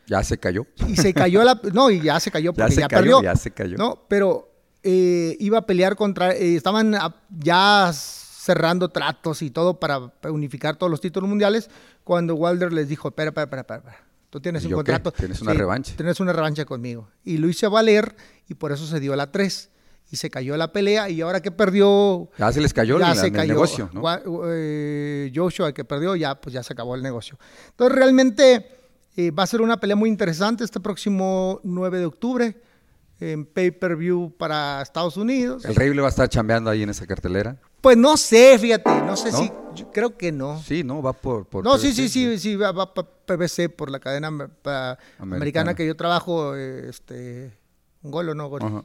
Ya 0.06 0.22
se 0.24 0.38
cayó. 0.38 0.66
y 0.88 0.96
se 0.96 1.14
cayó 1.14 1.42
la 1.44 1.60
no 1.72 1.90
y 1.90 2.00
ya 2.00 2.18
se 2.20 2.30
cayó 2.30 2.52
Ya 2.52 2.64
porque 2.64 2.74
se 2.74 2.80
ya, 2.82 2.88
cayó, 2.88 3.00
perdió 3.02 3.22
ya 3.22 3.36
se 3.36 3.50
cayó. 3.52 3.76
no 3.76 4.04
pero 4.08 4.50
eh, 4.82 5.36
iba 5.38 5.58
a 5.58 5.66
pelear 5.66 5.94
contra 5.96 6.32
eh, 6.32 6.56
estaban 6.56 6.96
ya 7.38 7.92
cerrando 7.92 8.88
tratos 8.88 9.42
y 9.42 9.50
todo 9.50 9.78
para 9.78 10.00
unificar 10.24 10.76
todos 10.76 10.90
los 10.90 11.00
títulos 11.00 11.28
mundiales 11.28 11.70
cuando 12.04 12.34
Wilder 12.34 12.72
les 12.72 12.88
dijo 12.88 13.08
espera 13.08 13.28
espera 13.28 13.44
espera 13.44 13.60
espera, 13.78 14.04
tú 14.28 14.40
tienes 14.40 14.64
¿Y 14.64 14.66
un 14.66 14.70
qué? 14.72 14.74
contrato 14.76 15.12
Tienes 15.12 15.40
una 15.40 15.54
revancha. 15.54 15.94
tienes 15.96 16.18
una 16.18 16.32
revancha 16.32 16.64
conmigo 16.64 17.08
y 17.24 17.38
lo 17.38 17.48
hice 17.48 17.68
valer 17.68 18.16
y 18.48 18.54
por 18.54 18.72
eso 18.72 18.84
se 18.86 18.98
dio 18.98 19.14
la 19.14 19.30
3 19.30 19.70
y 20.10 20.16
se 20.16 20.28
cayó 20.30 20.56
la 20.56 20.72
pelea 20.72 21.08
y 21.08 21.20
ahora 21.20 21.40
que 21.40 21.52
perdió 21.52 22.28
Ya 22.36 22.52
se 22.52 22.60
les 22.60 22.74
cayó 22.74 22.98
ya 22.98 23.12
el, 23.12 23.16
se 23.18 23.26
el 23.28 23.32
cayó 23.32 23.52
negocio, 23.54 23.88
¿no? 23.92 24.02
Eh, 24.48 25.30
Joshua, 25.34 25.68
el 25.68 25.74
que 25.74 25.84
perdió, 25.84 26.16
ya 26.16 26.34
pues 26.40 26.52
ya 26.52 26.62
se 26.64 26.72
acabó 26.72 26.96
el 26.96 27.02
negocio. 27.02 27.38
Entonces 27.70 27.96
realmente 27.96 28.81
eh, 29.16 29.30
va 29.30 29.42
a 29.42 29.46
ser 29.46 29.60
una 29.60 29.78
pelea 29.78 29.96
muy 29.96 30.08
interesante 30.08 30.64
este 30.64 30.80
próximo 30.80 31.60
9 31.62 31.98
de 31.98 32.04
octubre 32.06 32.60
en 33.20 33.44
pay-per-view 33.46 34.34
para 34.36 34.82
Estados 34.82 35.16
Unidos. 35.16 35.64
El 35.64 35.76
Rey 35.76 35.94
le 35.94 36.00
va 36.00 36.08
a 36.08 36.10
estar 36.10 36.28
chambeando 36.28 36.70
ahí 36.70 36.82
en 36.82 36.90
esa 36.90 37.06
cartelera. 37.06 37.56
Pues 37.80 37.96
no 37.96 38.16
sé, 38.16 38.58
fíjate, 38.58 38.90
no 39.02 39.16
sé 39.16 39.30
¿No? 39.30 39.38
si, 39.38 39.52
yo 39.74 39.90
creo 39.92 40.16
que 40.16 40.32
no. 40.32 40.60
Sí, 40.62 40.82
¿no? 40.82 41.02
Va 41.02 41.12
por... 41.12 41.46
por 41.46 41.64
No, 41.64 41.78
sí, 41.78 41.88
PBC. 41.88 41.94
sí, 41.96 42.08
sí, 42.08 42.38
sí, 42.38 42.56
va, 42.56 42.72
va 42.72 42.92
pa- 42.92 43.04
PBC 43.26 43.68
por 43.76 43.90
la 43.90 44.00
cadena 44.00 44.28
americana. 44.28 44.98
Americana. 45.18 45.74
que 45.74 45.86
yo 45.86 45.94
trabajo, 45.96 46.54
este, 46.56 47.52
un 48.02 48.10
gol 48.10 48.28
o 48.30 48.34
no 48.34 48.48
gol. 48.48 48.84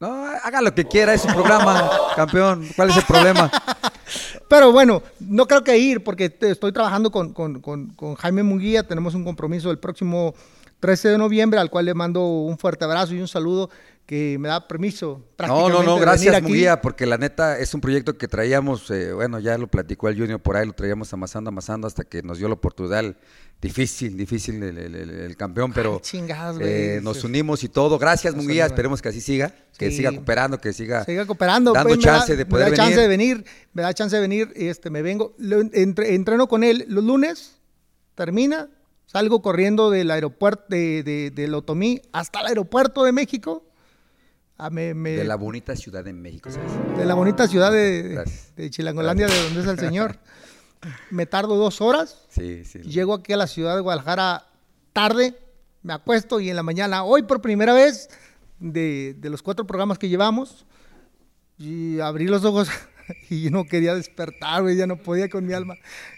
No, 0.00 0.24
haga 0.42 0.60
lo 0.62 0.74
que 0.74 0.84
quiera, 0.86 1.12
es 1.12 1.20
su 1.22 1.28
programa, 1.28 1.90
campeón. 2.16 2.66
¿Cuál 2.74 2.90
es 2.90 2.96
el 2.96 3.04
problema? 3.04 3.50
Pero 4.48 4.72
bueno, 4.72 5.02
no 5.20 5.46
creo 5.46 5.62
que 5.64 5.78
ir 5.78 6.02
porque 6.02 6.32
estoy 6.40 6.72
trabajando 6.72 7.10
con, 7.10 7.32
con- 7.32 7.60
con- 7.60 7.88
con 7.94 8.14
Jaime 8.14 8.42
Munguía. 8.42 8.82
Tenemos 8.86 9.14
un 9.14 9.24
compromiso 9.24 9.70
el 9.70 9.78
próximo 9.78 10.34
13 10.80 11.10
de 11.10 11.18
noviembre 11.18 11.60
al 11.60 11.70
cual 11.70 11.84
le 11.84 11.94
mando 11.94 12.24
un 12.26 12.56
fuerte 12.58 12.84
abrazo 12.84 13.14
y 13.14 13.20
un 13.20 13.28
saludo 13.28 13.70
que 14.10 14.38
me 14.40 14.48
da 14.48 14.66
permiso. 14.66 15.06
No, 15.06 15.22
no, 15.22 15.26
prácticamente 15.36 15.86
no, 15.86 15.94
de 15.94 16.00
gracias, 16.00 16.34
venir. 16.34 16.42
Munguía, 16.42 16.80
porque 16.80 17.06
la 17.06 17.16
neta 17.16 17.56
es 17.60 17.72
un 17.74 17.80
proyecto 17.80 18.18
que 18.18 18.26
traíamos, 18.26 18.90
eh, 18.90 19.12
bueno, 19.12 19.38
ya 19.38 19.56
lo 19.56 19.68
platicó 19.68 20.08
el 20.08 20.18
Junior 20.18 20.40
por 20.40 20.56
ahí, 20.56 20.66
lo 20.66 20.72
traíamos 20.72 21.12
amasando, 21.12 21.46
amasando 21.50 21.86
hasta 21.86 22.02
que 22.02 22.20
nos 22.20 22.38
dio 22.38 22.48
la 22.48 22.54
oportunidad. 22.54 23.14
Difícil, 23.62 24.16
difícil 24.16 24.60
el, 24.64 24.76
el- 24.78 24.94
el- 24.96 25.10
el 25.10 25.36
campeón, 25.36 25.72
pero 25.72 25.94
Ay, 25.94 26.00
chingados, 26.00 26.60
eh, 26.60 26.98
nos 27.04 27.22
unimos 27.22 27.62
y 27.62 27.68
todo. 27.68 28.00
Gracias, 28.00 28.34
Nos 28.34 28.42
Munguía, 28.44 28.66
esperemos 28.66 29.00
que 29.00 29.10
así 29.10 29.20
siga, 29.20 29.54
que 29.78 29.90
Sí. 29.92 29.98
siga 29.98 30.10
cooperando, 30.10 30.60
que 30.60 30.72
siga, 30.72 31.04
Siga 31.04 31.24
cooperando. 31.24 31.72
dando 31.72 31.90
pues, 31.94 32.02
da- 32.04 32.18
chance 32.18 32.34
de 32.34 32.46
poder 32.46 32.64
me 32.64 32.70
da 32.72 32.76
chance 32.78 33.06
venir. 33.06 33.36
de 33.36 33.42
venir. 33.44 33.44
Me 33.72 33.82
da 33.82 33.94
chance 33.94 34.16
de 34.16 34.22
venir. 34.22 34.50
Este, 34.56 34.90
me 34.90 35.02
vengo. 35.02 35.34
Lo- 35.38 35.60
entre- 35.60 36.16
entreno 36.16 36.48
con 36.48 36.64
él 36.64 36.84
los 36.88 37.04
lunes. 37.04 37.60
Termina. 38.16 38.68
Salgo 39.06 39.40
corriendo 39.40 39.90
del 39.90 40.10
aeropuerto 40.10 40.64
de, 40.68 41.02
de, 41.04 41.30
del 41.30 41.54
Otomí 41.54 42.00
hasta 42.12 42.40
el 42.40 42.46
aeropuerto 42.46 43.04
de 43.04 43.12
México. 43.12 43.64
Ah, 44.62 44.68
me- 44.70 44.92
me- 44.94 45.12
de 45.12 45.24
la 45.24 45.36
bonita 45.36 45.74
Ciudad 45.74 46.04
de 46.04 46.12
México, 46.12 46.50
¿sabes? 46.50 46.70
de 46.98 47.04
la 47.06 47.14
bonita 47.14 47.48
ciudad 47.48 47.72
de, 47.72 48.22
de 48.56 48.70
Chilangolandia, 48.70 49.26
de 49.26 49.42
donde 49.44 49.60
es 49.62 49.66
el 49.66 49.78
señor. 49.78 50.18
Me 51.10 51.26
tardo 51.26 51.56
dos 51.56 51.80
horas, 51.80 52.26
Sí, 52.30 52.64
sí. 52.64 52.78
llego 52.80 53.12
aquí 53.14 53.32
a 53.32 53.36
la 53.36 53.46
ciudad 53.46 53.74
de 53.74 53.80
Guadalajara 53.82 54.46
tarde, 54.92 55.38
me 55.82 55.92
acuesto 55.92 56.40
y 56.40 56.48
en 56.50 56.56
la 56.56 56.62
mañana, 56.62 57.04
hoy 57.04 57.22
por 57.22 57.40
primera 57.42 57.72
vez, 57.74 58.08
de, 58.58 59.14
de 59.18 59.30
los 59.30 59.42
cuatro 59.42 59.66
programas 59.66 59.98
que 59.98 60.08
llevamos, 60.08 60.64
y 61.58 62.00
abrí 62.00 62.26
los 62.26 62.44
ojos 62.44 62.68
y 63.30 63.50
no 63.50 63.64
quería 63.64 63.94
despertar, 63.94 64.62
güey, 64.62 64.76
ya 64.76 64.86
no 64.86 64.96
podía 64.96 65.28
con 65.28 65.46
mi 65.46 65.52
alma. 65.52 65.76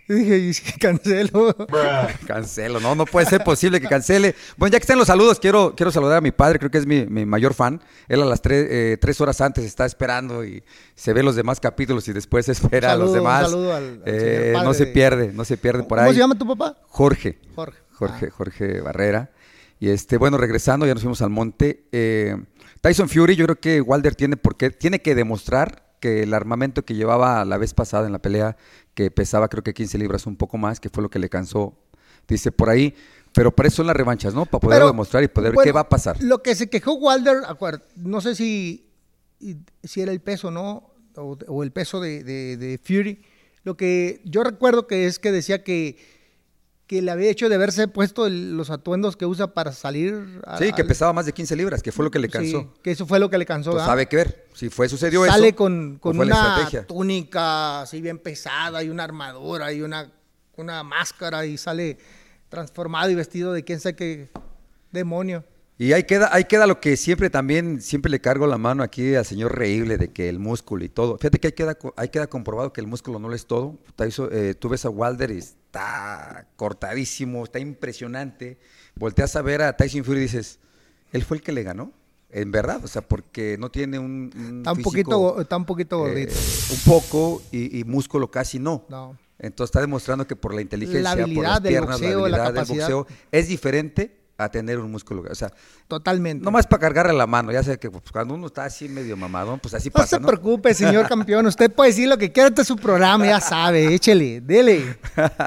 Y 0.09 0.15
dije, 0.15 0.39
y 0.39 0.79
cancelo. 0.79 1.55
Cancelo, 2.27 2.81
no, 2.81 2.95
no 2.95 3.07
puede 3.07 3.27
ser 3.27 3.43
posible 3.45 3.81
que 3.81 3.89
cancele. 3.89 4.35
Bueno, 4.57 4.73
ya 4.73 4.79
que 4.79 4.83
están 4.83 4.99
los 4.99 5.07
saludos, 5.07 5.39
quiero, 5.41 5.75
quiero 5.77 5.91
saludar 5.93 6.19
a 6.19 6.21
mi 6.21 6.31
padre, 6.33 6.59
creo 6.59 6.71
que 6.71 6.79
es 6.79 6.87
mi, 6.87 7.07
mi 7.07 7.25
mayor 7.25 7.55
fan. 7.55 7.81
Él 8.09 8.21
a 8.23 8.25
las 8.25 8.43
tres, 8.43 8.67
eh, 8.71 8.99
tres 9.01 9.21
horas 9.21 9.41
antes 9.41 9.65
está 9.65 9.87
esperando 9.87 10.45
y 10.45 10.63
se 10.95 11.13
ve 11.13 11.23
los 11.23 11.37
demás 11.37 11.61
capítulos 11.61 12.07
y 12.09 12.13
después 12.13 12.49
espera 12.49 12.93
a 12.93 12.97
los 12.97 13.13
saludo, 13.13 13.13
un 13.13 13.19
demás. 13.29 13.51
saludo 13.51 13.75
al- 13.75 13.85
al 13.85 14.03
Eh, 14.07 14.51
padre 14.55 14.67
no 14.67 14.75
se 14.75 14.85
de- 14.87 14.93
pierde, 14.93 15.33
no 15.33 15.45
se 15.45 15.57
pierde 15.57 15.83
por 15.85 15.99
¿Cómo 15.99 16.09
ahí. 16.11 16.15
se 16.15 16.21
llama 16.21 16.37
tu 16.37 16.47
papá? 16.47 16.77
Jorge. 16.89 17.39
Jorge. 17.55 17.79
Jorge, 17.93 18.27
Ah. 18.27 18.35
Jorge 18.37 18.81
Barrera. 18.81 19.31
Y 19.79 19.89
este, 19.91 20.17
bueno, 20.17 20.37
regresando, 20.37 20.87
ya 20.87 20.95
nos 20.95 21.03
fuimos 21.03 21.23
al 21.23 21.31
monte. 21.31 21.85
Eh, 21.93 22.37
Tyson 22.81 23.09
Fury, 23.09 23.37
yo 23.37 23.45
creo 23.47 23.61
que 23.61 23.81
Wilder 23.81 24.15
tiene, 24.15 24.37
porque, 24.37 24.71
tiene 24.71 25.01
que 25.01 25.15
demostrar 25.15 25.92
que 26.03 26.23
el 26.25 26.35
armamento 26.35 26.85
que 26.85 26.95
llevaba 26.95 27.45
la 27.47 27.57
vez 27.57 27.73
pasada 27.73 28.05
en 28.07 28.13
la 28.13 28.19
pelea, 28.19 28.57
que 28.95 29.11
pesaba 29.11 29.49
creo 29.49 29.63
que 29.63 29.73
15 29.73 29.97
libras 29.99 30.27
un 30.27 30.37
poco 30.37 30.59
más, 30.59 30.81
que 30.81 30.91
fue 30.91 31.03
lo 31.03 31.09
que 31.09 31.19
le 31.21 31.31
cansó, 31.31 31.79
dice 32.29 32.51
por 32.53 32.69
ahí. 32.69 32.95
Pero 33.33 33.55
para 33.55 33.69
eso 33.69 33.77
son 33.77 33.87
las 33.87 33.97
revanchas, 33.97 34.35
¿no? 34.35 34.45
Para 34.45 34.61
poderlo 34.61 34.85
Pero, 34.87 34.93
demostrar 34.93 35.23
y 35.23 35.29
poder 35.29 35.53
ver 35.57 35.65
qué 35.65 35.73
va 35.73 35.81
a 35.81 35.89
pasar. 35.89 36.21
Lo 36.21 36.43
que 36.43 36.55
se 36.55 36.69
quejó 36.69 36.95
Wilder, 36.95 37.37
no 37.97 38.21
sé 38.21 38.35
si, 38.35 38.91
si 39.83 40.01
era 40.03 40.13
el 40.13 40.21
peso, 40.21 40.51
¿no? 40.51 40.91
O, 41.17 41.39
o 41.47 41.63
el 41.63 41.71
peso 41.73 42.01
de, 42.01 42.23
de- 42.25 42.57
de 42.59 42.79
Fury. 42.79 43.23
Lo 43.65 43.77
que 43.77 44.21
yo 44.25 44.43
recuerdo 44.43 44.87
que 44.87 45.07
es 45.07 45.19
que 45.19 45.31
decía 45.33 45.63
que, 45.63 45.97
que 46.93 47.01
le 47.01 47.11
había 47.11 47.31
hecho 47.31 47.49
de 47.49 47.55
haberse 47.55 47.89
puesto 47.89 48.27
el- 48.27 48.55
los 48.55 48.69
atuendos 48.69 49.17
que 49.17 49.25
usa 49.25 49.55
para 49.55 49.73
salir. 49.73 50.43
a- 50.47 50.59
Sí, 50.59 50.75
que 50.75 50.83
al- 50.83 50.89
pesaba 50.89 51.15
más 51.15 51.25
de 51.25 51.33
15 51.33 51.57
libras, 51.57 51.83
que 51.83 51.91
fue 51.91 52.05
lo 52.05 52.11
que 52.11 52.19
le 52.19 52.27
Sí, 52.29 52.33
cansó. 52.33 52.75
que 52.83 52.91
eso 52.91 53.07
fue 53.07 53.19
lo 53.19 53.31
que 53.31 53.39
le 53.39 53.47
cansó. 53.47 53.71
Pues 53.71 53.83
sabe 53.85 54.07
qué 54.09 54.17
ver. 54.17 54.47
Si 54.53 54.69
fue 54.69 54.91
sucedió 54.91 55.25
Sale 55.25 55.49
eso. 55.49 55.57
con, 55.57 55.97
¿o 55.97 56.01
con 56.03 56.21
una 56.21 56.69
túnica 56.87 57.81
así 57.81 58.03
bien 58.03 58.19
pesada 58.19 58.83
y 58.83 58.91
una 58.91 59.05
armadura 59.05 59.73
y 59.73 59.81
una, 59.81 60.13
una 60.59 60.83
máscara 60.83 61.47
y 61.47 61.57
sale 61.57 61.97
transformado 62.51 63.09
y 63.11 63.15
vestido 63.15 63.55
de 63.55 63.65
quién 63.65 63.81
sabe 63.81 63.97
qué 63.97 64.29
demonio. 64.91 65.45
Y 65.79 65.95
ahí 65.95 66.05
queda, 66.05 66.29
ahí 66.31 66.45
queda 66.45 66.67
lo 66.67 66.79
que 66.79 66.99
siempre 66.99 67.31
también, 67.31 67.81
siempre 67.81 68.11
le 68.11 68.21
cargo 68.21 68.47
la 68.47 68.59
mano 68.59 68.83
aquí 68.83 69.15
al 69.15 69.25
señor 69.25 69.57
Reíble 69.57 69.97
de 69.97 70.09
que 70.13 70.29
el 70.29 70.39
músculo 70.39 70.85
y 70.85 70.91
todo. 70.91 71.17
Fíjate 71.17 71.41
que 71.41 71.47
ahí 71.49 71.53
queda, 71.55 71.79
ahí 71.97 72.09
queda 72.11 72.27
comprobado 72.27 72.71
que 72.75 72.83
el 72.83 72.87
músculo 72.87 73.19
no 73.19 73.29
lo 73.31 73.35
es 73.35 73.47
todo. 73.47 73.79
Eh, 74.31 74.55
tú 74.59 74.69
ves 74.69 74.85
a 74.85 74.91
Wilder 74.91 75.31
y 75.31 75.43
está 75.73 76.47
cortadísimo, 76.57 77.45
está 77.45 77.59
impresionante. 77.59 78.59
Volteas 78.95 79.35
a 79.37 79.43
ver 79.43 79.63
a 79.63 79.75
Tyson 79.75 80.05
Fury 80.05 80.19
y 80.19 80.23
dices, 80.23 80.59
él 81.13 81.25
fue 81.25 81.39
el 81.39 81.43
que 81.43 81.53
le 81.53 81.63
ganó. 81.63 81.93
En 82.31 82.51
verdad, 82.51 82.83
o 82.83 82.89
sea, 82.89 83.03
porque 83.03 83.57
no 83.59 83.71
tiene 83.71 83.99
un, 83.99 84.31
un 84.35 84.59
Está 84.59 84.73
un 84.73 84.83
poquito, 84.83 85.41
está 85.41 85.57
un 85.57 85.67
poquito 85.67 86.07
eh, 86.07 86.11
gordito. 86.11 86.35
un 86.71 86.79
poco 86.93 87.43
y, 87.51 87.79
y 87.79 87.85
músculo 87.85 88.31
casi 88.31 88.59
no. 88.59 88.87
No. 88.89 89.19
Entonces 89.39 89.69
está 89.71 89.81
demostrando 89.81 90.27
que 90.27 90.37
por 90.37 90.55
la 90.55 90.63
inteligencia, 90.63 91.27
por 91.27 91.43
las 91.43 91.63
del 91.63 91.73
piernas, 91.73 92.01
boxeo, 92.01 92.29
la 92.29 92.39
la 92.39 92.45
habilidad 92.45 92.45
del 92.47 92.55
capacidad. 92.55 92.91
boxeo, 92.91 93.17
es 93.33 93.49
diferente 93.49 94.22
a 94.45 94.51
tener 94.51 94.79
un 94.79 94.91
músculo. 94.91 95.25
O 95.31 95.35
sea, 95.35 95.53
Totalmente. 95.89 96.45
no 96.45 96.51
más 96.51 96.67
para 96.67 96.81
cargarle 96.81 97.13
la 97.13 97.27
mano, 97.27 97.53
ya 97.53 97.63
sé 97.63 97.79
que 97.79 97.91
pues, 97.91 98.05
cuando 98.13 98.35
uno 98.35 98.47
está 98.47 98.65
así 98.65 98.89
medio 98.89 99.17
mamadón, 99.17 99.59
pues 99.61 99.75
así 99.75 99.89
No 99.89 99.93
pasa, 99.95 100.17
se 100.17 100.21
¿no? 100.21 100.27
preocupe, 100.27 100.73
señor 100.75 101.07
campeón. 101.09 101.47
Usted 101.47 101.71
puede 101.71 101.91
decir 101.91 102.09
lo 102.09 102.17
que 102.19 102.33
quiera, 102.33 102.49
este 102.49 102.63
es 102.63 102.69
su 102.69 102.77
programa, 102.77 103.27
ya 103.27 103.41
sabe. 103.41 103.95
Échele, 103.95 104.41
dele. 104.41 104.99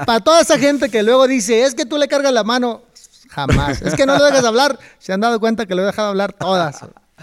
Para 0.06 0.20
toda 0.20 0.40
esa 0.40 0.58
gente 0.58 0.88
que 0.88 1.02
luego 1.02 1.26
dice, 1.26 1.62
es 1.64 1.74
que 1.74 1.86
tú 1.86 1.98
le 1.98 2.08
cargas 2.08 2.32
la 2.32 2.44
mano, 2.44 2.82
jamás. 3.30 3.82
Es 3.82 3.94
que 3.94 4.06
no 4.06 4.16
lo 4.18 4.24
dejas 4.24 4.44
hablar. 4.44 4.78
Se 4.98 5.12
han 5.12 5.20
dado 5.20 5.40
cuenta 5.40 5.66
que 5.66 5.74
lo 5.74 5.82
he 5.82 5.86
dejado 5.86 6.08
hablar 6.08 6.32
todas. 6.32 6.80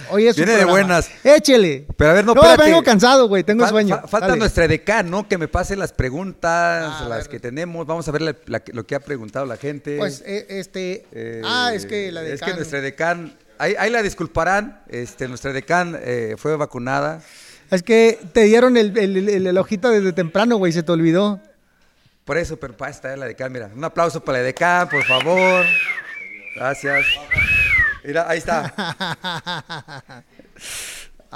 Hoy 0.09 0.27
es 0.27 0.35
Viene 0.35 0.53
de 0.53 0.65
buenas. 0.65 1.09
Échele. 1.23 1.85
Pero 1.95 2.09
a 2.09 2.13
ver, 2.13 2.25
no, 2.25 2.33
No, 2.33 2.41
espérate. 2.41 2.63
vengo 2.71 2.83
cansado, 2.83 3.27
güey. 3.27 3.43
Tengo 3.43 3.63
Fal- 3.63 3.69
sueño. 3.69 3.95
fa- 4.01 4.07
falta 4.07 4.27
Dale. 4.27 4.39
nuestra 4.39 4.65
¿no? 5.03 5.27
Que 5.27 5.37
me 5.37 5.47
pase 5.47 5.75
las 5.75 5.93
preguntas, 5.93 6.93
Ah, 7.01 7.05
las 7.07 7.27
que 7.27 7.39
tenemos. 7.39 7.85
Vamos 7.85 8.07
a 8.07 8.11
ver 8.11 8.23
la- 8.23 8.35
la- 8.47 8.63
lo 8.73 8.87
que 8.87 8.95
ha 8.95 8.99
preguntado 8.99 9.45
la 9.45 9.55
gente. 9.57 9.97
Pues, 9.97 10.23
eh, 10.25 10.47
este. 10.49 11.05
Eh, 11.11 11.41
ah, 11.45 11.71
es 11.75 11.85
que 11.85 12.11
la 12.11 12.21
de 12.21 12.33
Es 12.33 12.41
que 12.41 12.53
nuestra 12.55 12.79
edecán, 12.79 13.37
ahí, 13.59 13.75
ahí 13.77 13.91
la 13.91 14.01
disculparán, 14.01 14.81
este, 14.89 15.27
nuestra 15.27 15.51
edecán 15.51 15.95
eh, 16.01 16.35
fue 16.39 16.55
vacunada. 16.57 17.21
Es 17.69 17.83
que 17.83 18.19
te 18.33 18.41
dieron 18.45 18.77
el, 18.77 18.97
el, 18.97 19.29
el- 19.29 19.47
el 19.47 19.57
ojito 19.59 19.89
desde 19.91 20.11
temprano, 20.11 20.57
güey. 20.57 20.71
Se 20.71 20.81
te 20.81 20.91
olvidó. 20.91 21.39
Por 22.25 22.37
eso, 22.39 22.57
pero 22.57 22.75
para 22.75 22.89
esta 22.89 23.13
es 23.13 23.19
la 23.19 23.25
edecán, 23.27 23.51
mira. 23.51 23.69
Un 23.75 23.83
aplauso 23.83 24.23
para 24.23 24.39
la 24.39 24.43
edecán, 24.43 24.89
por 24.89 25.03
favor. 25.03 25.65
Gracias. 26.55 27.05
Mira, 28.03 28.29
ahí 28.29 28.37
está. 28.39 30.23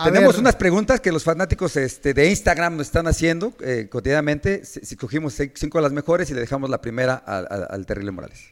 Tenemos 0.04 0.34
ver, 0.36 0.42
unas 0.42 0.56
preguntas 0.56 1.00
que 1.02 1.12
los 1.12 1.24
fanáticos 1.24 1.76
este, 1.76 2.14
de 2.14 2.30
Instagram 2.30 2.78
nos 2.78 2.88
están 2.88 3.08
haciendo 3.08 3.56
eh, 3.62 3.88
cotidianamente. 3.90 4.64
Si, 4.64 4.82
si 4.86 4.96
cogimos 4.96 5.34
cinco 5.56 5.80
de 5.80 5.82
las 5.82 5.92
mejores 5.92 6.30
y 6.30 6.34
le 6.36 6.42
dejamos 6.42 6.70
la 6.70 6.80
primera 6.82 7.16
al, 7.16 7.48
al- 7.50 7.68
al 7.70 7.86
Terrible 7.88 8.12
Morales. 8.12 8.44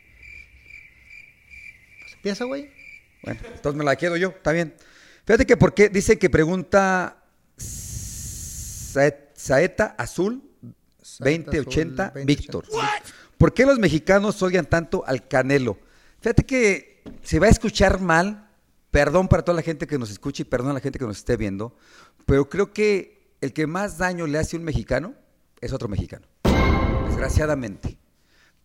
Empieza, 2.15 2.45
güey. 2.45 2.71
Bueno, 3.23 3.39
entonces 3.53 3.77
me 3.77 3.83
la 3.83 3.95
quedo 3.95 4.17
yo, 4.17 4.29
está 4.29 4.51
bien. 4.53 4.73
Fíjate 5.25 5.45
que 5.45 5.55
porque 5.57 5.89
dice 5.89 6.17
que 6.17 6.29
pregunta 6.31 7.17
Sae- 7.57 9.29
Saeta 9.35 9.95
Azul 9.97 10.43
Saeta 11.01 11.51
2080 11.51 12.05
Azul, 12.07 12.25
Víctor. 12.25 12.65
2080. 12.65 13.03
¿Por 13.37 13.53
qué 13.53 13.65
los 13.67 13.77
mexicanos 13.77 14.41
odian 14.41 14.65
tanto 14.65 15.03
al 15.05 15.27
Canelo? 15.27 15.77
Fíjate 16.21 16.43
que 16.43 16.94
se 17.23 17.39
va 17.39 17.47
a 17.47 17.49
escuchar 17.49 17.99
mal, 17.99 18.49
perdón 18.91 19.27
para 19.27 19.43
toda 19.43 19.55
la 19.55 19.61
gente 19.61 19.87
que 19.87 19.97
nos 19.97 20.09
escuche 20.09 20.43
y 20.43 20.45
perdón 20.45 20.71
a 20.71 20.73
la 20.73 20.79
gente 20.79 20.99
que 20.99 21.05
nos 21.05 21.17
esté 21.17 21.37
viendo, 21.37 21.75
pero 22.25 22.49
creo 22.49 22.71
que 22.73 23.35
el 23.41 23.53
que 23.53 23.67
más 23.67 23.97
daño 23.97 24.27
le 24.27 24.37
hace 24.37 24.55
a 24.55 24.59
un 24.59 24.65
mexicano 24.65 25.13
es 25.61 25.73
otro 25.73 25.87
mexicano. 25.87 26.27
Desgraciadamente. 27.07 27.97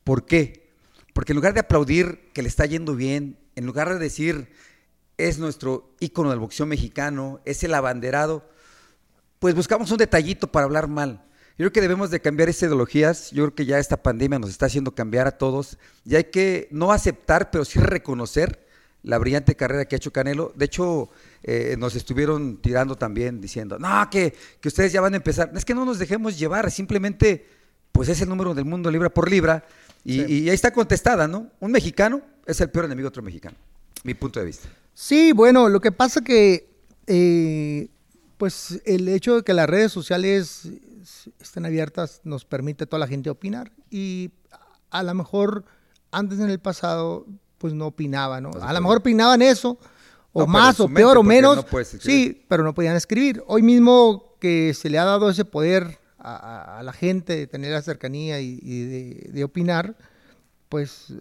¿Por 0.04 0.26
qué? 0.26 0.70
Porque 1.12 1.32
en 1.32 1.36
lugar 1.36 1.54
de 1.54 1.60
aplaudir 1.60 2.30
que 2.32 2.42
le 2.42 2.48
está 2.48 2.66
yendo 2.66 2.94
bien, 2.94 3.38
en 3.56 3.66
lugar 3.66 3.88
de 3.88 3.98
decir 3.98 4.50
es 5.18 5.38
nuestro 5.38 5.94
ícono 6.00 6.30
del 6.30 6.38
boxeo 6.38 6.66
mexicano, 6.66 7.40
es 7.44 7.62
el 7.62 7.74
abanderado, 7.74 8.48
pues 9.38 9.54
buscamos 9.54 9.90
un 9.90 9.98
detallito 9.98 10.50
para 10.50 10.64
hablar 10.64 10.88
mal. 10.88 11.24
Yo 11.60 11.64
creo 11.64 11.72
que 11.72 11.80
debemos 11.82 12.10
de 12.10 12.20
cambiar 12.20 12.48
esas 12.48 12.68
ideologías. 12.68 13.32
Yo 13.32 13.44
creo 13.44 13.54
que 13.54 13.66
ya 13.66 13.78
esta 13.78 14.02
pandemia 14.02 14.38
nos 14.38 14.48
está 14.48 14.64
haciendo 14.64 14.94
cambiar 14.94 15.26
a 15.26 15.32
todos. 15.32 15.76
Y 16.06 16.16
hay 16.16 16.24
que 16.24 16.68
no 16.70 16.90
aceptar, 16.90 17.50
pero 17.50 17.66
sí 17.66 17.78
reconocer 17.78 18.66
la 19.02 19.18
brillante 19.18 19.54
carrera 19.54 19.84
que 19.84 19.94
ha 19.94 19.98
hecho 19.98 20.10
Canelo. 20.10 20.54
De 20.56 20.64
hecho, 20.64 21.10
eh, 21.42 21.76
nos 21.78 21.96
estuvieron 21.96 22.62
tirando 22.62 22.96
también 22.96 23.42
diciendo, 23.42 23.78
no, 23.78 24.08
que, 24.10 24.34
que 24.58 24.68
ustedes 24.68 24.90
ya 24.90 25.02
van 25.02 25.12
a 25.12 25.18
empezar. 25.18 25.52
Es 25.54 25.66
que 25.66 25.74
no 25.74 25.84
nos 25.84 25.98
dejemos 25.98 26.38
llevar, 26.38 26.70
simplemente, 26.70 27.46
pues 27.92 28.08
es 28.08 28.22
el 28.22 28.30
número 28.30 28.54
del 28.54 28.64
mundo 28.64 28.90
libra 28.90 29.10
por 29.10 29.30
libra. 29.30 29.62
Y, 30.02 30.22
y 30.32 30.48
ahí 30.48 30.54
está 30.54 30.72
contestada, 30.72 31.28
¿no? 31.28 31.50
Un 31.60 31.72
mexicano 31.72 32.22
es 32.46 32.58
el 32.62 32.70
peor 32.70 32.86
enemigo 32.86 33.04
de 33.04 33.08
otro 33.08 33.22
mexicano. 33.22 33.58
Mi 34.02 34.14
punto 34.14 34.40
de 34.40 34.46
vista. 34.46 34.66
Sí, 34.94 35.32
bueno, 35.32 35.68
lo 35.68 35.82
que 35.82 35.92
pasa 35.92 36.22
que, 36.22 36.70
eh, 37.06 37.88
pues 38.38 38.80
el 38.86 39.08
hecho 39.08 39.36
de 39.36 39.42
que 39.42 39.52
las 39.52 39.68
redes 39.68 39.92
sociales 39.92 40.70
estén 41.38 41.66
abiertas 41.66 42.20
nos 42.24 42.44
permite 42.44 42.84
a 42.84 42.86
toda 42.86 43.00
la 43.00 43.06
gente 43.06 43.30
opinar 43.30 43.72
y 43.90 44.30
a 44.90 45.02
lo 45.02 45.14
mejor 45.14 45.64
antes 46.10 46.38
en 46.40 46.50
el 46.50 46.58
pasado 46.58 47.26
pues 47.58 47.74
no 47.74 47.86
opinaba, 47.88 48.40
¿no? 48.40 48.50
A 48.60 48.72
lo 48.72 48.80
mejor 48.80 48.98
opinaban 48.98 49.42
eso, 49.42 49.78
o 50.32 50.40
No, 50.40 50.46
más, 50.46 50.80
o 50.80 50.88
peor, 50.88 51.18
o 51.18 51.22
menos. 51.22 51.56
no 51.72 51.84
sí, 51.84 52.44
pero 52.48 52.62
no 52.64 52.72
podían 52.74 52.96
escribir. 52.96 53.42
Hoy 53.46 53.62
mismo 53.62 54.36
que 54.40 54.72
se 54.74 54.88
le 54.88 54.98
ha 54.98 55.04
dado 55.04 55.28
ese 55.28 55.44
poder 55.44 55.98
a, 56.18 56.78
a- 56.78 56.82
la 56.82 56.92
gente 56.92 57.36
de 57.36 57.46
tener 57.46 57.72
la 57.72 57.82
cercanía 57.82 58.40
y, 58.40 58.58
y 58.62 58.84
de, 58.84 59.30
de 59.32 59.44
opinar, 59.44 59.96
pues 60.68 61.12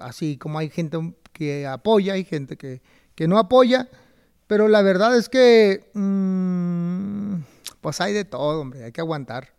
así 0.00 0.36
como 0.36 0.58
hay 0.58 0.68
gente 0.68 0.98
que 1.32 1.66
apoya, 1.66 2.12
hay 2.14 2.24
gente 2.24 2.56
que, 2.56 2.82
que 3.14 3.26
no 3.28 3.38
apoya, 3.38 3.88
pero 4.46 4.68
la 4.68 4.82
verdad 4.82 5.16
es 5.16 5.28
que 5.28 5.90
mm, 5.94 7.34
pues 7.84 8.00
hay 8.00 8.12
de 8.14 8.24
todo, 8.24 8.62
hombre, 8.62 8.82
hay 8.84 8.92
que 8.92 9.00
aguantar. 9.02 9.52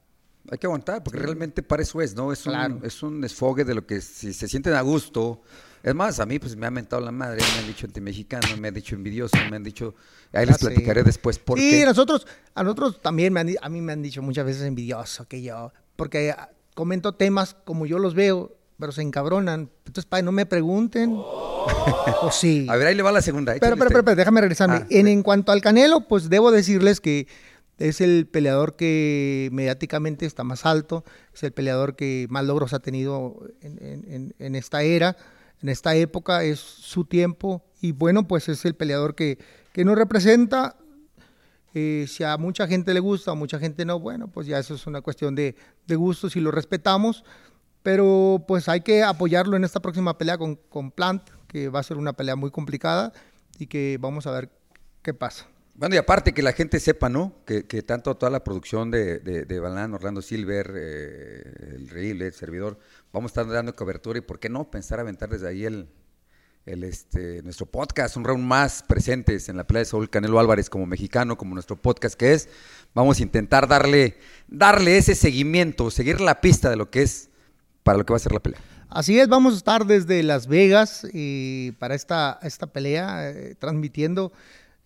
Hay 0.52 0.58
que 0.58 0.68
aguantar, 0.68 1.04
porque 1.04 1.20
realmente 1.20 1.64
para 1.64 1.82
eso 1.84 2.02
es, 2.02 2.16
¿no? 2.16 2.32
Es, 2.34 2.42
Claro. 2.42 2.76
un, 2.78 2.86
es 2.86 3.02
un 3.04 3.22
desfogue 3.22 3.64
de 3.64 3.74
lo 3.76 3.86
que 3.86 4.02
si 4.02 4.34
se 4.34 4.48
sienten 4.48 4.74
a 4.74 4.82
gusto. 4.82 5.42
Es 5.84 5.94
más, 5.94 6.20
a 6.20 6.26
mí 6.26 6.40
pues 6.40 6.56
me 6.56 6.66
ha 6.66 6.72
mentado 6.72 7.02
la 7.04 7.12
madre, 7.12 7.42
me 7.54 7.60
han 7.62 7.68
dicho 7.68 7.86
antimexicano, 7.86 8.58
me 8.58 8.68
han 8.70 8.74
dicho 8.74 8.96
envidioso, 8.96 9.38
me 9.50 9.56
han 9.56 9.64
dicho... 9.64 9.94
Ahí 10.34 10.48
les 10.48 10.56
Ah, 10.56 10.58
sí. 10.60 10.66
platicaré 10.66 11.04
después 11.04 11.38
por 11.38 11.60
sí, 11.60 11.70
qué. 11.70 11.86
nosotros, 11.86 12.26
a 12.56 12.64
nosotros 12.64 13.00
también, 13.02 13.32
me 13.32 13.40
han 13.42 13.50
a 13.62 13.70
mí 13.70 13.82
me 13.82 13.94
han 13.94 14.02
dicho 14.02 14.22
muchas 14.24 14.46
veces 14.46 14.64
envidioso 14.64 15.28
que 15.28 15.44
yo, 15.44 15.72
porque 15.96 16.32
ah, 16.32 16.50
comento 16.74 17.14
temas 17.14 17.56
como 17.66 17.86
yo 17.86 18.00
los 18.00 18.16
veo, 18.16 18.56
pero 18.80 18.92
se 18.92 19.04
encabronan. 19.04 19.70
Entonces, 19.86 20.06
padre, 20.06 20.24
no 20.24 20.32
me 20.32 20.46
pregunten. 20.48 21.12
o 21.16 22.30
sí. 22.32 22.66
A 22.70 22.76
ver, 22.76 22.88
ahí 22.88 22.96
le 22.96 23.04
va 23.04 23.12
la 23.12 23.22
segunda. 23.22 23.54
Pero, 23.60 23.78
pero, 23.78 23.90
pero, 23.90 24.04
pero, 24.04 24.16
déjame 24.16 24.42
regresarme. 24.42 24.76
Ah, 24.78 24.88
en, 24.90 25.06
sí. 25.06 25.12
en 25.12 25.24
cuanto 25.24 25.52
al 25.52 25.62
Canelo, 25.62 26.02
pues 26.08 26.30
debo 26.30 26.52
decirles 26.52 27.00
que 27.00 27.28
es 27.78 28.02
el 28.02 28.28
peleador 28.28 28.76
que 28.76 29.50
mediáticamente 29.52 30.26
está 30.26 30.44
más 30.44 30.66
alto, 30.66 31.04
es 31.34 31.44
el 31.44 31.52
peleador 31.52 31.96
que 31.96 32.28
más 32.30 32.46
logros 32.46 32.74
ha 32.74 32.80
tenido 32.80 33.40
en, 33.62 34.56
esta 34.56 34.84
era, 34.84 35.18
en 35.62 35.70
esta 35.70 35.96
época, 35.96 36.44
es 36.44 36.60
su 36.60 37.06
tiempo 37.06 37.66
y 37.82 37.92
bueno, 37.92 38.28
pues 38.28 38.48
es 38.50 38.64
el 38.66 38.76
peleador 38.76 39.16
que, 39.16 39.38
que 39.74 39.84
nos 39.84 39.98
representa. 39.98 40.78
Eh, 41.74 42.06
si 42.08 42.24
a 42.24 42.38
mucha 42.38 42.68
gente 42.68 42.94
le 42.94 43.02
gusta, 43.02 43.32
a 43.32 43.36
mucha 43.36 43.60
gente 43.60 43.84
no, 43.84 44.00
bueno, 44.00 44.30
pues 44.30 44.48
ya 44.48 44.60
eso 44.60 44.76
es 44.76 44.88
una 44.88 45.02
cuestión 45.02 45.36
de, 45.36 45.56
de 45.86 45.96
gustos 45.98 46.38
y 46.38 46.40
lo 46.40 46.52
respetamos. 46.52 47.26
Pero 47.84 48.44
pues 48.48 48.68
hay 48.70 48.82
que 48.82 49.04
apoyarlo 49.04 49.58
en 49.58 49.64
esta 49.64 49.82
próxima 49.82 50.18
pelea 50.18 50.38
con, 50.38 50.56
con 50.56 50.90
Plant, 50.90 51.30
que 51.48 51.70
va 51.70 51.82
a 51.82 51.84
ser 51.84 51.98
una 51.98 52.14
pelea 52.14 52.36
muy 52.36 52.50
complicada 52.50 53.14
y 53.60 53.68
que 53.68 53.98
vamos 54.00 54.26
a 54.26 54.32
ver 54.32 54.50
qué 55.04 55.14
pasa. 55.14 55.48
Bueno, 55.78 55.96
y 55.96 55.98
aparte 55.98 56.34
que 56.34 56.42
la 56.42 56.54
gente 56.54 56.80
sepa, 56.80 57.10
¿no? 57.10 57.34
Que, 57.46 57.66
que 57.66 57.82
tanto 57.82 58.16
toda 58.16 58.30
la 58.30 58.46
producción 58.46 58.92
de, 58.92 59.20
de, 59.20 59.44
de 59.44 59.60
Balán, 59.60 59.94
Orlando 59.94 60.22
Silver, 60.22 60.72
eh, 60.74 61.76
el 61.76 61.90
Rey, 61.90 62.12
el 62.12 62.34
servidor, 62.34 62.80
vamos 63.12 63.30
a 63.30 63.42
estar 63.42 63.54
dando 63.54 63.76
cobertura 63.76 64.18
y 64.20 64.22
por 64.22 64.40
qué 64.40 64.48
no 64.48 64.72
pensar 64.72 65.02
aventar 65.02 65.28
desde 65.28 65.50
ahí 65.50 65.66
el, 65.66 65.90
el 66.66 66.86
este, 66.86 67.44
nuestro 67.44 67.66
podcast, 67.66 68.16
un 68.16 68.24
round 68.24 68.46
más 68.46 68.84
presentes 68.84 69.50
en 69.50 69.58
la 69.58 69.68
pelea 69.68 69.82
de 69.82 69.86
Saúl 69.86 70.10
Canelo 70.10 70.40
Álvarez 70.40 70.70
como 70.70 70.86
mexicano, 70.86 71.38
como 71.38 71.54
nuestro 71.54 71.76
podcast 71.76 72.16
que 72.16 72.32
es. 72.32 72.48
Vamos 72.94 73.20
a 73.20 73.24
intentar 73.24 73.68
darle, 73.68 74.18
darle 74.48 74.98
ese 74.98 75.14
seguimiento, 75.14 75.92
seguir 75.92 76.22
la 76.22 76.40
pista 76.40 76.70
de 76.70 76.78
lo 76.78 76.90
que 76.90 77.02
es 77.02 77.30
para 77.84 77.98
lo 77.98 78.06
que 78.06 78.14
va 78.14 78.18
a 78.18 78.22
ser 78.22 78.32
la 78.32 78.40
pelea. 78.40 78.62
Así 78.88 79.20
es, 79.20 79.28
vamos 79.28 79.56
a 79.56 79.58
estar 79.58 79.86
desde 79.86 80.24
Las 80.24 80.48
Vegas 80.48 81.06
eh, 81.12 81.74
para 81.80 81.96
esta, 81.96 82.40
esta 82.44 82.68
pelea, 82.68 83.30
eh, 83.30 83.56
transmitiendo 83.60 84.32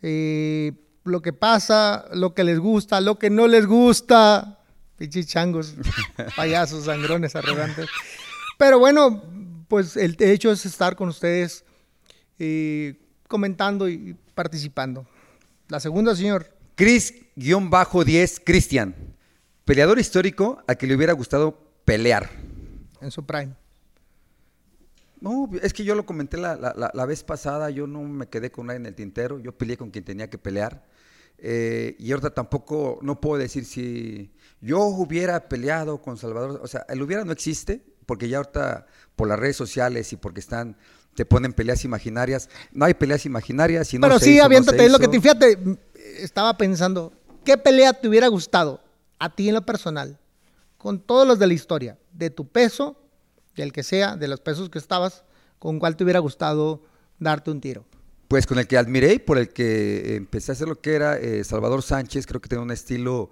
eh, 0.01 0.73
lo 1.03 1.21
que 1.21 1.33
pasa, 1.33 2.05
lo 2.13 2.33
que 2.33 2.43
les 2.43 2.59
gusta, 2.59 3.01
lo 3.01 3.17
que 3.17 3.29
no 3.29 3.47
les 3.47 3.65
gusta. 3.65 4.59
Pinches 4.97 5.27
changos, 5.27 5.75
payasos, 6.35 6.85
sangrones, 6.85 7.35
arrogantes. 7.35 7.87
Pero 8.57 8.79
bueno, 8.79 9.23
pues 9.67 9.95
el 9.95 10.15
hecho 10.19 10.51
es 10.51 10.65
estar 10.65 10.95
con 10.95 11.09
ustedes 11.09 11.63
eh, 12.37 12.95
comentando 13.27 13.87
y 13.87 14.15
participando. 14.33 15.05
La 15.67 15.79
segunda, 15.79 16.15
señor. 16.15 16.53
Chris-10 16.75 18.41
Cristian, 18.45 18.95
peleador 19.65 19.99
histórico 19.99 20.63
a 20.67 20.75
que 20.75 20.87
le 20.87 20.95
hubiera 20.95 21.13
gustado 21.13 21.71
pelear. 21.85 22.29
en 23.01 23.11
su 23.11 23.25
prime. 23.25 23.58
No, 25.21 25.49
es 25.61 25.73
que 25.73 25.83
yo 25.83 25.95
lo 25.95 26.05
comenté 26.05 26.37
la, 26.37 26.55
la- 26.55 26.91
la- 26.93 27.05
vez 27.05 27.23
pasada, 27.23 27.69
yo 27.69 27.87
no 27.87 28.01
me 28.03 28.27
quedé 28.27 28.51
con 28.51 28.67
nadie 28.67 28.77
en 28.77 28.85
el 28.85 28.95
tintero, 28.95 29.39
yo 29.39 29.51
peleé 29.57 29.75
con 29.77 29.91
quien 29.91 30.05
tenía 30.05 30.29
que 30.29 30.37
pelear. 30.37 30.85
eh, 31.41 31.95
y 31.99 32.11
ahorita 32.11 32.31
tampoco, 32.33 32.99
no 33.01 33.21
puedo 33.21 33.41
decir 33.41 33.63
si 33.65 34.31
yo 34.61 34.81
hubiera 34.85 35.47
peleado 35.47 36.01
con 36.01 36.17
Salvador, 36.17 36.59
o 36.61 36.67
sea, 36.67 36.85
el 36.89 37.01
hubiera 37.01 37.23
no 37.23 37.31
existe, 37.31 37.81
porque 38.05 38.27
ya 38.27 38.37
ahorita 38.37 38.87
por 39.15 39.27
las 39.29 39.39
redes 39.39 39.55
sociales 39.55 40.11
y 40.11 40.17
porque 40.17 40.39
están, 40.41 40.75
te 41.15 41.25
ponen 41.25 41.53
peleas 41.53 41.85
imaginarias, 41.85 42.49
no 42.73 42.83
hay 42.85 42.93
peleas 42.93 43.25
imaginarias. 43.25 43.93
Y 43.93 43.99
no 43.99 44.07
Pero 44.07 44.19
se 44.19 44.25
sí, 44.25 44.31
hizo, 44.31 44.41
no 44.41 44.45
aviéntate, 44.47 44.77
se 44.79 44.85
es 44.85 44.91
lo 44.91 44.99
que 44.99 45.07
te 45.07 45.21
fíjate, 45.21 45.57
estaba 46.17 46.57
pensando, 46.57 47.13
¿qué 47.45 47.57
pelea 47.57 47.93
te 47.93 48.07
hubiera 48.09 48.27
gustado 48.27 48.81
a 49.17 49.33
ti 49.33 49.47
en 49.47 49.55
lo 49.55 49.65
personal? 49.65 50.17
Con 50.77 50.99
todos 50.99 51.25
los 51.27 51.39
de 51.39 51.47
la 51.47 51.53
historia, 51.53 51.97
de 52.13 52.29
tu 52.29 52.47
peso, 52.47 52.97
del 53.59 53.71
que 53.73 53.83
sea, 53.83 54.15
de 54.15 54.27
los 54.27 54.39
pesos 54.41 54.69
que 54.69 54.79
estabas, 54.79 55.23
¿con 55.59 55.79
cuál 55.79 55.95
te 55.95 56.03
hubiera 56.03 56.19
gustado 56.19 56.81
darte 57.19 57.51
un 57.51 57.61
tiro? 57.61 57.85
Pues 58.27 58.45
con 58.45 58.59
el 58.59 58.67
que 58.67 58.77
admiré 58.77 59.13
y 59.13 59.19
por 59.19 59.37
el 59.37 59.49
que 59.49 60.15
empecé 60.15 60.51
a 60.51 60.53
hacer 60.53 60.67
lo 60.67 60.79
que 60.79 60.93
era 60.93 61.17
eh, 61.17 61.43
Salvador 61.43 61.81
Sánchez, 61.81 62.25
creo 62.27 62.39
que 62.41 62.47
tenía 62.49 62.61
un 62.63 62.69
estilo 62.71 63.31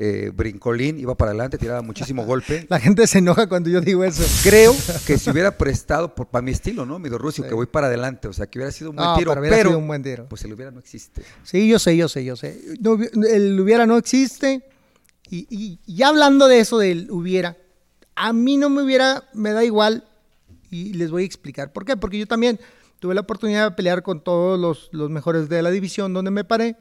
eh, 0.00 0.30
brincolín, 0.32 1.00
iba 1.00 1.16
para 1.16 1.32
adelante, 1.32 1.58
tiraba 1.58 1.82
muchísimo 1.82 2.24
golpe. 2.26 2.64
La 2.70 2.78
gente 2.78 3.04
se 3.08 3.18
enoja 3.18 3.48
cuando 3.48 3.68
yo 3.68 3.80
digo 3.80 4.04
eso. 4.04 4.22
Creo 4.48 4.72
que 5.08 5.18
si 5.18 5.28
hubiera 5.30 5.58
prestado 5.58 6.14
por, 6.14 6.28
para 6.28 6.40
mi 6.42 6.52
estilo, 6.52 6.86
¿no? 6.86 7.00
Mi 7.00 7.08
Rusio, 7.08 7.44
que 7.48 7.52
voy 7.54 7.66
para 7.66 7.88
adelante, 7.88 8.28
o 8.28 8.32
sea, 8.32 8.46
que 8.46 8.58
hubiera 8.60 8.70
sido 8.70 8.90
un 8.90 8.96
buen 8.96 9.08
No, 9.08 9.16
tiro, 9.16 9.32
pero 9.34 9.42
pero, 9.50 9.70
sido 9.70 9.78
un 9.80 9.88
buen 9.88 10.02
tiro. 10.04 10.26
pues 10.28 10.44
el 10.44 10.52
hubiera 10.52 10.70
no 10.70 10.78
existe. 10.78 11.22
Sí, 11.42 11.68
yo 11.68 11.80
sé, 11.80 11.96
yo 11.96 12.08
sé, 12.08 12.24
yo 12.24 12.36
sé. 12.36 12.60
No 12.80 12.96
el 13.28 13.58
hubiera 13.60 13.86
no 13.86 13.96
existe. 13.98 14.68
Y, 15.30 15.48
y- 15.50 15.80
y 15.84 15.96
ya 15.96 16.08
hablando 16.10 16.46
de 16.46 16.60
eso 16.60 16.78
del 16.78 17.10
hubiera, 17.10 17.56
a 18.18 18.32
mí 18.32 18.56
no 18.56 18.68
me 18.68 18.82
hubiera, 18.82 19.24
me 19.32 19.52
da 19.52 19.64
igual. 19.64 20.04
Y 20.70 20.92
les 20.94 21.10
voy 21.10 21.22
a 21.22 21.26
explicar 21.26 21.72
por 21.72 21.84
qué. 21.84 21.96
Porque 21.96 22.18
yo 22.18 22.26
también 22.26 22.58
tuve 22.98 23.14
la 23.14 23.20
oportunidad 23.20 23.70
de 23.70 23.76
pelear 23.76 24.02
con 24.02 24.22
todos 24.22 24.58
los, 24.58 24.88
los 24.92 25.08
mejores 25.08 25.48
de 25.48 25.62
la 25.62 25.70
división 25.70 26.12
donde 26.12 26.30
me 26.30 26.44
paré. 26.44 26.76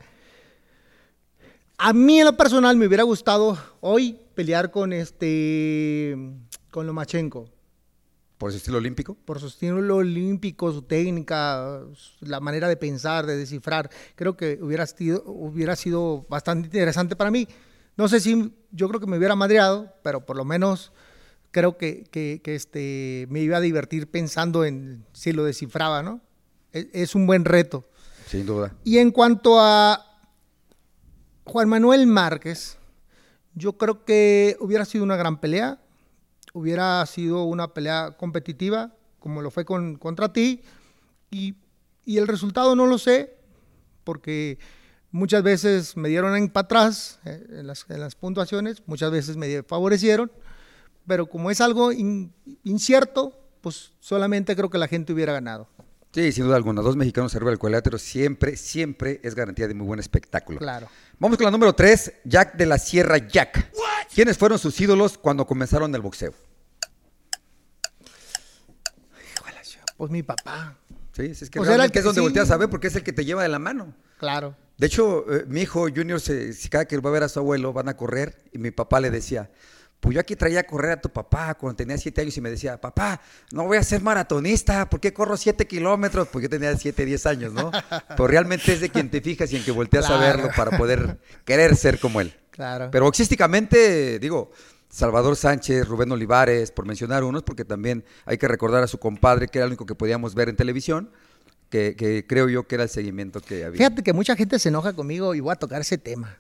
A 1.78 1.94
mí 1.94 2.20
en 2.20 2.26
lo 2.26 2.36
personal 2.36 2.76
me 2.76 2.88
hubiera 2.88 3.04
gustado 3.04 3.58
hoy 3.82 4.20
pelear 4.34 4.72
con 4.72 4.94
este, 4.94 6.18
con 6.72 6.88
Lomachenko 6.88 7.48
Por 8.40 8.52
su 8.52 8.58
estilo 8.58 8.80
olímpico. 8.80 9.14
por 9.14 9.40
su 9.40 9.46
estilo 9.46 9.96
olímpico, 9.96 10.72
su 10.72 10.82
técnica, 10.82 11.82
la 12.22 12.40
manera 12.40 12.68
de 12.68 12.78
pensar, 12.78 13.28
de 13.28 13.38
descifrar. 13.38 13.92
Creo 14.16 14.36
que 14.36 14.58
hubiera 14.60 14.88
sido, 14.88 15.24
hubiera 15.28 15.76
sido 15.76 16.26
bastante 16.30 16.66
interesante 16.66 17.16
para 17.16 17.30
mí. 17.30 17.48
No 17.96 18.08
sé 18.08 18.20
si 18.20 18.54
yo 18.72 18.88
creo 18.90 19.00
que 19.00 19.08
me 19.08 19.18
hubiera 19.18 19.36
madreado, 19.36 19.94
pero 20.04 20.26
por 20.26 20.36
lo 20.36 20.46
menos 20.46 20.92
creo 21.58 21.76
que, 21.76 22.04
que- 22.12 22.40
que, 22.44 22.54
este, 22.54 23.26
me 23.32 23.40
iba 23.40 23.58
a 23.58 23.62
divertir 23.62 24.06
pensando 24.12 24.64
en 24.64 25.04
si 25.12 25.32
lo 25.32 25.44
descifraba, 25.44 26.04
¿no? 26.04 26.22
Es, 26.72 26.86
es 26.94 27.16
un 27.16 27.26
buen 27.26 27.46
reto. 27.46 27.84
Sin 28.28 28.46
duda. 28.46 28.76
Y 28.84 29.00
en 29.00 29.10
cuanto 29.10 29.60
a 29.60 30.04
Juan 31.46 31.68
Manuel 31.68 32.06
Márquez, 32.06 32.78
yo 33.56 33.74
creo 33.74 34.06
que 34.06 34.56
hubiera 34.60 34.86
sido 34.86 35.04
una 35.04 35.16
gran 35.16 35.40
pelea, 35.40 35.80
hubiera 36.54 37.04
sido 37.08 37.46
una 37.46 37.74
pelea 37.74 38.12
competitiva, 38.18 38.94
como 39.20 39.42
lo 39.42 39.50
fue 39.50 39.66
con, 39.66 39.96
contra 39.96 40.32
ti, 40.32 40.62
y, 41.32 41.56
y 42.06 42.18
el 42.20 42.28
resultado 42.28 42.76
no 42.76 42.86
lo 42.86 43.00
sé, 43.00 43.36
porque 44.04 44.60
muchas 45.10 45.42
veces 45.42 45.98
me 45.98 46.10
dieron 46.10 46.36
en 46.36 46.50
para 46.50 46.66
atrás 46.66 47.20
eh, 47.26 47.44
en, 47.50 47.66
las, 47.66 47.86
en 47.90 48.00
las 48.02 48.14
puntuaciones, 48.16 48.84
muchas 48.86 49.10
veces 49.10 49.38
me 49.38 49.64
favorecieron, 49.64 50.32
pero 51.08 51.28
como 51.28 51.50
es 51.50 51.62
algo 51.62 51.92
in- 51.92 52.34
incierto, 52.64 53.34
pues 53.62 53.94
solamente 54.00 54.56
creo 54.56 54.70
que 54.70 54.78
la 54.78 54.88
gente 54.88 55.14
hubiera 55.14 55.34
ganado. 55.34 55.68
Sí, 56.14 56.32
sin 56.32 56.46
duda 56.46 56.56
alguna. 56.56 56.82
Dos 56.82 56.96
mexicanos 56.96 57.36
arriba 57.36 57.52
del 57.52 57.60
cuadrilátero 57.60 57.98
siempre, 57.98 58.56
siempre 58.58 59.20
es 59.24 59.36
garantía 59.36 59.68
de 59.68 59.74
muy 59.74 59.86
buen 59.88 60.00
espectáculo. 60.00 60.60
Claro. 60.60 60.88
Vamos 61.20 61.38
con 61.38 61.46
la 61.46 61.52
número 61.52 61.74
3, 61.74 62.14
Jack 62.26 62.56
de 62.56 62.66
la 62.66 62.78
Sierra 62.78 63.18
Jack. 63.18 63.72
¿Quiénes 64.14 64.38
fueron 64.38 64.58
sus 64.58 64.80
ídolos 64.82 65.18
cuando 65.18 65.46
comenzaron 65.46 65.94
el 65.94 66.02
boxeo? 66.02 66.34
Pues 69.98 70.12
mi 70.12 70.22
papá, 70.24 70.78
Sí, 71.14 71.24
es 71.24 71.50
que 71.50 71.58
Pues 71.58 71.68
era 71.68 71.74
el 71.74 71.80
realmente 71.80 71.98
es 71.98 72.04
que- 72.04 72.06
donde 72.06 72.20
sí. 72.22 72.24
volteas 72.24 72.52
a 72.52 72.58
ver 72.58 72.70
porque 72.70 72.86
es 72.88 72.96
el 72.96 73.02
que 73.02 73.12
te 73.12 73.26
lleva 73.26 73.42
de 73.42 73.50
la 73.50 73.58
mano. 73.60 73.96
claro. 74.20 74.56
De 74.78 74.86
hecho, 74.86 75.26
eh, 75.34 75.44
mi 75.48 75.62
hijo 75.62 75.88
Junior, 75.94 76.20
se, 76.22 76.54
si 76.54 76.70
cada 76.70 76.86
que 76.86 76.96
va 77.00 77.10
a 77.10 77.14
ver 77.14 77.24
a 77.24 77.30
su 77.30 77.40
abuelo, 77.40 77.74
van 77.74 77.90
a 77.90 77.98
correr 77.98 78.38
y 78.54 78.60
mi 78.60 78.70
papá 78.70 79.00
le 79.00 79.10
decía, 79.10 79.50
pues 80.00 80.14
yo 80.14 80.22
aquí 80.22 80.36
traía 80.36 80.62
a 80.62 80.64
correr 80.64 80.92
a 80.92 81.02
tu 81.02 81.10
papá 81.10 81.56
cuando 81.56 81.76
tenía 81.76 81.98
siete 81.98 82.22
años 82.22 82.38
y 82.38 82.42
me 82.42 82.50
decía, 82.50 82.80
papá, 82.80 83.20
no 83.52 83.66
voy 83.66 83.78
a 83.78 83.84
ser 83.84 84.02
maratonista, 84.02 84.90
¿por 84.90 85.00
qué 85.00 85.12
corro 85.14 85.36
siete 85.38 85.66
kilómetros? 85.66 86.28
Pues 86.28 86.44
yo 86.44 86.50
tenía 86.50 86.76
siete, 86.78 87.06
diez 87.06 87.26
años, 87.26 87.54
¿no? 87.54 87.72
Pero 88.10 88.28
realmente 88.28 88.74
es 88.74 88.82
de 88.82 88.90
quien 88.90 89.10
te 89.10 89.22
fijas 89.22 89.52
y 89.52 89.58
en 89.58 89.64
que 89.64 89.72
volteas 89.72 90.10
a 90.10 90.18
verlo 90.18 90.50
para 90.56 90.78
poder 90.78 91.20
querer 91.46 91.76
ser 91.76 92.00
como 92.00 92.22
él. 92.22 92.34
Claro. 92.52 92.90
Pero 92.92 93.06
boxísticamente, 93.06 94.20
digo, 94.20 94.52
Salvador 94.90 95.36
Sánchez, 95.36 95.88
Rubén 95.88 96.12
Olivares, 96.12 96.72
por 96.72 96.86
mencionar 96.86 97.24
unos, 97.24 97.44
porque 97.44 97.66
también 97.66 98.06
hay 98.26 98.38
que 98.38 98.48
recordar 98.48 98.84
a 98.84 98.88
su 98.88 99.00
compadre, 99.00 99.48
que 99.48 99.60
era 99.60 99.66
el 99.66 99.72
único 99.72 99.86
que 99.86 99.96
podíamos 99.96 100.36
ver 100.36 100.50
en 100.50 100.56
televisión, 100.56 101.12
que, 101.70 101.96
que 101.96 102.26
creo 102.26 102.50
yo 102.50 102.68
que 102.68 102.76
era 102.76 102.84
el 102.84 102.90
seguimiento 102.90 103.42
que 103.42 103.66
había. 103.66 103.78
Fíjate 103.78 104.04
que 104.04 104.14
mucha 104.14 104.36
gente 104.36 104.60
se 104.60 104.70
enoja 104.70 104.94
conmigo 104.94 105.36
y 105.36 105.40
voy 105.40 105.52
a 105.52 105.56
tocar 105.56 105.82
ese 105.82 105.98
tema. 105.98 106.40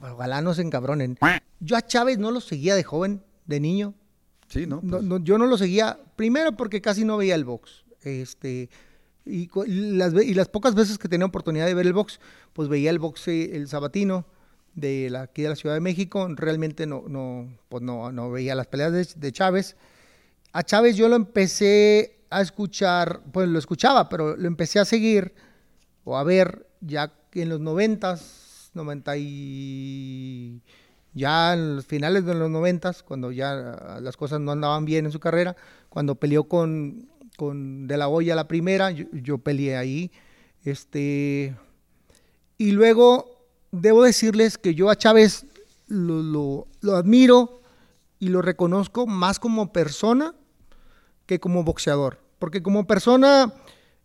Ojalá 0.00 0.40
no 0.42 0.54
se 0.54 0.62
encabronen. 0.62 1.16
Yo 1.60 1.76
a 1.76 1.82
Chávez 1.82 2.18
no 2.18 2.30
lo 2.30 2.40
seguía 2.40 2.74
de 2.74 2.84
joven, 2.84 3.22
de 3.46 3.60
niño. 3.60 3.94
Sí, 4.48 4.66
Pues, 4.66 5.02
no, 5.02 5.18
yo 5.18 5.38
no 5.38 5.46
lo 5.46 5.56
seguía, 5.56 5.98
primero 6.16 6.56
porque 6.56 6.80
casi 6.80 7.04
no 7.04 7.16
veía 7.16 7.34
el 7.34 7.44
box. 7.44 7.84
Este, 8.02 8.68
y, 9.24 9.48
las, 9.66 10.14
y 10.14 10.34
las 10.34 10.48
pocas 10.48 10.74
veces 10.74 10.98
que 10.98 11.08
tenía 11.08 11.26
oportunidad 11.26 11.66
de 11.66 11.74
ver 11.74 11.86
el 11.86 11.92
box, 11.92 12.18
pues 12.52 12.68
veía 12.68 12.90
el 12.90 12.98
box 12.98 13.28
eh, 13.28 13.56
el 13.56 13.68
sabatino 13.68 14.26
de 14.74 15.08
la, 15.10 15.22
aquí 15.22 15.42
de 15.42 15.50
la 15.50 15.56
Ciudad 15.56 15.74
de 15.74 15.80
México. 15.80 16.26
Realmente 16.34 16.86
no, 16.86 17.04
no, 17.06 17.48
pues 17.68 17.82
no, 17.82 18.10
no 18.10 18.30
veía 18.30 18.54
las 18.54 18.66
peleas 18.66 18.92
de, 18.92 19.06
de 19.14 19.32
Chávez. 19.32 19.76
A 20.52 20.62
Chávez 20.62 20.96
yo 20.96 21.08
lo 21.08 21.16
empecé 21.16 22.24
a 22.30 22.40
escuchar, 22.40 23.22
pues 23.32 23.48
lo 23.48 23.58
escuchaba, 23.58 24.08
pero 24.08 24.36
lo 24.36 24.48
empecé 24.48 24.78
a 24.78 24.84
seguir 24.84 25.34
o 26.04 26.16
a 26.16 26.24
ver 26.24 26.66
ya 26.80 27.12
en 27.34 27.48
los 27.48 27.60
noventas, 27.60 28.20
noventa 28.74 29.16
y 29.16 30.60
ya 31.12 31.54
en 31.54 31.76
los 31.76 31.86
finales 31.86 32.24
de 32.24 32.34
los 32.34 32.50
noventas, 32.50 33.02
cuando 33.02 33.32
ya 33.32 33.98
las 34.00 34.16
cosas 34.16 34.40
no 34.40 34.52
andaban 34.52 34.84
bien 34.84 35.06
en 35.06 35.12
su 35.12 35.18
carrera, 35.20 35.56
cuando 35.88 36.14
peleó 36.14 36.44
con, 36.44 37.08
con 37.36 37.86
De 37.88 37.96
La 37.96 38.08
Hoya 38.08 38.34
la 38.36 38.46
primera, 38.48 38.90
yo, 38.92 39.06
yo 39.12 39.38
peleé 39.38 39.76
ahí, 39.76 40.12
este, 40.64 41.56
y 42.58 42.72
luego 42.72 43.46
debo 43.72 44.02
decirles 44.04 44.58
que 44.58 44.74
yo 44.74 44.90
a 44.90 44.96
Chávez 44.96 45.46
lo, 45.88 46.22
lo- 46.22 46.66
lo 46.80 46.96
admiro 46.96 47.60
y 48.18 48.28
lo 48.28 48.42
reconozco 48.42 49.06
más 49.06 49.38
como 49.40 49.72
persona 49.72 50.34
que 51.26 51.40
como 51.40 51.64
boxeador. 51.64 52.18
Porque 52.38 52.62
como 52.62 52.86
persona, 52.86 53.52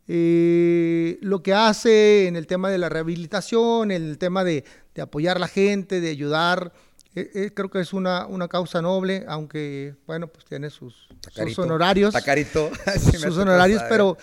eh, 0.07 1.17
lo 1.21 1.41
que 1.41 1.53
hace 1.53 2.27
en 2.27 2.35
el 2.35 2.47
tema 2.47 2.69
de 2.69 2.77
la 2.77 2.89
rehabilitación, 2.89 3.91
en 3.91 4.03
el 4.03 4.17
tema 4.17 4.43
de, 4.43 4.63
de 4.93 5.01
apoyar 5.01 5.37
a 5.37 5.39
la 5.39 5.47
gente, 5.47 5.99
de 5.99 6.09
ayudar, 6.09 6.73
eh, 7.15 7.31
eh, 7.33 7.51
creo 7.53 7.69
que 7.69 7.79
es 7.79 7.93
una, 7.93 8.27
una 8.27 8.47
causa 8.47 8.81
noble, 8.81 9.25
aunque, 9.27 9.95
bueno, 10.05 10.27
pues 10.27 10.45
tiene 10.45 10.69
sus, 10.69 11.07
sus 11.31 11.57
honorarios. 11.59 12.13
Tacarito. 12.13 12.69
Sus 12.99 13.37
honorarios, 13.37 13.81
pero 13.89 14.17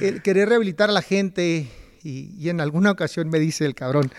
el 0.00 0.22
querer 0.22 0.50
rehabilitar 0.50 0.90
a 0.90 0.92
la 0.92 1.02
gente, 1.02 1.68
y, 2.02 2.34
y 2.38 2.48
en 2.50 2.60
alguna 2.60 2.90
ocasión 2.90 3.28
me 3.28 3.38
dice 3.38 3.64
el 3.64 3.74
cabrón, 3.74 4.10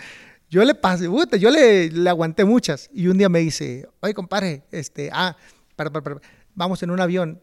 yo 0.50 0.64
le 0.66 0.76
pasé, 0.76 1.08
puta, 1.08 1.38
yo 1.38 1.50
le, 1.50 1.90
le 1.90 2.10
aguanté 2.10 2.46
muchas, 2.46 2.90
y 2.94 3.08
un 3.08 3.18
día 3.18 3.30
me 3.30 3.40
dice, 3.40 3.88
oye, 4.02 4.14
compadre, 4.14 4.64
este, 4.72 5.10
ah, 5.14 5.38
para, 5.76 5.92
para, 5.92 6.04
para, 6.04 6.22
vamos 6.56 6.82
en 6.84 6.92
un 6.92 7.00
avión, 7.00 7.42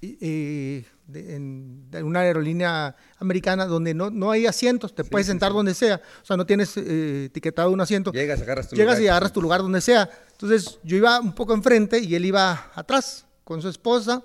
y 0.00 0.84
de, 1.12 1.34
en, 1.36 1.90
de 1.90 2.02
una 2.02 2.20
aerolínea 2.20 2.96
americana 3.18 3.66
donde 3.66 3.94
no, 3.94 4.10
no 4.10 4.30
hay 4.30 4.46
asientos, 4.46 4.94
te 4.94 5.04
puedes 5.04 5.26
sentar 5.26 5.52
donde 5.52 5.74
sea, 5.74 6.00
o 6.22 6.24
sea, 6.24 6.36
no 6.36 6.46
tienes 6.46 6.76
eh, 6.76 7.26
etiquetado 7.26 7.70
un 7.70 7.80
asiento. 7.80 8.12
Llegas, 8.12 8.40
agarras 8.42 8.68
tu 8.68 8.76
Llegas 8.76 8.94
lugar. 8.96 9.02
y 9.04 9.08
agarras 9.08 9.32
tu 9.32 9.42
lugar 9.42 9.60
donde 9.62 9.80
sea. 9.80 10.08
Entonces 10.32 10.78
yo 10.82 10.96
iba 10.96 11.20
un 11.20 11.34
poco 11.34 11.54
enfrente 11.54 11.98
y 12.00 12.14
él 12.14 12.24
iba 12.24 12.70
atrás 12.74 13.26
con 13.44 13.60
su 13.62 13.68
esposa 13.68 14.22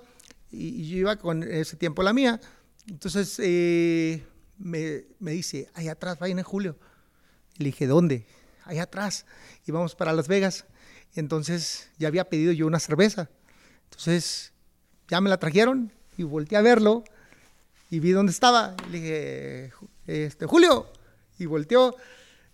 y, 0.50 0.68
y 0.82 0.88
yo 0.88 0.96
iba 0.98 1.16
con 1.16 1.42
ese 1.42 1.76
tiempo 1.76 2.02
la 2.02 2.12
mía. 2.12 2.40
Entonces 2.88 3.36
eh, 3.38 4.24
me, 4.58 5.04
me 5.18 5.32
dice, 5.32 5.68
ahí 5.74 5.88
atrás, 5.88 6.18
vayan 6.18 6.38
en 6.38 6.44
julio. 6.44 6.76
Y 7.58 7.64
le 7.64 7.70
dije, 7.70 7.86
¿dónde? 7.86 8.26
Ahí 8.64 8.78
atrás. 8.78 9.26
Y 9.66 9.72
vamos 9.72 9.94
para 9.94 10.12
Las 10.12 10.28
Vegas. 10.28 10.64
Entonces 11.14 11.90
ya 11.98 12.08
había 12.08 12.28
pedido 12.28 12.52
yo 12.52 12.66
una 12.66 12.78
cerveza. 12.80 13.30
Entonces 13.84 14.52
ya 15.08 15.20
me 15.20 15.30
la 15.30 15.38
trajeron 15.38 15.92
y 16.18 16.24
volteé 16.24 16.58
a 16.58 16.62
verlo 16.62 17.04
y 17.88 18.00
vi 18.00 18.10
dónde 18.10 18.32
estaba. 18.32 18.74
Le 18.90 19.00
dije, 19.00 19.72
este, 20.06 20.44
Julio. 20.44 20.86
Y 21.38 21.46
volteó, 21.46 21.96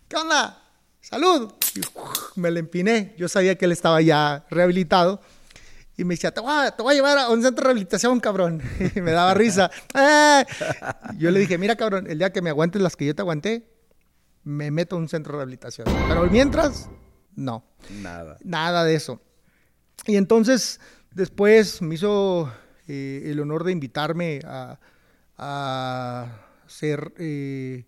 ¿qué 0.06 0.16
onda? 0.16 0.62
Salud. 1.00 1.52
Y 1.74 1.80
¡uf! 1.80 2.36
me 2.36 2.50
le 2.50 2.60
empiné. 2.60 3.14
Yo 3.18 3.28
sabía 3.28 3.56
que 3.56 3.64
él 3.64 3.72
estaba 3.72 4.00
ya 4.02 4.44
rehabilitado. 4.50 5.20
Y 5.96 6.04
me 6.04 6.14
decía, 6.14 6.32
te 6.32 6.40
voy, 6.40 6.52
a, 6.52 6.70
te 6.72 6.82
voy 6.82 6.92
a 6.92 6.96
llevar 6.96 7.18
a 7.18 7.30
un 7.30 7.42
centro 7.42 7.62
de 7.62 7.68
rehabilitación, 7.68 8.20
cabrón. 8.20 8.62
Y 8.94 9.00
me 9.00 9.12
daba 9.12 9.32
risa. 9.32 9.70
¡Ah! 9.94 10.44
Yo 11.18 11.30
le 11.30 11.40
dije, 11.40 11.56
mira, 11.56 11.74
cabrón, 11.74 12.06
el 12.08 12.18
día 12.18 12.32
que 12.32 12.42
me 12.42 12.50
aguantes 12.50 12.82
las 12.82 12.96
que 12.96 13.06
yo 13.06 13.14
te 13.14 13.22
aguanté, 13.22 13.66
me 14.42 14.70
meto 14.70 14.96
a 14.96 14.98
un 14.98 15.08
centro 15.08 15.32
de 15.32 15.38
rehabilitación. 15.38 15.86
Pero 16.06 16.26
mientras, 16.26 16.90
no. 17.34 17.64
Nada. 18.02 18.36
Nada 18.44 18.84
de 18.84 18.94
eso. 18.94 19.22
Y 20.06 20.16
entonces, 20.16 20.80
después 21.12 21.80
me 21.80 21.94
hizo 21.94 22.52
eh, 22.86 23.22
el 23.26 23.40
honor 23.40 23.64
de 23.64 23.72
invitarme 23.72 24.40
a, 24.44 24.78
ser 26.66 27.12
eh, 27.18 27.84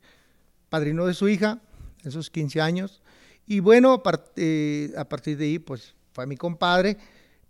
padrino 0.68 1.06
de 1.06 1.14
su 1.14 1.28
hija 1.28 1.60
en 2.04 2.10
sus 2.10 2.30
15 2.30 2.60
años. 2.60 3.02
Y 3.46 3.60
bueno, 3.60 4.02
eh, 4.36 4.92
a 4.96 5.04
partir 5.04 5.36
de 5.36 5.44
ahí, 5.44 5.58
pues 5.58 5.94
fue 6.12 6.26
mi 6.26 6.36
compadre. 6.36 6.96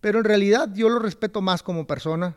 Pero 0.01 0.19
en 0.19 0.25
realidad 0.25 0.71
yo 0.75 0.89
lo 0.89 0.99
respeto 0.99 1.41
más 1.41 1.63
como 1.63 1.87
persona 1.87 2.37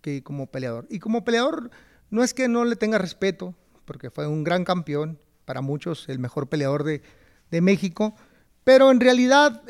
que 0.00 0.22
como 0.22 0.46
peleador. 0.46 0.86
Y 0.88 0.98
como 1.00 1.24
peleador, 1.24 1.70
no 2.10 2.22
es 2.22 2.34
que 2.34 2.48
no 2.48 2.64
le 2.64 2.76
tenga 2.76 2.98
respeto, 2.98 3.54
porque 3.84 4.10
fue 4.10 4.26
un 4.26 4.44
gran 4.44 4.64
campeón, 4.64 5.18
para 5.44 5.60
muchos 5.60 6.08
el 6.08 6.18
mejor 6.18 6.48
peleador 6.48 6.84
de, 6.84 7.02
México, 7.60 8.14
Pero 8.62 8.92
en 8.92 9.00
realidad 9.00 9.62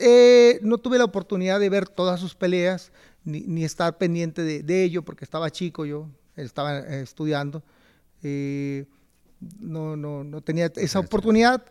no 0.62 0.76
tuve 0.78 0.98
la 0.98 1.04
oportunidad 1.04 1.58
de 1.58 1.70
ver 1.70 1.88
todas 1.88 2.20
sus 2.20 2.34
peleas, 2.34 2.92
ni, 3.24 3.40
ni 3.40 3.64
estar 3.64 3.96
pendiente 3.98 4.42
de, 4.42 4.62
de 4.62 4.84
ello, 4.84 5.02
porque 5.02 5.24
estaba 5.24 5.50
chico 5.50 5.84
yo, 5.84 6.08
estaba 6.36 6.78
eh, 6.80 7.02
estudiando. 7.02 7.62
Eh, 8.22 8.84
no, 9.58 9.96
no, 9.96 10.22
no 10.24 10.40
tenía 10.42 10.70
esa 10.76 10.98
oportunidad. 11.00 11.64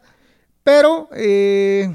Pero, 0.63 1.09
eh, 1.15 1.93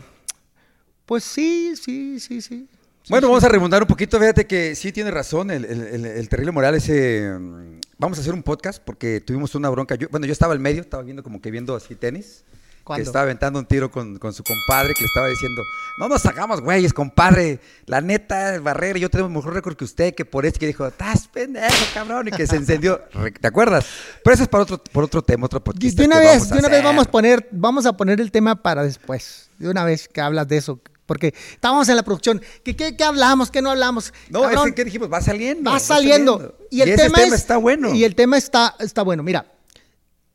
pues 1.06 1.24
sí, 1.24 1.74
sí, 1.76 2.18
sí, 2.20 2.40
sí. 2.40 2.68
Bueno, 3.10 3.28
vamos 3.28 3.44
a 3.44 3.48
remontar 3.48 3.82
un 3.82 3.88
poquito. 3.88 4.18
Fíjate 4.18 4.46
que 4.46 4.74
sí 4.74 4.90
tiene 4.90 5.10
razón 5.10 5.50
el, 5.50 5.64
el- 5.66 5.82
el- 5.82 6.06
el 6.06 6.28
terrible 6.28 6.52
Morales. 6.52 6.88
eh, 6.88 7.36
mm, 7.38 7.80
vamos 7.98 8.16
a 8.18 8.22
hacer 8.22 8.32
un 8.32 8.42
podcast 8.42 8.82
porque 8.82 9.20
tuvimos 9.20 9.54
una 9.54 9.68
bronca. 9.68 9.94
Yo- 9.96 10.08
bueno, 10.10 10.26
yo 10.26 10.32
estaba 10.32 10.52
al 10.54 10.60
medio, 10.60 10.80
estaba 10.80 11.02
viendo 11.02 11.22
como 11.22 11.40
que 11.40 11.50
viendo 11.50 11.76
así 11.76 11.94
tenis. 11.94 12.44
Que 12.86 13.02
estaba 13.02 13.22
aventando 13.22 13.58
un 13.58 13.64
tiro 13.66 13.90
con, 13.90 14.18
con 14.18 14.32
su 14.34 14.42
compadre 14.44 14.92
que 14.94 15.00
le 15.00 15.06
estaba 15.06 15.26
diciendo, 15.28 15.62
no 15.98 16.08
nos 16.08 16.24
hagamos 16.26 16.60
güeyes, 16.60 16.92
compadre. 16.92 17.58
La 17.86 18.00
neta, 18.00 18.60
Barrera, 18.60 18.98
yo 18.98 19.08
tengo 19.08 19.28
mejor 19.28 19.54
récord 19.54 19.76
que 19.76 19.84
usted, 19.84 20.14
que 20.14 20.24
por 20.24 20.44
este 20.44 20.58
que 20.58 20.66
dijo, 20.66 20.86
estás 20.86 21.26
pendejo, 21.28 21.74
cabrón, 21.94 22.28
y 22.28 22.30
que 22.30 22.46
se 22.46 22.56
encendió. 22.56 23.00
¿Te 23.40 23.48
acuerdas? 23.48 23.86
Pero 24.22 24.34
eso 24.34 24.42
es 24.42 24.48
para 24.48 24.64
otro, 24.64 24.78
por 24.84 25.04
otro 25.04 25.22
tema, 25.22 25.46
otro 25.46 25.62
podcast. 25.64 25.96
de 25.96 26.04
una 26.04 26.18
vez, 26.18 26.40
vamos 26.40 26.50
a 26.50 26.54
de 26.54 26.58
una 26.60 26.68
vez 26.68 26.84
vamos 26.84 27.06
a 27.06 27.10
poner, 27.10 27.48
vamos 27.52 27.86
a 27.86 27.92
poner 27.96 28.20
el 28.20 28.30
tema 28.30 28.62
para 28.62 28.82
después. 28.82 29.48
De 29.58 29.68
una 29.68 29.84
vez 29.84 30.08
que 30.08 30.20
hablas 30.20 30.46
de 30.48 30.56
eso. 30.58 30.80
Porque 31.06 31.34
estábamos 31.52 31.88
en 31.90 31.96
la 31.96 32.02
producción. 32.02 32.40
¿Qué, 32.64 32.74
qué, 32.76 32.96
qué 32.96 33.04
hablamos? 33.04 33.50
¿Qué 33.50 33.60
no 33.60 33.70
hablamos? 33.70 34.12
No, 34.30 34.40
Cabrón, 34.42 34.68
es 34.68 34.74
que 34.74 34.84
dijimos, 34.84 35.12
va 35.12 35.20
saliendo. 35.20 35.70
va 35.70 35.78
saliendo. 35.78 36.56
Y 36.70 36.80
el 36.80 36.88
ese 36.88 37.04
tema, 37.04 37.22
es- 37.22 37.32
está 37.34 37.58
bueno. 37.58 37.94
Y 37.94 38.04
el 38.04 38.14
tema 38.14 38.38
está, 38.38 38.74
está 38.78 39.02
bueno. 39.02 39.22
Mira, 39.22 39.46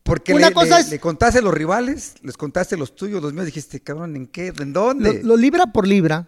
Porque 0.09 0.33
Una 0.33 0.49
le, 0.49 0.53
cosa 0.53 0.75
le- 0.75 0.81
es- 0.81 0.89
le 0.89 0.99
contaste 0.99 1.41
los 1.41 1.53
rivales, 1.53 2.15
les 2.23 2.35
contaste 2.35 2.75
los 2.75 2.95
tuyos, 2.95 3.21
los 3.21 3.31
míos, 3.33 3.45
dijiste, 3.45 3.79
cabrón, 3.79 4.15
¿en 4.15 4.27
qué? 4.27 4.47
¿En 4.59 4.73
dónde? 4.73 5.21
lo 5.23 5.37
libra 5.37 5.67
por 5.67 5.87
libra. 5.87 6.27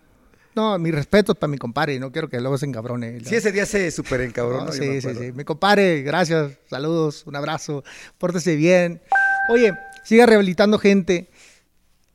No, 0.55 0.77
mi 0.79 0.91
respeto 0.91 1.33
para 1.33 1.49
mi 1.49 1.57
compadre. 1.57 1.97
No 1.99 2.11
quiero 2.11 2.27
que 2.29 2.39
luego 2.41 2.57
se 2.57 2.65
encabrone. 2.65 3.19
Sí, 3.23 3.35
ese 3.35 3.51
día 3.53 3.65
se 3.65 3.89
super 3.89 4.19
encabronó. 4.21 4.65
No, 4.65 4.71
sí, 4.73 5.01
sí, 5.01 5.09
sí. 5.17 5.31
Mi 5.33 5.43
compadre, 5.45 6.01
gracias, 6.01 6.51
saludos, 6.69 7.23
un 7.25 7.35
abrazo, 7.37 7.83
pórtese 8.17 8.55
bien. 8.57 9.01
Oye, 9.49 9.73
siga 10.03 10.25
rehabilitando 10.25 10.77
gente. 10.77 11.29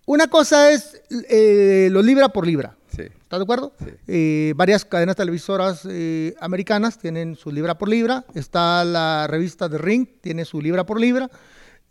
Una 0.05 0.29
cosa 0.29 0.71
es 0.71 1.01
eh, 1.31 1.89
lo 1.91 2.03
libra 2.03 2.29
por 2.29 2.47
libra. 2.47 2.77
Sí. 2.97 3.03
¿Estás 3.03 3.39
de 3.39 3.43
acuerdo? 3.43 3.75
Sí. 3.79 3.91
Eh, 4.09 4.55
varias 4.57 4.85
cadenas 4.87 5.17
televisoras 5.17 5.83
eh, 5.89 6.35
americanas 6.41 6.99
tienen 6.99 7.37
su 7.37 7.53
libra 7.53 7.77
por 7.77 7.89
libra. 7.89 8.25
Está 8.35 8.85
la 8.85 9.27
revista 9.29 9.69
The 9.69 9.77
Ring, 9.77 10.07
tiene 10.23 10.47
su 10.47 10.63
libra 10.63 10.87
por 10.87 10.99
libra. 10.99 11.31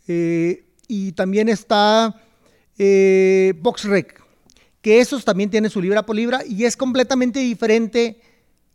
Eh, 0.08 0.64
y 0.88 1.12
también 1.12 1.48
está 1.48 2.20
BoxRec, 2.78 4.22
que 4.82 5.00
esos 5.00 5.24
también 5.24 5.48
tienen 5.48 5.70
su 5.70 5.80
libra 5.80 6.04
por 6.04 6.14
libra 6.16 6.40
y 6.46 6.64
es 6.64 6.76
completamente 6.76 7.38
diferente 7.40 8.20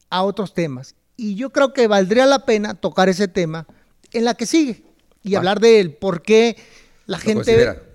a 0.09 0.23
otros 0.23 0.53
temas. 0.53 0.95
Y 1.17 1.35
yo 1.35 1.51
creo 1.51 1.73
que 1.73 1.87
valdría 1.87 2.25
la 2.25 2.45
pena 2.45 2.73
tocar 2.73 3.09
ese 3.09 3.27
tema 3.27 3.67
en 4.11 4.25
la 4.25 4.33
que 4.33 4.45
sigue 4.45 4.83
y 5.21 5.35
hablar 5.35 5.59
del 5.59 5.93
por 5.93 6.21
qué 6.21 6.57
la 7.05 7.17
Lo 7.17 7.23
gente 7.23 7.93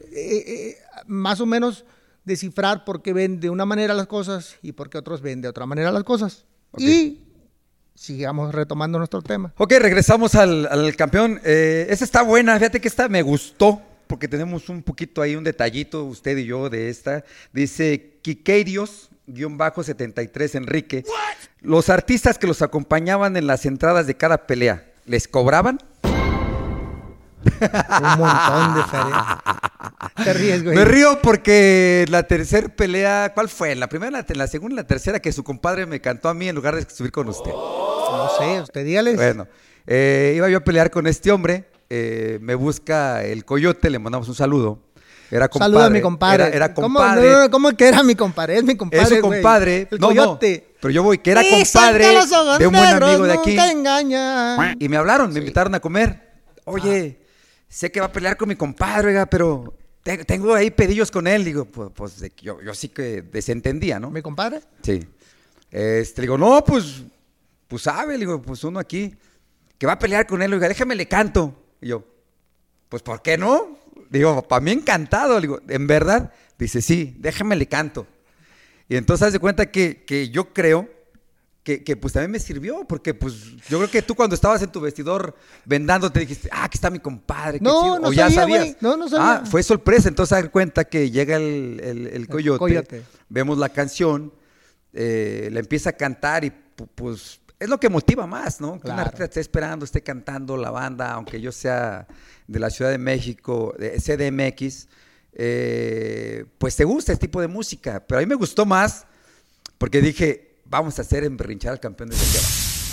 más 1.07 1.41
o 1.41 1.47
menos 1.47 1.85
descifrar 2.27 2.85
por 2.85 3.01
qué 3.01 3.15
ven 3.15 3.41
de 3.41 3.49
una 3.49 3.65
manera 3.65 3.95
las 3.95 4.07
cosas 4.07 4.57
y 4.61 4.73
por 4.73 4.91
qué 4.91 4.99
otros 4.99 5.23
ven 5.23 5.41
de 5.41 5.49
otra 5.49 5.65
manera 5.65 5.91
las 5.91 6.05
cosas. 6.05 6.45
Y 6.77 7.21
sigamos 7.95 8.55
retomando 8.55 8.99
nuestro 8.99 9.23
tema. 9.23 9.55
Ok, 9.57 9.73
regresamos 9.79 10.35
al, 10.35 10.67
al 10.67 10.95
campeón. 10.97 11.41
Eh, 11.45 11.87
esa 11.89 12.05
está 12.05 12.23
buena, 12.23 12.59
fíjate 12.59 12.81
que 12.81 12.89
esta 12.89 13.09
me 13.09 13.23
gustó, 13.23 13.81
porque 14.07 14.29
tenemos 14.29 14.69
un 14.69 14.83
poquito 14.83 15.23
ahí, 15.23 15.37
un 15.37 15.45
detallito, 15.45 16.05
usted 16.05 16.37
y 16.37 16.45
yo, 16.45 16.69
de 16.69 16.91
esta. 16.91 17.25
Dice 17.53 18.19
Quiquerios, 18.21 19.09
guion 19.27 19.57
bajo 19.57 19.83
73, 19.83 20.57
Enrique. 20.57 21.05
Los 21.61 21.89
artistas 21.89 22.39
que 22.39 22.47
los 22.47 22.61
acompañaban 22.61 23.37
en 23.37 23.47
las 23.47 23.65
entradas 23.67 24.07
de 24.07 24.17
cada 24.17 24.47
pelea, 24.47 24.85
¿les 25.07 25.29
cobraban? 25.29 25.79
Un 27.47 28.19
montón 28.19 28.75
de. 28.75 30.25
Te 30.25 30.33
ríes, 30.33 30.65
güey. 30.65 30.77
Me 30.77 30.85
río 30.85 31.21
porque 31.23 32.05
la 32.09 32.25
tercera 32.25 32.69
pelea, 32.69 33.33
¿cuál 33.35 33.49
fue? 33.49 33.75
La 33.75 33.89
primera, 33.89 34.11
la, 34.11 34.25
la 34.29 34.47
segunda, 34.47 34.77
la 34.77 34.87
tercera, 34.87 35.21
que 35.21 35.33
su 35.33 35.45
compadre 35.45 35.87
me 35.87 36.01
cantó 36.01 36.29
a 36.29 36.35
mí 36.35 36.49
en 36.49 36.55
lugar 36.55 36.77
de 36.77 36.87
subir 36.89 37.13
con 37.13 37.29
usted. 37.29 37.51
No 37.51 38.31
sé, 38.39 38.61
usted 38.61 38.85
dígale. 38.85 39.15
Bueno, 39.15 39.47
eh, 39.87 40.35
iba 40.37 40.49
yo 40.49 40.59
a 40.59 40.61
pelear 40.65 40.91
con 40.91 41.07
este 41.07 41.31
hombre, 41.31 41.65
eh, 41.91 42.39
me 42.41 42.55
busca 42.55 43.25
el 43.25 43.45
coyote, 43.45 43.91
le 43.91 43.99
mandamos 43.99 44.29
un 44.29 44.35
saludo. 44.35 44.81
Era 45.31 45.49
compadre. 45.49 45.73
Saluda 45.73 45.87
a 45.87 45.91
mi 45.91 46.01
compadre. 46.01 46.45
Era, 46.45 46.57
era 46.57 46.75
¿Cómo, 46.75 46.99
compadre. 46.99 47.31
no, 47.31 47.41
no, 47.41 47.51
¿cómo 47.51 47.71
que 47.73 47.89
era 47.89 48.03
mi 48.03 48.15
compadre? 48.15 48.59
Es 48.59 48.65
mi 48.65 48.77
compadre. 48.77 49.03
es 49.03 49.09
su 49.09 49.21
compadre. 49.21 49.89
El 49.91 49.99
no, 49.99 50.09
coyote. 50.09 50.65
no, 50.67 50.77
pero 50.81 50.93
yo 50.93 51.03
voy, 51.03 51.19
que 51.19 51.33
era 51.33 51.43
compadre 51.43 52.07
de 52.59 52.67
un 52.67 52.73
buen 52.73 53.03
amigo 53.03 53.25
de 53.25 53.33
aquí. 53.33 53.51
nunca 53.51 53.71
engañan. 53.71 54.77
Y 54.79 54.89
me 54.89 54.97
hablaron, 54.97 55.33
me 55.33 55.41
invitaron 55.41 55.75
a 55.75 55.81
comer. 55.81 56.23
Oye, 56.65 57.19
sé 57.69 57.91
que 57.93 58.01
va 58.01 58.07
a 58.07 58.13
pelear 58.13 58.37
con 58.37 58.49
mi 58.49 58.57
compadre, 58.57 59.09
oiga, 59.09 59.27
pero 59.27 59.75
te- 60.03 60.25
tengo 60.25 60.55
ahí 60.55 60.71
pedillos 60.71 61.11
con 61.11 61.27
él. 61.27 61.45
Digo, 61.45 61.65
pues, 61.65 61.91
pues, 61.95 62.23
yo, 62.41 62.61
yo 62.63 62.75
sí 62.75 62.89
que 62.89 63.23
desentendía, 63.23 63.99
¿no? 64.01 64.11
¿Mi 64.11 64.23
compadre? 64.23 64.61
Sí. 64.83 65.07
Este, 65.71 66.23
le 66.23 66.27
digo, 66.27 66.39
no, 66.39 66.65
pues, 66.65 67.03
pues 67.69 67.83
sabe, 67.83 68.15
le 68.15 68.21
digo, 68.21 68.41
pues 68.41 68.63
uno 68.65 68.79
aquí, 68.79 69.15
que 69.79 69.87
va 69.87 69.93
a 69.95 69.99
pelear 69.99 70.27
con 70.27 70.41
él, 70.43 70.53
oiga, 70.55 70.69
déjame 70.69 70.95
le 70.95 71.07
canto. 71.07 71.55
Y 71.81 71.89
yo, 71.89 72.05
pues, 72.89 73.03
¿por 73.03 73.21
qué 73.23 73.37
no? 73.37 73.79
Digo, 74.09 74.47
para 74.47 74.61
mí 74.61 74.71
encantado, 74.71 75.41
digo, 75.41 75.61
¿en 75.69 75.87
verdad? 75.87 76.33
Dice, 76.59 76.81
sí, 76.81 77.17
déjame 77.19 77.57
le 77.57 77.67
canto. 77.67 78.07
Y 78.89 78.97
entonces 78.97 79.27
haz 79.27 79.33
de 79.33 79.41
cuenta 79.41 79.71
que, 79.71 80.05
que 80.05 80.29
yo 80.29 80.53
creo 80.55 80.89
que, 81.67 81.83
que, 81.83 81.97
pues 81.97 82.13
también 82.13 82.31
me 82.31 82.39
sirvió, 82.39 82.85
porque 82.87 83.13
pues 83.13 83.35
yo 83.69 83.79
creo 83.79 83.91
que 83.91 84.01
tú 84.01 84.15
cuando 84.15 84.37
estabas 84.37 84.63
en 84.63 84.71
tu 84.71 84.81
vestidor 84.81 85.35
vendando 85.65 86.13
te 86.13 86.21
dijiste, 86.21 86.49
ah, 86.53 86.63
aquí 86.67 86.77
está 86.77 86.91
mi 86.91 87.01
compadre, 87.01 87.59
qué 87.59 87.65
No, 87.65 87.83
chido. 87.83 87.99
no 87.99 88.09
o 88.09 88.13
ya 88.13 88.31
sabía, 88.31 88.41
sabías. 88.41 88.61
güey. 88.61 88.77
No, 88.81 88.97
no 88.97 89.09
sabía. 89.09 89.33
Ah, 89.33 89.45
fue 89.45 89.65
sorpresa, 89.65 90.09
entonces 90.09 90.41
de 90.41 90.49
cuenta 90.49 90.85
que 90.85 91.11
llega 91.11 91.35
el, 91.39 91.81
el- 91.83 92.07
el 92.07 92.29
coyote, 92.29 92.59
coyote. 92.61 93.03
vemos 93.29 93.59
la 93.59 93.69
canción, 93.71 94.33
eh, 94.93 95.49
la 95.53 95.59
empieza 95.59 95.91
a 95.91 95.95
cantar 95.95 96.45
y 96.45 96.51
pu- 96.51 96.89
pues 96.95 97.41
es 97.59 97.69
lo 97.69 97.81
que 97.81 97.89
motiva 97.89 98.29
más, 98.29 98.61
¿no? 98.61 98.69
Que 98.73 98.89
un 98.89 98.95
Claro. 98.95 99.01
artista 99.01 99.25
esté 99.25 99.41
esperando, 99.41 99.85
esté 99.85 100.03
cantando 100.03 100.57
la 100.57 100.71
banda, 100.71 101.11
aunque 101.15 101.41
yo 101.41 101.51
sea 101.51 102.07
de 102.47 102.59
la 102.61 102.71
Ciudad 102.71 102.93
de 102.93 102.99
México, 102.99 103.75
de 103.77 103.99
CDMX, 103.99 104.87
eh, 105.33 106.45
pues 106.59 106.77
te 106.77 106.85
gusta 106.85 107.13
este 107.13 107.27
tipo 107.27 107.41
de 107.41 107.49
música. 107.49 108.05
Pero 108.07 108.19
a 108.19 108.23
mí 108.23 108.27
me 108.27 108.37
gustó 108.37 108.65
más 108.65 109.05
porque 109.79 110.01
dije, 110.01 110.46
vamos 110.69 110.99
a 110.99 111.03
hacer 111.03 111.25
emberrinchar 111.25 111.73
al 111.73 111.81
campeón 111.81 112.11
de. 112.11 112.17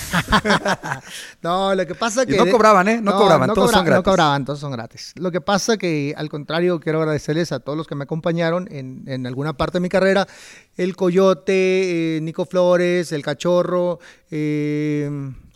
No, 1.42 1.74
lo 1.76 1.86
que 1.88 1.96
pasa 1.96 2.24
Y 2.24 2.28
que... 2.28 2.38
no 2.38 2.50
cobraban, 2.50 2.88
¿eh? 2.88 3.02
No 3.02 3.18
cobraban, 3.18 3.54
todos 3.54 3.72
son 3.72 3.80
No 3.80 3.86
gratis. 3.86 4.04
cobraban, 4.06 4.46
todos 4.46 4.60
son 4.60 4.72
gratis. 4.72 5.14
Lo 5.16 5.32
que 5.32 5.42
pasa 5.42 5.78
que, 5.78 6.14
al 6.16 6.30
contrario, 6.30 6.80
quiero 6.80 7.00
agradecerles 7.00 7.52
a 7.52 7.60
todos 7.60 7.78
los 7.78 7.88
que 7.88 7.96
me 7.96 8.04
acompañaron 8.04 8.68
en, 8.72 9.04
en 9.08 9.26
alguna 9.28 9.54
parte 9.54 9.78
de 9.78 9.82
mi 9.82 9.90
carrera. 9.90 10.28
El 10.76 10.96
Coyote, 10.96 12.18
eh, 12.18 12.22
Nico 12.22 12.46
Flores, 12.46 13.12
El 13.12 13.24
Cachorro, 13.24 14.00
eh, 14.30 15.10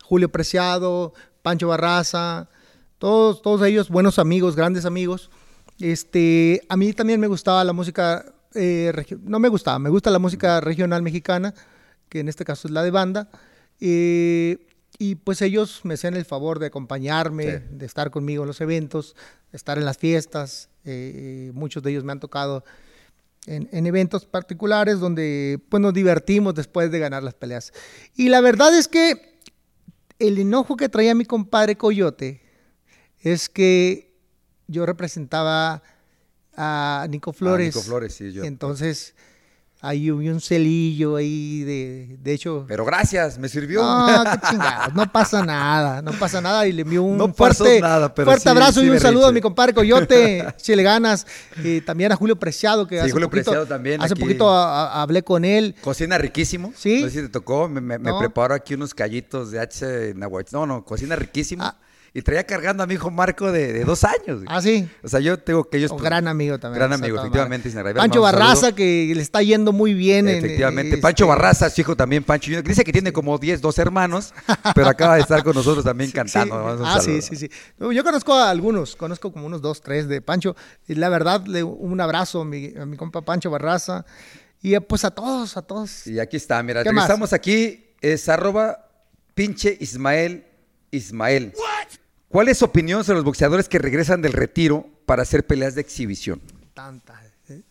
Julio 0.03 0.29
Preciado, 0.31 1.13
Pancho 1.41 1.67
Barraza, 1.67 2.49
todos, 2.97 3.41
todos 3.41 3.65
ellos 3.67 3.89
buenos 3.89 4.19
amigos, 4.19 4.55
grandes 4.55 4.85
amigos. 4.85 5.29
Este, 5.79 6.61
a 6.69 6.77
mí 6.77 6.93
también 6.93 7.19
me 7.19 7.27
gustaba 7.27 7.63
la 7.63 7.73
música, 7.73 8.25
eh, 8.55 8.91
no 9.23 9.39
me 9.39 9.49
gustaba, 9.49 9.77
me 9.77 9.89
gusta 9.89 10.09
la 10.09 10.17
música 10.19 10.59
regional 10.61 11.03
mexicana, 11.03 11.53
que 12.09 12.19
en 12.19 12.29
este 12.29 12.45
caso 12.45 12.67
es 12.67 12.73
la 12.73 12.83
de 12.83 12.91
banda. 12.91 13.29
Eh, 13.79 14.65
y 14.99 15.15
pues 15.15 15.41
ellos 15.41 15.81
me 15.83 15.93
hacían 15.93 16.15
el 16.15 16.25
favor 16.25 16.59
de 16.59 16.67
acompañarme, 16.67 17.43
Sí. 17.59 17.63
de 17.71 17.85
estar 17.85 18.09
conmigo 18.09 18.43
en 18.43 18.47
los 18.47 18.61
eventos, 18.61 19.15
de 19.51 19.57
estar 19.57 19.77
en 19.77 19.85
las 19.85 19.97
fiestas. 19.97 20.69
eh, 20.89 21.51
muchos 21.53 21.83
de 21.83 21.91
ellos 21.91 22.03
me 22.05 22.13
han 22.13 22.19
tocado 22.21 22.63
en, 23.45 23.67
en 23.73 23.85
eventos 23.87 24.25
particulares 24.25 24.99
donde 25.01 25.59
pues, 25.69 25.81
nos 25.81 25.93
divertimos 25.93 26.55
después 26.55 26.89
de 26.91 26.99
ganar 26.99 27.23
las 27.23 27.33
peleas. 27.33 27.73
Y 28.15 28.29
la 28.29 28.39
verdad 28.41 28.75
es 28.77 28.87
que 28.87 29.37
el 30.19 30.37
enojo 30.39 30.77
que 30.77 30.87
traía 30.89 31.13
mi 31.13 31.25
compadre 31.25 31.75
Coyote 31.75 32.41
es 33.19 33.49
que 33.49 34.15
yo 34.67 34.85
representaba 34.85 35.83
a 36.55 37.05
Nico 37.09 37.33
Flores. 37.33 37.75
Nico 37.75 37.85
Flores, 37.85 38.13
sí, 38.15 38.31
yo. 38.31 38.43
Entonces, 38.45 39.13
ahí 39.87 40.11
hubo 40.11 40.19
un 40.19 40.41
celillo 40.41 41.15
ahí 41.15 41.61
de, 41.63 42.17
de 42.21 42.33
hecho... 42.33 42.65
Pero 42.67 42.83
gracias, 42.85 43.37
me 43.39 43.47
sirvió. 43.49 43.81
No, 43.83 44.23
qué 44.23 44.47
chingados, 44.49 44.93
no 44.93 45.11
pasa 45.11 45.45
nada, 45.45 46.01
no 46.01 46.11
pasa 46.13 46.41
nada 46.41 46.67
y 46.67 46.73
le 46.73 46.81
envío 46.81 47.03
un 47.03 47.17
No 47.17 47.33
fuerte, 47.33 47.79
nada, 47.81 48.13
pero 48.13 48.25
fuerte 48.25 48.43
sí- 48.43 48.49
abrazo 48.49 48.79
sí 48.81 48.85
y 48.85 48.89
un 48.89 48.99
saludo 48.99 49.27
a 49.27 49.31
mi 49.31 49.41
compadre 49.41 49.73
Coyote, 49.73 50.45
si 50.57 50.75
le 50.75 50.83
ganas, 50.83 51.25
y 51.63 51.81
también 51.81 52.11
a 52.11 52.15
Julio 52.15 52.35
Preciado 52.37 52.87
que 52.87 52.95
Sí, 52.95 53.01
hace 53.01 53.11
Julio 53.11 53.29
poquito, 53.29 53.51
Preciado 53.51 53.65
también 53.65 54.01
hace 54.01 54.13
aquí. 54.13 54.21
poquito 54.21 54.49
a- 54.49 54.87
a- 54.87 55.01
hablé 55.01 55.23
con 55.23 55.45
él. 55.45 55.75
Cocina 55.81 56.17
riquísimo. 56.17 56.73
Sí. 56.75 57.01
No 57.01 57.07
sé 57.09 57.15
si 57.15 57.21
te 57.21 57.29
tocó. 57.29 57.67
Me, 57.69 57.81
me, 57.81 57.99
preparó 58.19 58.53
aquí 58.53 58.73
unos 58.73 58.93
callitos 58.93 59.51
de 59.51 59.59
H 59.59 60.13
Nahuatl. 60.15 60.49
No, 60.55 60.65
no, 60.65 60.83
cocina 60.83 61.15
riquísimo. 61.15 61.63
Ah. 61.63 61.77
Y 62.17 62.23
traía 62.23 62.43
cargando 62.45 62.81
a 62.81 62.87
mi 62.87 62.95
hijo 62.95 63.11
Marco 63.11 63.51
de, 63.51 63.73
de 63.73 63.83
dos 63.83 64.03
años. 64.03 64.37
güey. 64.43 64.47
Ah, 64.47 64.59
sí. 64.59 64.89
O 65.03 65.07
sea, 65.07 65.19
yo 65.19 65.37
tengo 65.37 65.69
que 65.69 65.77
ellos... 65.77 65.91
O 65.91 65.97
pues, 65.97 66.03
gran 66.05 66.27
amigo 66.27 66.57
también. 66.57 66.79
Gran 66.79 66.93
amigo, 66.93 67.19
efectivamente. 67.19 67.69
Pancho 67.93 68.19
un 68.21 68.23
Barraza, 68.23 68.55
saludo. 68.55 68.75
que 68.75 69.11
le 69.15 69.21
está 69.21 69.43
yendo 69.43 69.71
muy 69.71 69.93
bien. 69.93 70.27
en- 70.27 70.37
Efectivamente. 70.43 70.89
este, 70.89 71.01
Pancho 71.01 71.27
Barraza, 71.27 71.69
su 71.69 71.81
hijo 71.81 71.95
también, 71.95 72.23
Pancho 72.23 72.45
Junior, 72.47 72.63
dice 72.63 72.83
que 72.83 72.91
tiene 72.91 73.13
como 73.13 73.37
10, 73.37 73.61
12 73.61 73.81
hermanos, 73.83 74.33
pero 74.73 74.87
acaba 74.87 75.13
de 75.13 75.21
estar 75.21 75.43
con 75.43 75.53
nosotros 75.53 75.85
también 75.85 76.09
Sí, 76.09 76.15
cantando. 76.15 76.55
sí. 76.75 76.81
Un 76.81 76.87
Ah, 76.87 76.99
sí, 77.01 77.21
sí, 77.21 77.35
sí. 77.35 77.51
Yo 77.79 78.03
conozco 78.03 78.33
a 78.33 78.49
algunos, 78.49 78.95
conozco 78.95 79.31
como 79.31 79.45
unos 79.45 79.61
dos, 79.61 79.83
tres 79.83 80.07
de 80.07 80.19
Pancho. 80.19 80.55
Y 80.87 80.95
la 80.95 81.09
verdad, 81.09 81.45
le, 81.45 81.61
un 81.63 82.01
abrazo 82.01 82.41
a 82.41 82.45
mi, 82.45 82.73
a 82.79 82.87
mi 82.87 82.97
compa 82.97 83.21
Pancho 83.21 83.51
Barraza. 83.51 84.05
Y 84.63 84.73
eh, 84.73 84.81
pues 84.81 85.05
a 85.05 85.11
todos, 85.11 85.55
a 85.55 85.61
todos. 85.61 86.07
Y 86.07 86.19
aquí 86.19 86.37
está, 86.37 86.63
mira, 86.63 86.81
¿Qué 86.81 86.89
estamos 86.89 87.31
aquí, 87.31 87.93
es 88.01 88.27
arroba 88.27 88.89
pinche 89.35 89.77
Ismael 89.79 90.45
Ismael. 90.89 91.53
¿Cuál 92.29 92.49
es 92.49 92.57
su 92.57 92.65
opinión 92.65 93.03
sobre 93.03 93.17
los 93.17 93.25
boxeadores 93.25 93.69
que 93.69 93.79
regresan 93.79 94.21
del 94.21 94.33
retiro 94.33 94.85
para 95.05 95.21
hacer 95.21 95.45
peleas 95.45 95.75
de 95.75 95.81
exhibición? 95.81 96.41
Tanta. 96.73 97.21
eh. 97.49 97.61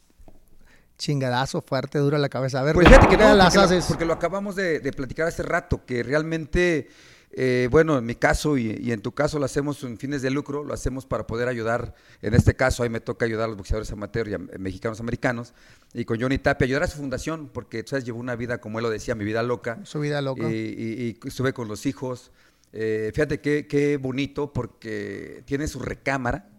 Chingadazo 0.98 1.60
fuerte, 1.60 1.98
dura 1.98 2.18
la 2.18 2.28
cabeza. 2.30 2.60
A 2.60 2.62
ver, 2.62 2.74
Pues 2.74 2.88
fíjate 2.88 3.08
que 3.08 3.16
¿qué 3.16 3.22
no, 3.22 3.34
las 3.34 3.46
porque, 3.54 3.58
lo, 3.58 3.62
haces? 3.64 3.84
porque 3.86 4.04
lo 4.06 4.12
acabamos 4.14 4.56
de, 4.56 4.80
de 4.80 4.92
platicar 4.92 5.28
hace 5.28 5.42
rato, 5.42 5.84
que 5.84 6.02
realmente, 6.02 6.88
eh, 7.32 7.68
bueno, 7.70 7.98
en 7.98 8.06
mi 8.06 8.14
caso 8.14 8.56
y, 8.56 8.78
y 8.82 8.92
en 8.92 9.02
tu 9.02 9.12
caso 9.12 9.38
lo 9.38 9.44
hacemos 9.44 9.82
en 9.84 9.98
fines 9.98 10.22
de 10.22 10.30
lucro, 10.30 10.64
lo 10.64 10.72
hacemos 10.72 11.04
para 11.04 11.26
poder 11.26 11.48
ayudar, 11.48 11.94
en 12.22 12.32
este 12.32 12.56
caso 12.56 12.82
ahí 12.82 12.88
me 12.88 13.00
toca 13.00 13.26
ayudar 13.26 13.44
a 13.44 13.48
los 13.48 13.58
boxeadores 13.58 13.92
amateurs 13.92 14.30
y 14.30 14.34
a 14.34 14.38
mexicanos 14.58 14.98
americanos, 15.00 15.52
y 15.92 16.06
con 16.06 16.18
Johnny 16.18 16.38
Tapia 16.38 16.64
ayudar 16.64 16.84
a 16.84 16.86
su 16.88 16.96
fundación, 16.96 17.50
porque 17.52 17.84
sabes, 17.86 18.06
llevó 18.06 18.18
una 18.20 18.34
vida, 18.36 18.58
como 18.58 18.78
él 18.78 18.84
lo 18.84 18.90
decía, 18.90 19.14
mi 19.14 19.26
vida 19.26 19.42
loca. 19.42 19.80
Su 19.84 20.00
vida 20.00 20.22
loca. 20.22 20.50
Y, 20.50 20.54
y- 20.54 21.18
y 21.24 21.28
estuve 21.28 21.52
con 21.52 21.68
los 21.68 21.84
hijos. 21.84 22.32
Eh, 22.78 23.10
fíjate 23.14 23.40
qué, 23.40 23.66
qué 23.66 23.96
bonito, 23.96 24.52
porque 24.52 25.42
tiene 25.46 25.66
su 25.66 25.78
recámara, 25.78 26.50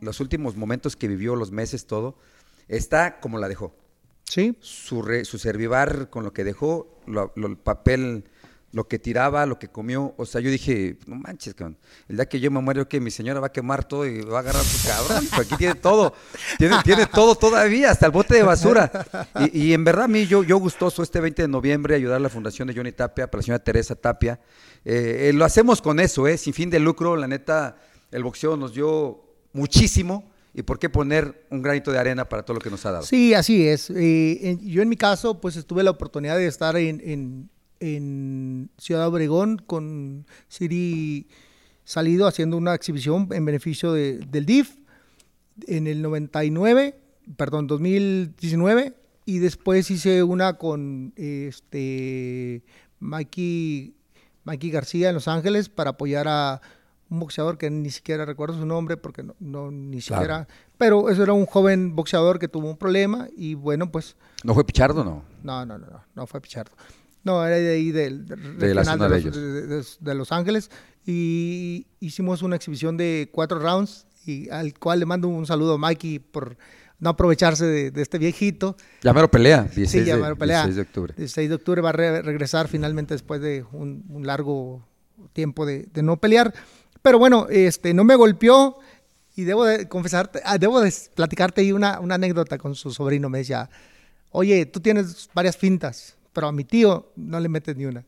los 0.00 0.20
últimos 0.20 0.54
momentos 0.56 0.94
que 0.94 1.08
vivió, 1.08 1.34
los 1.34 1.50
meses, 1.50 1.86
todo, 1.86 2.18
está 2.68 3.18
como 3.18 3.38
la 3.38 3.48
dejó 3.48 3.74
Sí. 4.28 4.56
su, 4.60 5.02
re- 5.02 5.24
su 5.24 5.38
servivar 5.38 6.08
con 6.08 6.22
lo 6.22 6.32
que 6.32 6.44
dejó, 6.44 7.00
lo- 7.06 7.32
lo- 7.34 7.48
el 7.48 7.56
papel, 7.56 8.24
lo 8.76 8.86
que 8.86 8.98
tiraba, 8.98 9.46
lo 9.46 9.58
que 9.58 9.68
comió. 9.68 10.12
O 10.18 10.26
sea, 10.26 10.42
yo 10.42 10.50
dije, 10.50 10.98
no 11.06 11.16
manches, 11.16 11.54
cabrón. 11.54 11.78
El 12.10 12.16
día 12.16 12.28
que 12.28 12.38
yo 12.40 12.50
me 12.50 12.60
muero, 12.60 12.86
que 12.86 13.00
mi 13.00 13.10
señora 13.10 13.40
va 13.40 13.46
a 13.46 13.50
quemar 13.50 13.88
todo 13.88 14.06
y 14.06 14.20
va 14.20 14.36
a 14.36 14.40
agarrar 14.40 14.62
su 14.62 14.86
cabrón. 14.86 15.26
Pues 15.34 15.46
aquí 15.46 15.56
tiene 15.56 15.76
todo. 15.76 16.12
Tiene, 16.58 17.06
todo 17.06 17.36
todavía, 17.36 17.90
hasta 17.90 18.04
el 18.04 18.12
bote 18.12 18.34
de 18.34 18.42
basura. 18.42 18.92
Y, 19.50 19.72
en 19.72 19.82
verdad, 19.82 20.04
a 20.04 20.08
mí, 20.08 20.26
yo, 20.26 20.42
yo 20.42 20.58
gustoso 20.58 21.02
este 21.02 21.20
20 21.20 21.40
de 21.40 21.48
noviembre 21.48 21.94
ayudar 21.94 22.18
a 22.18 22.20
la 22.20 22.28
Fundación 22.28 22.68
de 22.68 22.74
Johnny 22.74 22.92
Tapia, 22.92 23.30
para 23.30 23.38
la 23.38 23.42
señora 23.44 23.64
Teresa 23.64 23.94
Tapia. 23.94 24.38
Eh, 24.84 25.28
eh, 25.30 25.32
lo 25.32 25.46
hacemos 25.46 25.80
con 25.80 25.98
eso, 25.98 26.28
¿eh? 26.28 26.36
Sin 26.36 26.52
fin 26.52 26.68
de 26.68 26.78
lucro. 26.78 27.16
La 27.16 27.26
neta, 27.26 27.78
el 28.10 28.24
boxeo 28.24 28.58
nos 28.58 28.74
dio 28.74 29.22
muchísimo. 29.54 30.30
¿Y 30.52 30.62
por 30.62 30.78
qué 30.78 30.90
poner 30.90 31.46
un 31.48 31.62
granito 31.62 31.90
de 31.92 31.98
arena 31.98 32.28
para 32.28 32.42
todo 32.42 32.56
lo 32.56 32.60
que 32.60 32.68
nos 32.70 32.84
ha 32.84 32.90
dado? 32.92 33.04
Sí, 33.06 33.32
así 33.32 33.66
es. 33.66 33.88
Eh, 33.88 34.58
yo 34.60 34.82
en 34.82 34.88
mi 34.90 34.96
caso, 34.96 35.40
pues 35.40 35.64
tuve 35.64 35.82
la 35.82 35.92
oportunidad 35.92 36.36
de 36.36 36.46
estar 36.46 36.76
en, 36.76 37.00
en- 37.02 37.50
en 37.80 38.70
Ciudad 38.78 39.06
Obregón 39.08 39.58
con 39.58 40.26
Siri 40.48 41.26
Salido 41.84 42.26
haciendo 42.26 42.56
una 42.56 42.74
exhibición 42.74 43.28
en 43.32 43.44
beneficio 43.44 43.92
de- 43.92 44.18
del 44.18 44.44
DIF 44.46 44.76
en 45.68 45.86
el 45.86 46.02
99, 46.02 46.98
perdón, 47.36 47.66
2019, 47.66 48.94
y 49.24 49.38
después 49.38 49.90
hice 49.90 50.22
una 50.22 50.54
con 50.54 51.12
este 51.16 52.62
Mikey, 53.00 53.94
Mikey 54.44 54.70
García 54.70 55.08
en 55.08 55.14
Los 55.14 55.28
Ángeles 55.28 55.68
para 55.68 55.90
apoyar 55.90 56.26
a 56.28 56.60
un 57.08 57.20
boxeador 57.20 57.56
que 57.56 57.70
ni 57.70 57.90
siquiera 57.90 58.24
recuerdo 58.24 58.58
su 58.58 58.66
nombre 58.66 58.96
porque 58.96 59.22
no, 59.22 59.34
no 59.38 59.70
ni 59.70 60.00
Claro. 60.00 60.22
siquiera, 60.22 60.48
pero 60.76 61.08
eso 61.08 61.22
era 61.22 61.32
un 61.34 61.46
joven 61.46 61.94
boxeador 61.94 62.38
que 62.40 62.48
tuvo 62.48 62.68
un 62.68 62.76
problema 62.76 63.28
y 63.36 63.54
bueno, 63.54 63.90
pues 63.92 64.16
¿No 64.42 64.54
fue 64.54 64.64
Pichardo 64.64 65.04
no? 65.04 65.22
no, 65.44 65.64
no, 65.64 65.78
no, 65.78 65.86
no, 65.86 66.02
no 66.14 66.26
fue 66.26 66.40
Pichardo. 66.40 66.72
No, 67.26 67.44
era 67.44 67.56
de 67.56 67.70
ahí 67.74 67.90
del 67.90 68.24
De 68.58 68.72
la 68.74 68.84
zona 68.84 69.08
de, 69.08 69.20
los, 69.20 69.34
de- 69.34 69.82
de- 70.00 70.14
Los 70.14 70.30
Ángeles 70.32 70.70
y 71.04 71.86
hicimos 72.00 72.42
una 72.42 72.56
exhibición 72.56 72.96
de 72.96 73.28
cuatro 73.32 73.58
rounds 73.58 74.06
y 74.24 74.48
al 74.50 74.78
cual 74.78 75.00
le 75.00 75.06
mando 75.06 75.28
un 75.28 75.44
saludo 75.46 75.74
a 75.74 75.78
Mikey 75.78 76.18
por 76.20 76.56
no 76.98 77.10
aprovecharse 77.10 77.64
de, 77.66 77.90
de 77.90 78.00
este 78.02 78.18
viejito. 78.18 78.76
Ya 79.02 79.12
mero 79.12 79.30
pelea, 79.30 79.62
16, 79.64 79.90
Sí, 79.90 80.04
ya 80.08 80.16
mero 80.16 80.36
pelea. 80.36 80.64
16 80.64 80.76
de 80.76 80.82
octubre. 80.82 81.14
El 81.18 81.28
6 81.28 81.48
de 81.48 81.54
octubre 81.56 81.80
va 81.82 81.90
a 81.90 81.92
re- 81.92 82.22
regresar 82.22 82.68
finalmente 82.68 83.12
después 83.14 83.40
de 83.40 83.64
un, 83.72 84.04
un 84.08 84.26
largo 84.26 84.86
tiempo 85.32 85.66
de, 85.66 85.86
de 85.92 86.02
no 86.02 86.16
pelear. 86.18 86.54
Pero 87.02 87.18
bueno, 87.18 87.46
este, 87.50 87.92
no 87.92 88.04
me 88.04 88.14
golpeó 88.16 88.78
y 89.36 89.42
debo 89.44 89.64
de 89.64 89.88
confesarte, 89.88 90.40
ah, 90.44 90.58
debo 90.58 90.80
de 90.80 90.92
platicarte 91.14 91.60
ahí 91.60 91.72
una, 91.72 92.00
una 92.00 92.14
anécdota 92.14 92.56
con 92.56 92.74
su 92.74 92.90
sobrino. 92.90 93.28
Me 93.28 93.38
decía, 93.38 93.68
oye, 94.30 94.64
tú 94.66 94.80
tienes 94.80 95.28
varias 95.34 95.56
fintas, 95.56 96.15
pero 96.36 96.48
a 96.48 96.52
mi 96.52 96.64
tío 96.64 97.12
no 97.16 97.40
le 97.40 97.48
metes 97.48 97.74
ni 97.76 97.86
una. 97.86 98.04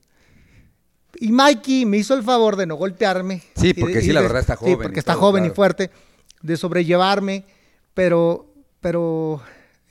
Y 1.17 1.33
Mikey 1.33 1.87
me 1.87 1.97
hizo 1.97 2.13
el 2.15 2.23
favor 2.23 2.57
de 2.57 2.67
no 2.67 2.75
golpearme. 2.77 3.43
Sí, 3.57 3.73
porque 3.73 3.95
de- 3.97 4.03
sí, 4.03 4.13
la 4.13 4.21
de- 4.21 4.27
verdad 4.27 4.41
está 4.43 4.55
Sí, 4.57 4.61
joven 4.61 4.73
y 4.75 4.83
porque 4.83 4.99
está 5.01 5.13
todo, 5.15 5.23
joven 5.23 5.45
y 5.47 5.51
fuerte, 5.51 5.91
de 6.43 6.57
sobrellevarme, 6.59 7.47
pero, 7.95 8.53
pero 8.81 9.41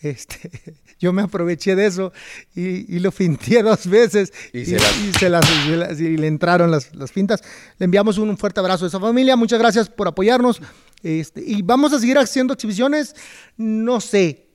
este, 0.01 0.51
yo 0.99 1.11
me 1.13 1.23
aproveché 1.23 1.75
de 1.75 1.87
eso 1.87 2.13
y, 2.55 2.95
y 2.95 2.99
lo 2.99 3.11
finté 3.11 3.63
dos 3.63 3.87
veces 3.87 4.31
Y 4.53 4.59
y, 4.59 4.65
se 4.65 4.75
las- 4.79 4.97
y 4.99 5.13
se 5.13 5.29
las- 5.29 5.49
y 5.67 5.71
las- 5.75 5.99
y 5.99 6.15
le 6.17 6.27
entraron 6.27 6.69
las, 6.69 6.93
las 6.95 7.11
fintas. 7.11 7.41
Le 7.79 7.85
enviamos 7.85 8.19
un 8.19 8.37
fuerte 8.37 8.59
abrazo 8.59 8.85
a 8.85 8.87
esa 8.89 8.99
familia, 8.99 9.35
muchas 9.35 9.57
gracias 9.59 9.89
por 9.89 10.07
apoyarnos 10.07 10.61
este, 11.01 11.41
y 11.43 11.63
vamos 11.63 11.91
a 11.93 11.99
seguir 11.99 12.17
haciendo 12.19 12.53
exhibiciones, 12.53 13.15
no 13.57 13.99
sé, 13.99 14.47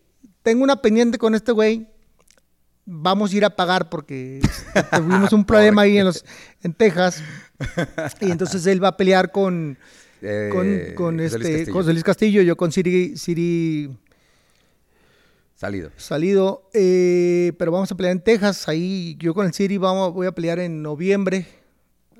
tengo 0.44 0.62
una 0.64 0.80
pendiente 0.80 1.18
con 1.18 1.34
este 1.34 1.50
güey. 1.52 1.88
Vamos 2.84 3.32
a 3.32 3.36
ir 3.36 3.44
a 3.44 3.50
pagar 3.50 3.88
porque 3.88 4.40
tuvimos 4.96 5.32
un 5.32 5.44
problema 5.44 5.82
ahí 5.82 5.98
en, 5.98 6.04
los, 6.06 6.24
en 6.62 6.74
Texas. 6.74 7.22
Y 8.20 8.30
entonces 8.30 8.66
él 8.66 8.82
va 8.82 8.88
a 8.88 8.96
pelear 8.96 9.30
con, 9.30 9.78
Eh, 10.20 10.50
con, 10.52 10.94
con 10.96 11.18
José 11.18 11.38
Luis 11.38 11.46
este 11.48 11.56
Castillo. 11.58 11.72
José 11.72 11.92
Luis 11.92 12.04
Castillo, 12.04 12.42
yo 12.42 12.56
con 12.56 12.72
Siri, 12.72 13.16
Siri 13.16 13.90
Salido. 15.54 15.90
Salido, 15.96 16.68
eh, 16.74 17.52
pero 17.56 17.70
vamos 17.70 17.92
a 17.92 17.94
pelear 17.96 18.12
en 18.12 18.20
Texas, 18.22 18.68
ahí 18.68 19.16
yo 19.20 19.32
con 19.32 19.46
el 19.46 19.52
Siri 19.52 19.76
vamos, 19.78 20.12
voy 20.12 20.26
a 20.26 20.32
pelear 20.32 20.58
en 20.58 20.82
noviembre, 20.82 21.46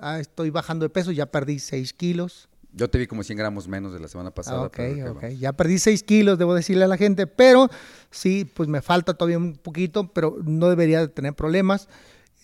Ah, 0.04 0.18
estoy 0.18 0.50
bajando 0.50 0.84
de 0.84 0.90
peso, 0.90 1.12
ya 1.12 1.26
perdí 1.26 1.60
6 1.60 1.92
kilos, 1.92 2.48
Yo 2.74 2.88
te 2.88 2.98
vi 2.98 3.06
como 3.06 3.22
100 3.22 3.36
gramos 3.38 3.68
menos 3.68 3.92
de 3.92 4.00
la 4.00 4.08
semana 4.08 4.30
Ah, 4.30 4.34
pasada. 4.34 4.62
ok, 4.62 4.76
pero 4.76 5.12
ok, 5.12 5.24
ya 5.38 5.52
perdí 5.52 5.78
6 5.78 6.02
kilos, 6.04 6.38
debo 6.38 6.54
decirle 6.54 6.84
a 6.84 6.88
la 6.88 6.96
gente, 6.96 7.26
pero 7.26 7.68
sí, 8.10 8.44
pues 8.46 8.68
me 8.68 8.80
falta 8.80 9.12
todavía 9.14 9.36
un 9.38 9.54
poquito, 9.56 10.10
pero 10.12 10.36
no 10.44 10.68
debería 10.70 11.00
de 11.00 11.08
tener 11.08 11.34
problemas. 11.34 11.88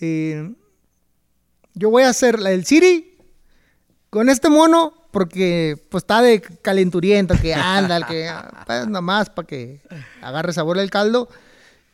Eh, 0.01 0.53
yo 1.75 1.91
voy 1.91 2.03
a 2.03 2.11
hacer 2.11 2.41
la 2.41 2.51
del 2.51 2.67
Siri 2.67 3.17
con 4.11 4.29
este 4.29 4.51
mono 4.51 4.93
porque 5.11 5.83
pues 5.91 6.03
está 6.03 6.21
de 6.21 6.41
calenturiento, 6.43 7.35
que 7.41 7.55
anda, 7.55 7.97
el 7.97 8.05
que 8.07 8.31
pues 8.67 8.87
nada 8.87 9.01
más 9.01 9.31
para 9.31 9.47
que 9.47 9.81
agarre 10.21 10.53
sabor 10.53 10.79
el 10.79 10.91
caldo 10.91 11.29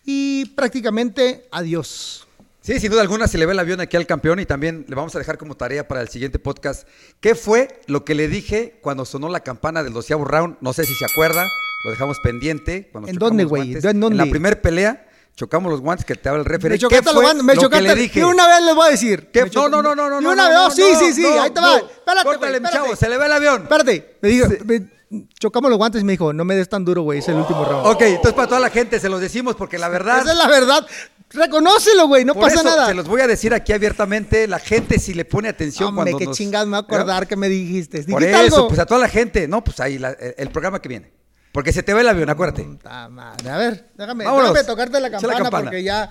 y 0.04 0.46
prácticamente 0.56 1.46
adiós. 1.52 2.26
Sí, 2.64 2.80
sin 2.80 2.90
duda 2.90 3.02
alguna 3.02 3.28
se 3.28 3.36
le 3.36 3.44
ve 3.44 3.52
el 3.52 3.58
avión 3.58 3.78
aquí 3.82 3.94
al 3.98 4.06
campeón 4.06 4.40
y 4.40 4.46
también 4.46 4.86
le 4.88 4.94
vamos 4.94 5.14
a 5.14 5.18
dejar 5.18 5.36
como 5.36 5.54
tarea 5.54 5.86
para 5.86 6.00
el 6.00 6.08
siguiente 6.08 6.38
podcast. 6.38 6.88
¿Qué 7.20 7.34
fue 7.34 7.82
lo 7.88 8.06
que 8.06 8.14
le 8.14 8.26
dije 8.26 8.78
cuando 8.80 9.04
sonó 9.04 9.28
la 9.28 9.40
campana 9.40 9.82
del 9.82 9.92
doceavo 9.92 10.24
round? 10.24 10.56
No 10.62 10.72
sé 10.72 10.86
si 10.86 10.94
se 10.94 11.04
acuerda, 11.04 11.46
lo 11.84 11.90
dejamos 11.90 12.20
pendiente. 12.20 12.88
Cuando 12.90 13.10
¿En 13.10 13.16
dónde, 13.16 13.44
güey? 13.44 13.74
¿En 13.74 14.00
dónde? 14.00 14.16
la 14.16 14.24
primera 14.30 14.62
pelea 14.62 15.06
chocamos 15.36 15.70
los 15.70 15.82
guantes 15.82 16.06
que 16.06 16.14
te 16.14 16.26
habla 16.30 16.40
el 16.40 16.46
referee. 16.46 16.76
Me 16.76 16.78
¿Qué 16.78 16.80
chocaste 16.80 17.12
los 17.12 17.22
guantes, 17.22 17.44
me 17.44 17.54
lo 17.54 17.60
chocaste. 17.60 17.84
que 17.86 17.94
le 17.96 18.00
dije? 18.00 18.20
Y 18.20 18.22
una 18.22 18.46
vez 18.48 18.62
les 18.62 18.74
voy 18.74 18.88
a 18.88 18.90
decir. 18.92 19.28
¿Qué? 19.30 19.44
No, 19.54 19.68
no, 19.68 19.82
no, 19.82 19.94
no, 19.94 20.08
no. 20.08 20.20
Y 20.22 20.24
no, 20.24 20.32
una 20.32 20.44
no, 20.44 20.48
vez, 20.48 20.58
no, 20.58 20.66
oh, 20.68 20.70
sí, 20.70 20.90
no, 20.90 20.98
sí, 21.00 21.12
sí, 21.12 21.22
no, 21.22 21.42
ahí 21.42 21.50
te 21.50 21.60
no. 21.60 21.66
va. 21.66 21.76
Espérate, 21.76 22.24
Córtale, 22.24 22.60
chavo, 22.72 22.96
se 22.96 23.10
le 23.10 23.18
ve 23.18 23.26
el 23.26 23.32
avión. 23.32 23.62
Espérate, 23.64 24.16
me 24.22 24.28
dijo, 24.30 24.46
me- 24.64 24.94
chocamos 25.38 25.70
los 25.70 25.78
guantes 25.78 26.02
y 26.02 26.04
me 26.04 26.12
dijo, 26.12 26.32
no 26.32 26.44
me 26.44 26.56
des 26.56 26.68
tan 26.68 26.84
duro, 26.84 27.02
güey, 27.02 27.18
es 27.18 27.28
el 27.28 27.34
último 27.34 27.64
round. 27.64 27.86
Ok, 27.86 28.02
entonces 28.02 28.32
para 28.32 28.48
toda 28.48 28.60
la 28.60 28.70
gente 28.70 28.98
se 28.98 29.08
los 29.08 29.20
decimos 29.20 29.54
porque 29.54 29.78
la 29.78 29.88
verdad... 29.88 30.20
Esa 30.20 30.32
es 30.32 30.38
la 30.38 30.48
verdad. 30.48 30.86
Reconócelo, 31.34 32.06
güey, 32.08 32.24
no 32.24 32.34
por 32.34 32.44
pasa 32.44 32.54
eso 32.56 32.64
nada. 32.64 32.86
Se 32.86 32.94
los 32.94 33.08
voy 33.08 33.20
a 33.20 33.26
decir 33.26 33.52
aquí 33.54 33.72
abiertamente. 33.72 34.46
La 34.46 34.58
gente 34.58 34.98
si 34.98 35.14
le 35.14 35.24
pone 35.24 35.48
atención 35.48 35.88
Hombre, 35.90 36.04
cuando 36.12 36.18
qué 36.18 36.24
nos- 36.26 36.36
chingados 36.36 36.66
me 36.68 36.76
voy 36.80 36.84
a 36.84 36.86
acordar 36.86 37.26
que 37.26 37.36
me 37.36 37.48
dijiste. 37.48 38.02
Por 38.04 38.20
¿Dijiste 38.22 38.46
eso, 38.46 38.56
algo? 38.56 38.68
pues 38.68 38.80
a 38.80 38.86
toda 38.86 39.00
la 39.00 39.08
gente. 39.08 39.48
No, 39.48 39.62
pues 39.64 39.80
ahí 39.80 39.98
la- 39.98 40.10
el, 40.12 40.34
el 40.38 40.50
programa 40.50 40.80
que 40.80 40.88
viene. 40.88 41.12
Porque 41.52 41.72
se 41.72 41.82
te 41.82 41.94
ve 41.94 42.00
el 42.00 42.08
avión, 42.08 42.28
acuérdate. 42.30 42.64
Puta 42.64 43.08
madre. 43.08 43.48
A 43.50 43.56
ver, 43.58 43.90
déjame, 43.96 44.24
déjame 44.24 44.64
tocarte 44.64 45.00
la 45.00 45.10
campana, 45.10 45.50
porque 45.50 45.82
ya 45.82 46.10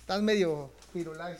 estás 0.00 0.20
medio 0.22 0.72
pirulais. 0.92 1.38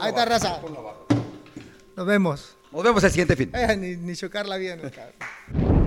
Ahí 0.00 0.08
está, 0.08 0.24
raza. 0.24 0.60
Nos 1.96 2.06
vemos. 2.06 2.56
Nos 2.72 2.82
vemos 2.82 3.04
el 3.04 3.10
siguiente 3.10 3.36
fin. 3.36 3.50
Eh, 3.54 3.76
ni, 3.76 3.96
ni 3.96 4.16
chocarla 4.16 4.56
bien. 4.56 4.80
cabrón. 4.80 5.83